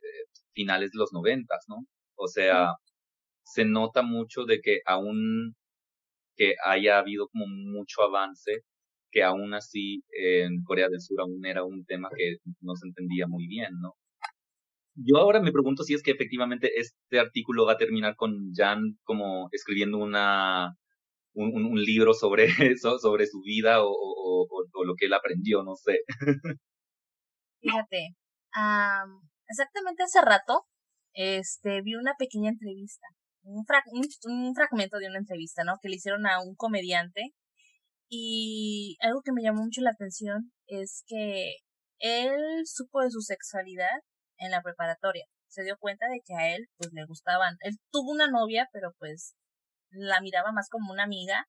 [0.54, 1.86] finales de los noventas, ¿no?
[2.16, 2.74] O sea,
[3.44, 5.56] se nota mucho de que aún
[6.36, 8.64] que haya habido como mucho avance,
[9.14, 13.28] que aún así en Corea del Sur aún era un tema que no se entendía
[13.28, 13.94] muy bien, ¿no?
[14.96, 18.98] Yo ahora me pregunto si es que efectivamente este artículo va a terminar con Jan
[19.04, 20.76] como escribiendo una
[21.34, 26.00] un, un, libro sobre sobre su vida o, o, lo que él aprendió, no sé.
[27.62, 28.16] Fíjate,
[29.48, 30.66] exactamente hace rato
[31.14, 33.08] este, vi una pequeña entrevista,
[33.44, 33.66] un,
[34.26, 35.78] un, fragmento de una entrevista, ¿no?
[35.82, 37.34] Que le hicieron a un comediante
[38.16, 41.56] y algo que me llamó mucho la atención es que
[41.98, 43.90] él supo de su sexualidad
[44.38, 45.26] en la preparatoria.
[45.48, 47.56] Se dio cuenta de que a él pues le gustaban.
[47.62, 49.34] Él tuvo una novia, pero pues
[49.90, 51.48] la miraba más como una amiga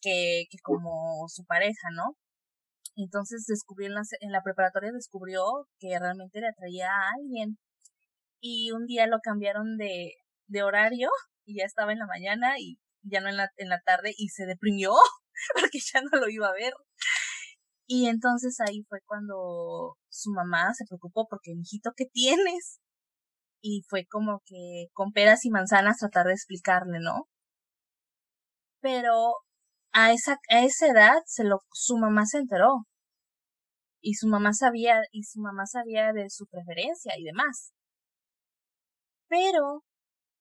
[0.00, 2.16] que, que como su pareja, ¿no?
[2.96, 7.58] Entonces descubrió en la, en la preparatoria descubrió que realmente le atraía a alguien.
[8.40, 10.14] Y un día lo cambiaron de,
[10.46, 11.10] de horario
[11.44, 14.28] y ya estaba en la mañana y ya no en la, en la tarde y
[14.28, 14.94] se deprimió
[15.54, 16.72] porque ya no lo iba a ver.
[17.88, 22.80] Y entonces ahí fue cuando su mamá se preocupó porque, hijito, ¿qué tienes?
[23.62, 27.28] Y fue como que con peras y manzanas tratar de explicarle, ¿no?
[28.80, 29.34] Pero
[29.92, 32.86] a esa, a esa edad se lo, su mamá se enteró.
[34.00, 37.72] Y su mamá sabía, y su mamá sabía de su preferencia y demás.
[39.28, 39.82] Pero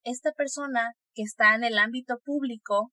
[0.04, 2.92] esta persona que está en el ámbito público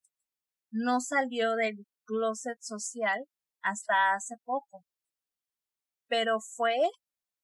[0.71, 3.25] no salió del closet social
[3.61, 4.85] hasta hace poco.
[6.07, 6.75] Pero fue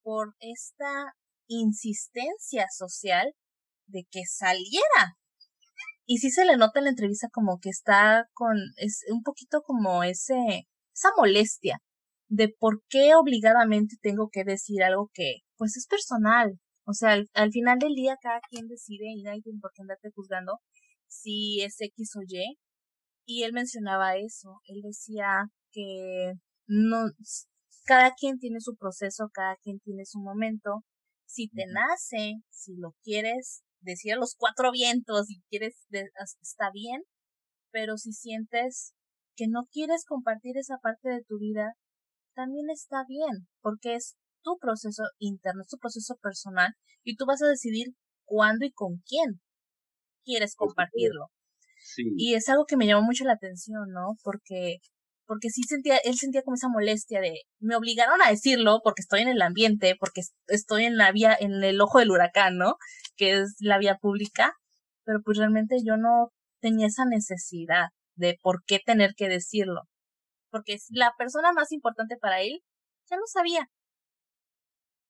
[0.04, 1.14] por esta
[1.48, 3.34] insistencia social
[3.88, 5.18] de que saliera.
[6.06, 9.62] Y sí se le nota en la entrevista como que está con, es un poquito
[9.62, 11.80] como ese, esa molestia
[12.30, 16.60] de por qué obligadamente tengo que decir algo que, pues es personal.
[16.86, 20.10] O sea, al, final del día cada quien decide y nadie tiene por qué andarte
[20.12, 20.60] juzgando
[21.08, 22.58] si es X o Y
[23.30, 26.34] y él mencionaba eso, él decía que
[26.66, 27.12] no,
[27.86, 30.84] cada quien tiene su proceso, cada quien tiene su momento,
[31.28, 35.76] si te nace, si lo quieres decir a los cuatro vientos, si quieres,
[36.42, 37.04] está bien,
[37.72, 38.96] pero si sientes
[39.36, 41.76] que no quieres compartir esa parte de tu vida,
[42.34, 46.74] también está bien, porque es tu proceso interno, es tu proceso personal,
[47.04, 47.94] y tú vas a decidir
[48.26, 49.40] cuándo y con quién
[50.24, 51.28] quieres compartirlo.
[51.98, 54.18] Y es algo que me llamó mucho la atención, ¿no?
[54.24, 54.78] Porque,
[55.26, 59.22] porque sí sentía, él sentía como esa molestia de, me obligaron a decirlo porque estoy
[59.22, 62.76] en el ambiente, porque estoy en la vía, en el ojo del huracán, ¿no?
[63.16, 64.54] Que es la vía pública,
[65.06, 69.84] pero pues realmente yo no tenía esa necesidad de por qué tener que decirlo.
[70.52, 72.62] Porque la persona más importante para él
[73.10, 73.68] ya lo sabía.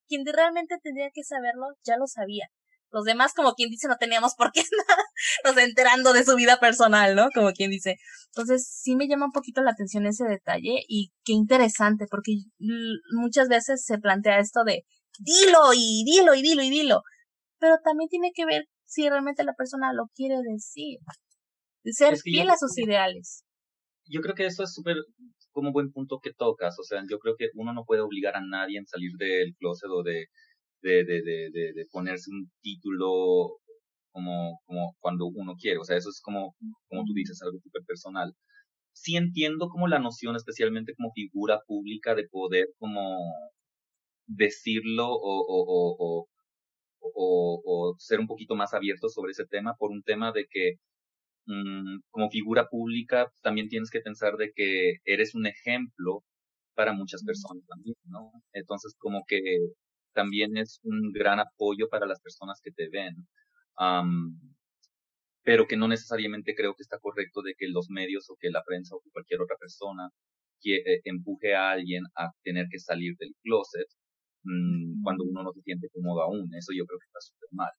[0.08, 2.48] Quien realmente tendría que saberlo ya lo sabía.
[2.92, 5.04] Los demás, como quien dice, no teníamos por qué nada,
[5.46, 7.30] nos enterando de su vida personal, ¿no?
[7.34, 7.98] Como quien dice.
[8.28, 12.34] Entonces, sí me llama un poquito la atención ese detalle y qué interesante, porque
[13.12, 14.86] muchas veces se plantea esto de
[15.20, 17.02] dilo y dilo y dilo y dilo,
[17.60, 21.00] pero también tiene que ver si realmente la persona lo quiere decir,
[21.84, 23.44] de ser fiel a sus ideales.
[24.06, 24.98] Yo creo que eso es súper
[25.52, 28.42] como buen punto que tocas, o sea, yo creo que uno no puede obligar a
[28.42, 30.28] nadie en salir del closet o de
[30.82, 33.60] de, de, de, de, ponerse un título
[34.12, 35.80] como, como cuando uno quiere.
[35.80, 36.56] O sea, eso es como,
[36.90, 38.34] como tú dices, algo súper personal.
[38.94, 43.18] Sí entiendo como la noción, especialmente como figura pública, de poder como
[44.28, 46.28] decirlo o, o,
[47.02, 50.74] o, o, ser un poquito más abierto sobre ese tema por un tema de que
[51.48, 56.24] mm, como figura pública también tienes que pensar de que eres un ejemplo
[56.76, 58.32] para muchas personas también, ¿no?
[58.54, 59.40] Entonces como que
[60.20, 63.16] también es un gran apoyo para las personas que te ven.
[65.44, 68.64] pero que no necesariamente creo que está correcto de que los medios o que la
[68.64, 70.10] prensa o que cualquier otra persona
[70.62, 73.88] que, eh, empuje a alguien a tener que salir del closet,
[74.44, 76.50] mm, cuando uno no se siente cómodo aún.
[76.56, 77.72] Eso yo creo que está súper mal.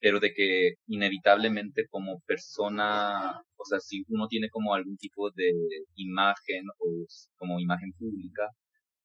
[0.00, 5.52] Pero de que inevitablemente como persona, o sea, si uno tiene como algún tipo de
[5.96, 7.06] imagen o
[7.36, 8.48] como imagen pública,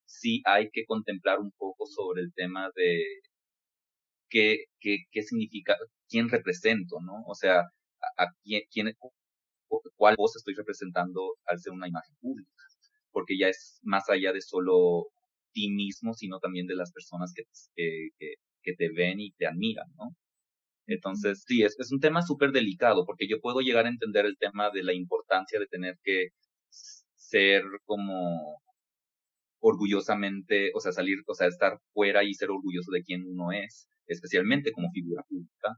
[0.06, 3.04] sí hay que contemplar un poco sobre el tema de
[4.30, 5.76] qué, qué, qué significa,
[6.10, 7.24] quién represento, ¿no?
[7.28, 7.62] O sea,
[8.18, 8.94] a, quién, quién,
[9.96, 12.52] cuál voz estoy representando al ser una imagen pública,
[13.12, 15.08] porque ya es más allá de solo
[15.54, 17.44] ti mismo, sino también de las personas que,
[17.76, 20.16] que, que te ven y te admiran, ¿no?
[20.88, 24.38] Entonces, sí, es, es un tema súper delicado, porque yo puedo llegar a entender el
[24.38, 26.30] tema de la importancia de tener que
[27.16, 28.62] ser como
[29.60, 33.88] orgullosamente, o sea, salir, o sea, estar fuera y ser orgulloso de quién uno es,
[34.08, 35.78] especialmente como figura pública.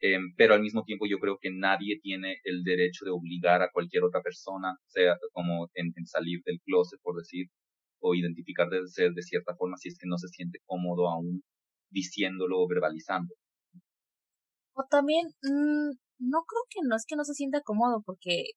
[0.00, 3.70] Eh, pero al mismo tiempo yo creo que nadie tiene el derecho de obligar a
[3.72, 7.46] cualquier otra persona, sea como en, salir del closet, por decir,
[8.00, 11.42] o identificar de ser de cierta forma si es que no se siente cómodo aún
[11.90, 13.34] diciéndolo o verbalizando.
[14.74, 18.50] O también, mmm, no creo que no es que no se sienta cómodo, porque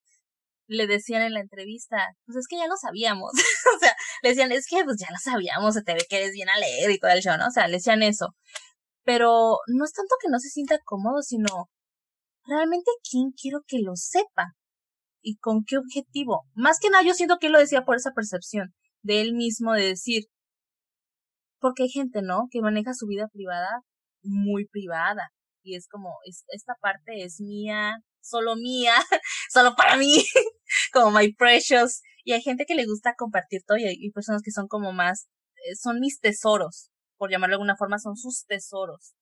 [0.67, 3.31] le decían en la entrevista, pues es que ya lo sabíamos.
[3.75, 6.33] o sea, le decían, es que pues ya lo sabíamos, se te ve que eres
[6.33, 7.47] bien a leer y todo el show, ¿no?
[7.47, 8.35] O sea, le decían eso.
[9.03, 11.69] Pero no es tanto que no se sienta cómodo, sino
[12.45, 14.53] realmente quién quiero que lo sepa
[15.21, 16.43] y con qué objetivo.
[16.53, 19.73] Más que nada, yo siento que él lo decía por esa percepción de él mismo
[19.73, 20.25] de decir,
[21.59, 22.47] porque hay gente, ¿no?
[22.51, 23.81] Que maneja su vida privada
[24.23, 25.31] muy privada
[25.67, 28.93] y es como, esta parte es mía, solo mía,
[29.49, 30.23] solo para mí,
[30.93, 32.01] como my precious.
[32.23, 35.27] Y hay gente que le gusta compartir todo y hay personas que son como más,
[35.55, 39.13] eh, son mis tesoros, por llamarlo de alguna forma, son sus tesoros.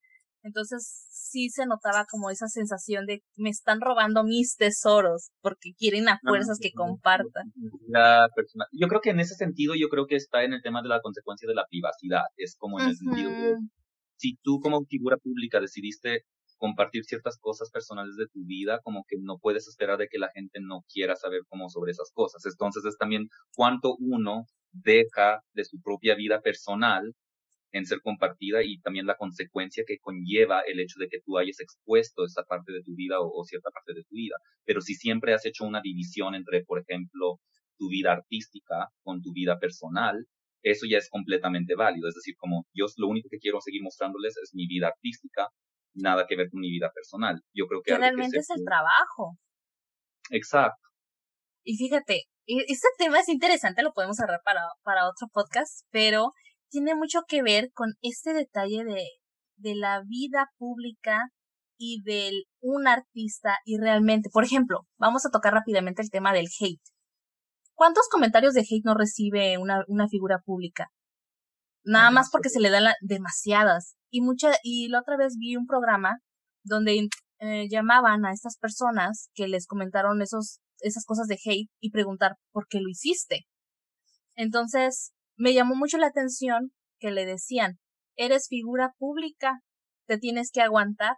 [0.46, 6.08] Entonces sí se notaba como esa sensación de me están robando mis tesoros porque quieren
[6.08, 7.52] a fuerzas que compartan.
[7.88, 10.84] La persona, yo creo que en ese sentido yo creo que está en el tema
[10.84, 12.26] de la consecuencia de la privacidad.
[12.38, 13.56] Es como en el sentido de
[14.18, 16.26] si tú como figura pública decidiste
[16.58, 20.32] compartir ciertas cosas personales de tu vida, como que no puedes esperar de que la
[20.34, 22.46] gente no quiera saber cómo sobre esas cosas.
[22.46, 27.14] Entonces es también cuánto uno deja de su propia vida personal
[27.72, 31.60] en ser compartida y también la consecuencia que conlleva el hecho de que tú hayas
[31.60, 34.38] expuesto esa parte de tu vida o, cierta parte de tu vida.
[34.64, 37.40] Pero si siempre has hecho una división entre, por ejemplo,
[37.78, 40.26] tu vida artística con tu vida personal,
[40.64, 42.08] eso ya es completamente válido.
[42.08, 45.50] Es decir, como yo lo único que quiero seguir mostrándoles es mi vida artística,
[45.96, 47.42] nada que ver con mi vida personal.
[47.54, 47.98] Yo creo que...
[47.98, 49.38] realmente es el trabajo.
[50.30, 50.90] Exacto.
[51.64, 56.34] Y fíjate, e-, este tema es interesante, lo podemos agarrar para, para otro podcast, pero
[56.70, 59.08] tiene mucho que ver con este detalle de,
[59.58, 61.30] de la vida pública
[61.78, 66.48] y del un artista y realmente, por ejemplo, vamos a tocar rápidamente el tema del
[66.60, 66.82] hate.
[67.74, 70.90] ¿Cuántos comentarios de hate no recibe una, una figura pública?
[71.86, 73.96] Nada más porque se le dan demasiadas.
[74.10, 76.20] Y mucha, y la otra vez vi un programa
[76.64, 77.10] donde
[77.40, 82.38] eh, llamaban a estas personas que les comentaron esos, esas cosas de hate y preguntar
[82.52, 83.46] por qué lo hiciste.
[84.36, 87.78] Entonces, me llamó mucho la atención que le decían,
[88.16, 89.60] eres figura pública,
[90.08, 91.18] te tienes que aguantar.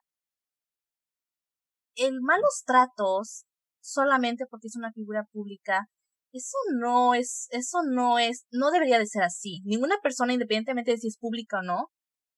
[1.96, 3.46] El malos tratos,
[3.82, 5.88] solamente porque es una figura pública,
[6.32, 9.62] eso no es, eso no es, no debería de ser así.
[9.66, 11.90] Ninguna persona, independientemente de si es pública o no,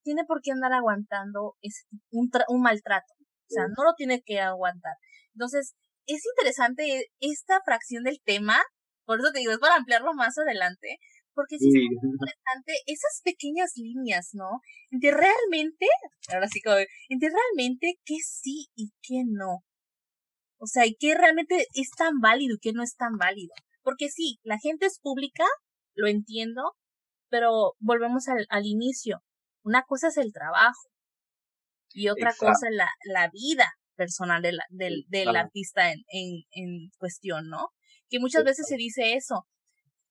[0.03, 3.13] tiene por qué andar aguantando ese, un, un maltrato.
[3.13, 4.93] O sea, no lo tiene que aguantar.
[5.33, 5.73] Entonces,
[6.05, 8.61] es interesante esta fracción del tema,
[9.05, 10.97] por eso te digo, es para ampliarlo más adelante,
[11.33, 14.59] porque sí, es muy interesante esas pequeñas líneas, ¿no?
[14.91, 15.87] Entre realmente,
[16.33, 16.77] ahora sí como,
[17.09, 19.63] entre realmente qué sí y qué no.
[20.59, 23.53] O sea, y qué realmente es tan válido y qué no es tan válido.
[23.89, 25.45] Porque sí, la gente es pública,
[25.95, 26.75] lo entiendo,
[27.29, 29.21] pero volvemos al, al inicio.
[29.63, 30.89] Una cosa es el trabajo
[31.91, 36.89] y otra cosa es la, la vida personal de del, del artista en, en, en
[36.97, 37.69] cuestión, ¿no?
[38.09, 39.47] Que muchas veces se dice eso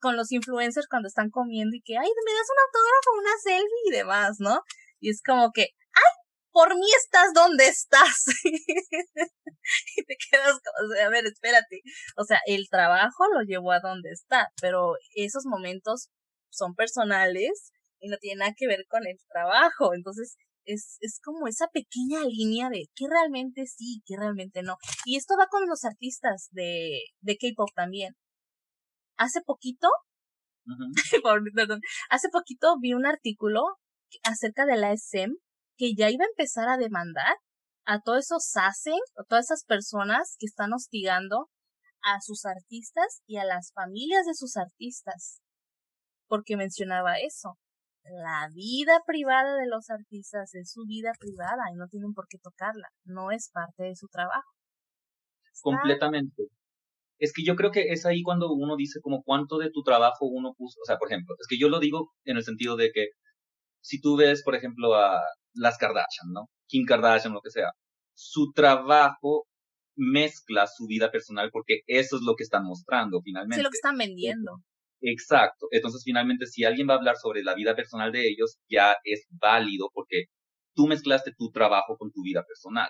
[0.00, 3.82] con los influencers cuando están comiendo y que, ay, me das un autógrafo, una selfie
[3.86, 4.60] y demás, ¿no?
[5.00, 5.68] Y es como que,
[6.58, 8.24] por mí estás donde estás.
[9.96, 11.82] y te quedas como, a ver, espérate.
[12.16, 16.08] O sea, el trabajo lo llevó a donde está, pero esos momentos
[16.50, 17.70] son personales
[18.00, 19.94] y no tienen nada que ver con el trabajo.
[19.94, 24.78] Entonces, es, es como esa pequeña línea de qué realmente sí, qué realmente no.
[25.04, 28.16] Y esto va con los artistas de, de K-pop también.
[29.16, 29.90] Hace poquito,
[31.54, 33.62] perdón, hace poquito vi un artículo
[34.24, 35.36] acerca de la SM
[35.78, 37.36] que ya iba a empezar a demandar
[37.86, 41.48] a todos esos SASEN o todas esas personas que están hostigando
[42.02, 45.40] a sus artistas y a las familias de sus artistas.
[46.26, 47.54] Porque mencionaba eso.
[48.04, 52.38] la vida privada de los artistas es su vida privada y no tienen por qué
[52.38, 54.50] tocarla, no es parte de su trabajo.
[55.62, 56.44] Completamente.
[57.18, 60.26] Es que yo creo que es ahí cuando uno dice como cuánto de tu trabajo
[60.26, 62.92] uno puso, o sea, por ejemplo, es que yo lo digo en el sentido de
[62.92, 63.08] que
[63.80, 65.20] si tú ves, por ejemplo, a
[65.54, 66.48] las Kardashian, ¿no?
[66.66, 67.72] Kim Kardashian, lo que sea,
[68.14, 69.46] su trabajo
[69.96, 73.56] mezcla su vida personal porque eso es lo que están mostrando finalmente.
[73.56, 74.62] Sí, lo que están vendiendo.
[75.00, 75.66] Exacto.
[75.70, 79.26] Entonces, finalmente, si alguien va a hablar sobre la vida personal de ellos, ya es
[79.30, 80.24] válido porque
[80.74, 82.88] tú mezclaste tu trabajo con tu vida personal.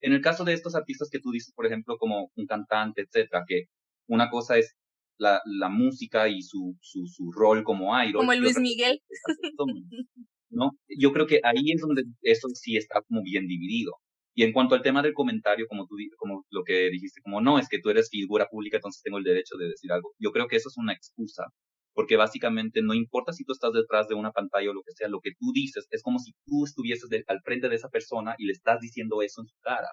[0.00, 3.44] En el caso de estos artistas que tú dices, por ejemplo, como un cantante, etcétera,
[3.46, 3.64] que
[4.08, 4.76] una cosa es
[5.18, 8.20] la, la música y su, su, su rol como idol.
[8.20, 9.02] Como Luis Miguel.
[10.50, 10.72] ¿no?
[10.88, 13.92] Yo creo que ahí es donde eso sí está como bien dividido.
[14.34, 17.58] Y en cuanto al tema del comentario, como tú, como lo que dijiste, como no,
[17.58, 20.14] es que tú eres figura pública, entonces tengo el derecho de decir algo.
[20.18, 21.44] Yo creo que eso es una excusa,
[21.92, 25.08] porque básicamente no importa si tú estás detrás de una pantalla o lo que sea,
[25.08, 28.46] lo que tú dices es como si tú estuvieses al frente de esa persona y
[28.46, 29.88] le estás diciendo eso en su cara.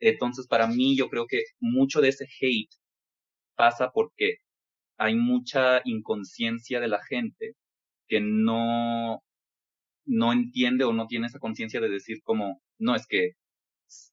[0.00, 2.70] Entonces, para mí, yo creo que mucho de ese hate
[3.56, 4.36] pasa porque
[4.98, 7.54] hay mucha inconsciencia de la gente
[8.08, 9.22] que no,
[10.06, 13.32] no entiende o no tiene esa conciencia de decir como, no, es que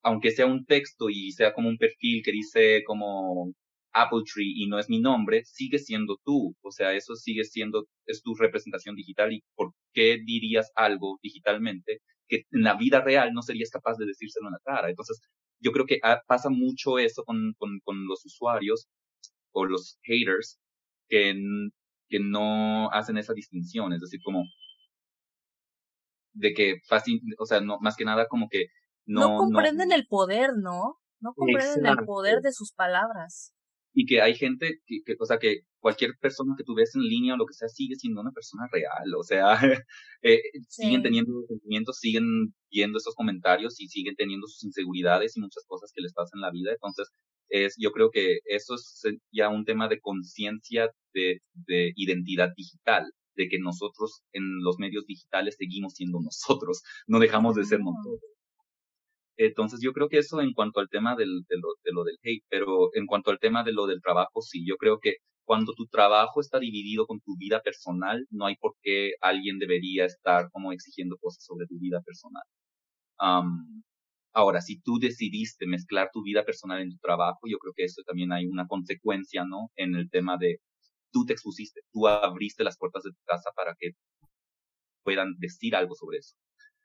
[0.04, 3.54] aunque sea un texto y sea como un perfil que dice como
[3.94, 6.56] Apple Tree y no es mi nombre, sigue siendo tú.
[6.62, 12.02] O sea, eso sigue siendo, es tu representación digital y por qué dirías algo digitalmente
[12.28, 14.90] que en la vida real no serías capaz de decírselo en la cara.
[14.90, 15.22] Entonces,
[15.60, 18.88] yo creo que pasa mucho eso con, con, con los usuarios
[19.52, 20.60] o los haters
[21.10, 21.34] que,
[22.10, 23.94] que no hacen esa distinción.
[23.94, 24.44] Es decir, como
[26.38, 28.68] de que fácil, o sea, no, más que nada como que
[29.06, 30.98] no, comprenden el poder, ¿no?
[31.20, 33.54] No comprenden el poder de sus palabras.
[33.94, 37.02] Y que hay gente que, que, o sea, que cualquier persona que tú ves en
[37.02, 39.58] línea o lo que sea sigue siendo una persona real, o sea,
[40.22, 45.64] eh, siguen teniendo sentimientos, siguen viendo esos comentarios y siguen teniendo sus inseguridades y muchas
[45.66, 46.72] cosas que les pasan en la vida.
[46.74, 47.10] Entonces,
[47.50, 49.02] es, yo creo que eso es
[49.32, 53.06] ya un tema de conciencia de, de identidad digital,
[53.38, 58.22] de que nosotros en los medios digitales seguimos siendo nosotros, no dejamos de ser nosotros.
[59.38, 62.18] Entonces yo creo que eso en cuanto al tema del, de, lo, de lo del
[62.24, 65.74] hate, pero en cuanto al tema de lo del trabajo, sí, yo creo que cuando
[65.74, 70.50] tu trabajo está dividido con tu vida personal, no hay por qué alguien debería estar
[70.52, 72.44] como exigiendo cosas sobre tu vida personal.
[74.34, 78.02] ahora, si tú decidiste mezclar tu vida personal en tu trabajo, yo creo que eso
[78.06, 79.72] también hay una consecuencia, ¿no?
[79.76, 80.60] En el tema de
[81.18, 83.92] tú te expusiste, tú abriste las puertas de tu casa para que
[85.04, 86.36] puedan decir algo sobre eso.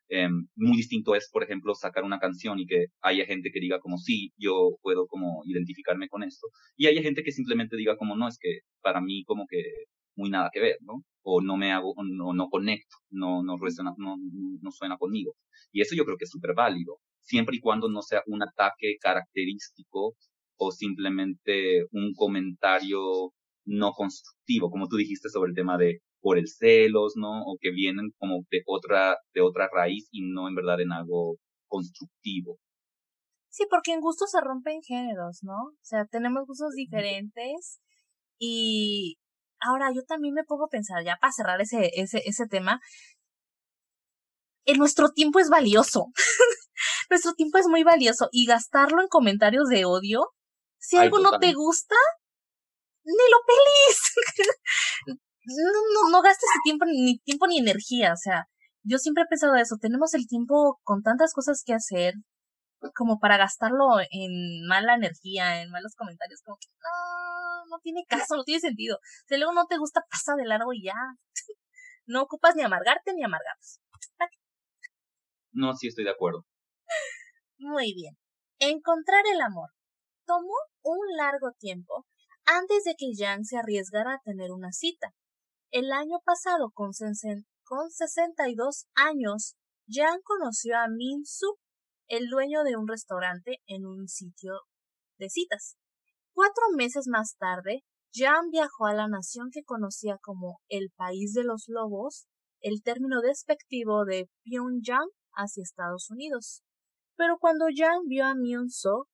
[0.08, 3.78] Eh, muy distinto es, por ejemplo, sacar una canción y que haya gente que diga
[3.80, 6.48] como sí, yo puedo como identificarme con esto.
[6.76, 9.62] Y haya gente que simplemente diga como no, es que para mí como que
[10.16, 11.02] muy nada que ver, ¿no?
[11.22, 14.16] O no me hago, no, no conecto, no, no, resuena, no,
[14.60, 15.34] no suena conmigo.
[15.72, 18.96] Y eso yo creo que es súper válido, siempre y cuando no sea un ataque
[19.00, 20.14] característico
[20.58, 23.32] o simplemente un comentario
[23.64, 27.42] no constructivo, como tú dijiste sobre el tema de por el celos, ¿no?
[27.42, 31.36] O que vienen como de otra, de otra raíz y no en verdad en algo
[31.68, 32.58] constructivo.
[33.50, 35.54] Sí, porque en gustos se rompen géneros, ¿no?
[35.54, 37.80] O sea, tenemos gustos diferentes
[38.38, 39.18] y
[39.60, 42.80] ahora yo también me pongo a pensar, ya para cerrar ese, ese, ese tema,
[44.64, 46.06] en nuestro tiempo es valioso.
[47.10, 50.30] nuestro tiempo es muy valioso y gastarlo en comentarios de odio,
[50.78, 51.94] si algo no te gusta,
[53.04, 53.98] ni lo pelis.
[55.44, 58.46] no, no, no gastes tiempo, ni tiempo ni energía, o sea,
[58.84, 62.14] yo siempre he pensado eso, tenemos el tiempo con tantas cosas que hacer
[62.94, 68.36] como para gastarlo en mala energía, en malos comentarios, como que no, no tiene caso,
[68.36, 68.98] no tiene sentido.
[69.28, 70.94] Si luego no te gusta, pasa de largo y ya.
[72.04, 73.78] No ocupas ni amargarte ni amargarse.
[75.52, 76.44] No, sí estoy de acuerdo.
[77.58, 78.18] Muy bien.
[78.58, 79.70] Encontrar el amor.
[80.26, 80.52] Tomó
[80.82, 82.06] un largo tiempo
[82.44, 85.14] antes de que Yang se arriesgara a tener una cita.
[85.70, 89.56] El año pasado, con, 62 años,
[89.88, 91.56] Jan conoció a Min Su,
[92.08, 94.52] el dueño de un restaurante en un sitio
[95.18, 95.76] de citas.
[96.34, 101.44] Cuatro meses más tarde, Jan viajó a la nación que conocía como el País de
[101.44, 102.26] los Lobos,
[102.60, 106.62] el término despectivo de Pyongyang hacia Estados Unidos.
[107.16, 109.06] Pero cuando Jan vio a Myung So,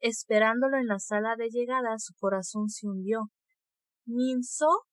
[0.00, 3.30] esperándolo en la sala de llegada, su corazón se hundió.
[4.04, 4.86] Min So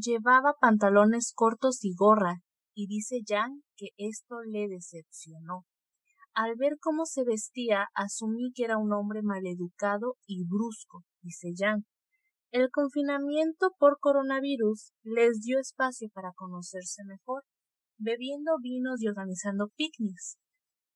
[0.00, 2.42] Llevaba pantalones cortos y gorra,
[2.72, 5.64] y dice Jan que esto le decepcionó.
[6.34, 11.84] Al ver cómo se vestía, asumí que era un hombre maleducado y brusco, dice Jan.
[12.52, 17.42] El confinamiento por coronavirus les dio espacio para conocerse mejor.
[18.00, 20.38] bebiendo vinos y organizando picnics.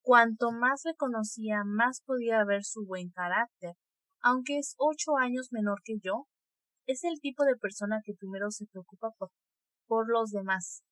[0.02, 3.74] Cuanto más le conocía, más podía ver su buen carácter.
[4.20, 6.26] Aunque es ocho años menor que yo,
[6.86, 9.30] es el tipo de persona que primero se preocupa por,
[9.86, 10.82] por los demás.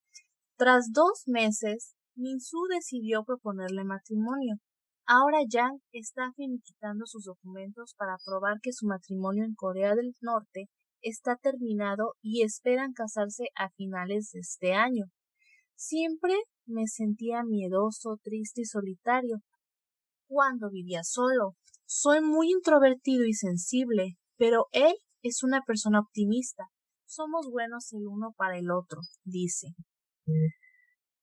[0.56, 4.56] Tras dos meses, Minsu decidió proponerle matrimonio.
[5.06, 10.68] Ahora Yang está finiquitando sus documentos para probar que su matrimonio en Corea del Norte
[11.02, 15.06] está terminado y esperan casarse a finales de este año.
[15.74, 16.34] Siempre
[16.70, 19.38] me sentía miedoso, triste y solitario
[20.28, 21.56] cuando vivía solo.
[21.86, 26.68] Soy muy introvertido y sensible, pero él es una persona optimista.
[27.04, 29.74] Somos buenos el uno para el otro, dice.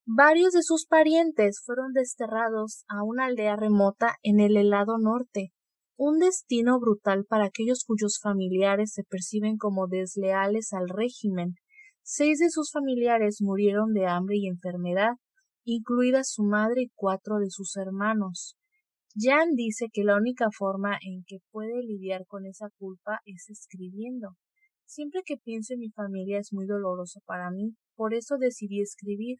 [0.05, 5.53] Varios de sus parientes fueron desterrados a una aldea remota en el helado norte,
[5.97, 11.55] un destino brutal para aquellos cuyos familiares se perciben como desleales al régimen.
[12.03, 15.13] Seis de sus familiares murieron de hambre y enfermedad,
[15.75, 18.57] incluida su madre y cuatro de sus hermanos.
[19.15, 24.29] Jan dice que la única forma en que puede lidiar con esa culpa es escribiendo.
[24.85, 29.39] Siempre que pienso en mi familia es muy doloroso para mí, por eso decidí escribir.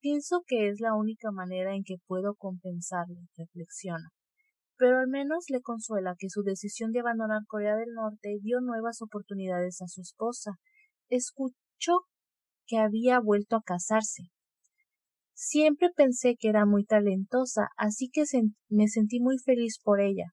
[0.00, 4.10] Pienso que es la única manera en que puedo compensarle, reflexiona
[4.82, 9.00] pero al menos le consuela que su decisión de abandonar Corea del Norte dio nuevas
[9.00, 10.58] oportunidades a su esposa.
[11.08, 12.00] Escuchó
[12.66, 14.24] que había vuelto a casarse.
[15.44, 18.22] Siempre pensé que era muy talentosa, así que
[18.68, 20.26] me sentí muy feliz por ella.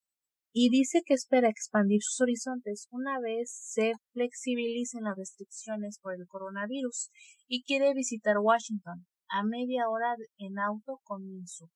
[0.53, 6.27] Y dice que espera expandir sus horizontes una vez se flexibilicen las restricciones por el
[6.27, 7.09] coronavirus
[7.47, 11.71] y quiere visitar Washington a media hora en auto con Minsu.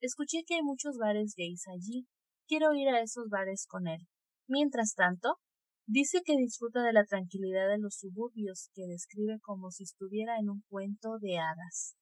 [0.00, 2.08] Escuché que hay muchos bares gays allí.
[2.48, 4.08] Quiero ir a esos bares con él.
[4.48, 5.36] Mientras tanto,
[5.86, 10.50] dice que disfruta de la tranquilidad de los suburbios que describe como si estuviera en
[10.50, 11.94] un cuento de hadas.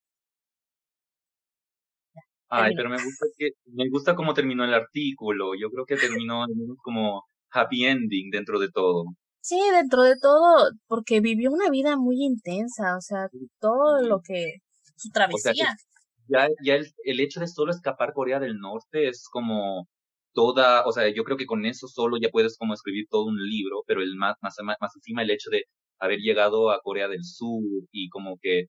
[2.55, 5.55] Ay, pero me gusta que me gusta cómo terminó el artículo.
[5.55, 6.45] Yo creo que terminó
[6.83, 9.05] como happy ending dentro de todo.
[9.41, 14.59] Sí, dentro de todo, porque vivió una vida muy intensa, o sea, todo lo que
[14.97, 15.75] su travesía
[16.29, 19.89] ya, ya el, el hecho de solo escapar Corea del Norte es como
[20.33, 23.37] toda, o sea, yo creo que con eso solo ya puedes como escribir todo un
[23.37, 25.65] libro, pero el más, más, más encima el hecho de
[25.99, 27.63] haber llegado a Corea del Sur
[27.93, 28.67] y como que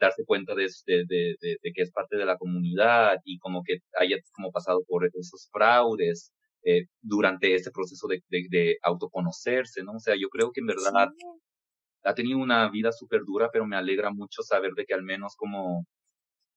[0.00, 3.78] darse cuenta de, de, de, de, que es parte de la comunidad y como que
[3.98, 6.32] haya como pasado por esos fraudes
[6.64, 9.92] eh, durante ese proceso de, de, autoconocerse, ¿no?
[9.92, 11.08] O sea, yo creo que en verdad
[12.04, 15.34] ha tenido una vida súper dura, pero me alegra mucho saber de que al menos
[15.36, 15.86] como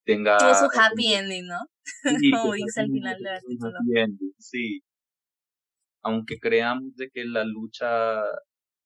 [0.05, 0.37] tenga...
[0.37, 1.59] Tuvo su happy ending, ¿no?
[2.41, 3.73] Como dice al final del artículo.
[4.39, 4.81] Sí.
[6.03, 8.23] Aunque creamos de que la lucha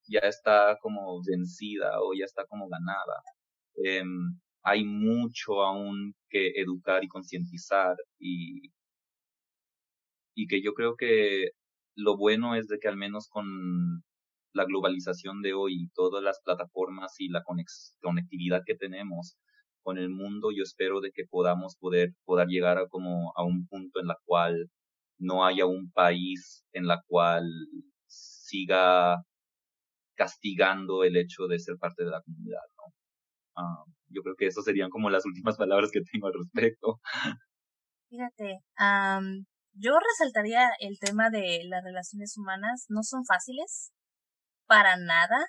[0.08, 3.22] ya está como vencida o ya está como ganada,
[3.84, 4.04] eh,
[4.64, 8.72] hay mucho aún que educar y concientizar y,
[10.36, 11.52] y que yo creo que
[11.96, 14.04] lo bueno es de que al menos con
[14.54, 17.44] la globalización de hoy y todas las plataformas y la
[18.02, 19.38] conectividad que tenemos,
[19.84, 23.68] con el mundo, yo espero de que podamos poder, poder llegar a como a un
[23.68, 24.70] punto en la cual
[25.18, 27.46] no haya un país en la cual
[28.08, 29.24] siga
[30.16, 32.94] castigando el hecho de ser parte de la comunidad, ¿no?
[33.56, 37.00] Ah, yo creo que esas serían como las últimas palabras que tengo al respecto.
[38.10, 38.60] Fíjate,
[39.74, 43.92] yo resaltaría el tema de las relaciones humanas, no son fáciles,
[44.68, 45.46] para nada,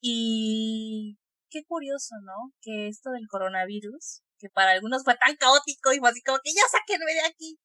[0.00, 1.18] y
[1.50, 2.52] qué curioso, ¿no?
[2.60, 6.52] Que esto del coronavirus, que para algunos fue tan caótico y fue así como que
[6.52, 7.58] ya sáquenme de aquí.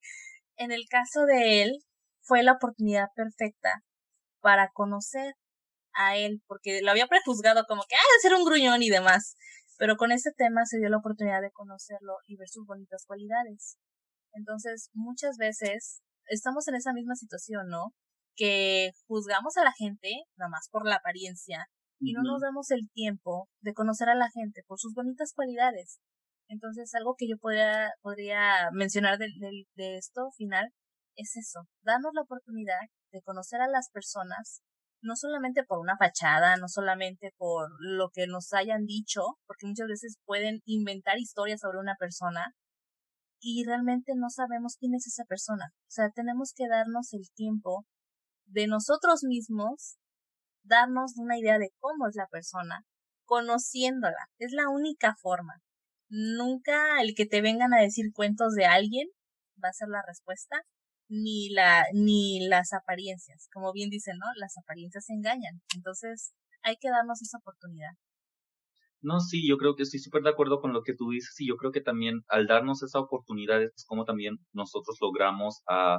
[0.56, 1.78] En el caso de él,
[2.22, 3.82] fue la oportunidad perfecta
[4.40, 5.34] para conocer
[5.94, 9.36] a él, porque lo había prejuzgado como que, ah, de ser un gruñón y demás.
[9.78, 13.78] Pero con este tema se dio la oportunidad de conocerlo y ver sus bonitas cualidades.
[14.32, 17.92] Entonces, muchas veces estamos en esa misma situación, ¿no?
[18.36, 21.66] Que juzgamos a la gente, nada más por la apariencia,
[22.00, 26.00] y no nos damos el tiempo de conocer a la gente por sus bonitas cualidades.
[26.48, 29.26] Entonces, algo que yo podría, podría mencionar de,
[29.76, 30.72] de, esto final
[31.14, 32.80] es eso, darnos la oportunidad
[33.12, 34.62] de conocer a las personas,
[35.02, 39.88] no solamente por una fachada, no solamente por lo que nos hayan dicho, porque muchas
[39.88, 42.54] veces pueden inventar historias sobre una persona
[43.40, 45.72] y realmente no sabemos quién es esa persona.
[45.74, 47.86] O sea, tenemos que darnos el tiempo
[48.46, 49.96] de nosotros mismos
[50.62, 52.84] darnos una idea de cómo es la persona,
[53.24, 54.28] conociéndola.
[54.38, 55.60] Es la única forma.
[56.08, 59.08] Nunca el que te vengan a decir cuentos de alguien
[59.62, 60.62] va a ser la respuesta,
[61.10, 63.48] ni la, ni las apariencias.
[63.52, 64.26] Como bien dicen, ¿no?
[64.36, 65.60] Las apariencias engañan.
[65.76, 66.32] Entonces,
[66.62, 67.90] hay que darnos esa oportunidad.
[69.02, 71.48] No, sí, yo creo que estoy súper de acuerdo con lo que tú dices y
[71.48, 75.98] yo creo que también al darnos esa oportunidad es como también nosotros logramos a,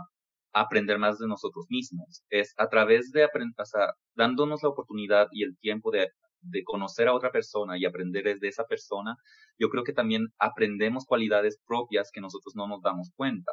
[0.54, 2.24] aprender más de nosotros mismos.
[2.30, 6.10] Es a través de aprender, o sea, dándonos la oportunidad y el tiempo de,
[6.42, 9.16] de conocer a otra persona y aprender de esa persona,
[9.58, 13.52] yo creo que también aprendemos cualidades propias que nosotros no nos damos cuenta.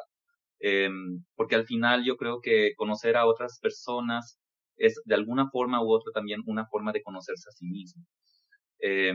[0.61, 0.89] Eh,
[1.35, 4.39] porque al final yo creo que conocer a otras personas
[4.77, 8.03] es de alguna forma u otra también una forma de conocerse a sí mismo.
[8.81, 9.13] Eh,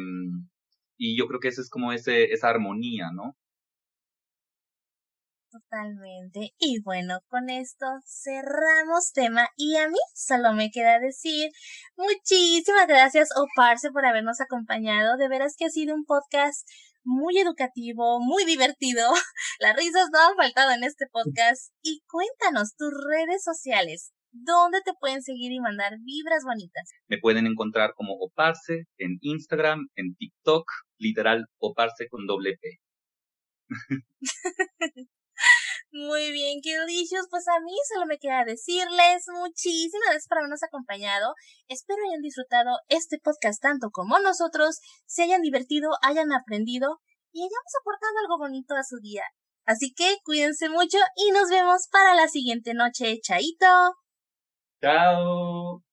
[0.96, 3.36] y yo creo que esa es como ese, esa armonía, ¿no?
[5.54, 6.50] Totalmente.
[6.58, 11.50] Y bueno, con esto cerramos tema y a mí solo me queda decir
[11.96, 15.16] muchísimas gracias Oparse por habernos acompañado.
[15.16, 16.68] De veras que ha sido un podcast
[17.04, 19.10] muy educativo, muy divertido.
[19.60, 21.72] Las risas no han faltado en este podcast.
[21.82, 24.12] Y cuéntanos tus redes sociales.
[24.32, 26.90] ¿Dónde te pueden seguir y mandar vibras bonitas?
[27.06, 30.64] Me pueden encontrar como Oparse en Instagram, en TikTok,
[30.98, 32.80] literal Oparse con doble P.
[35.94, 37.28] Muy bien, qué delicious.
[37.30, 41.34] Pues a mí solo me queda decirles muchísimas gracias por habernos acompañado.
[41.68, 46.98] Espero hayan disfrutado este podcast tanto como nosotros, se hayan divertido, hayan aprendido
[47.32, 49.22] y hayamos aportado algo bonito a su día.
[49.66, 53.20] Así que cuídense mucho y nos vemos para la siguiente noche.
[53.22, 53.94] Chaito.
[54.82, 55.83] Chao.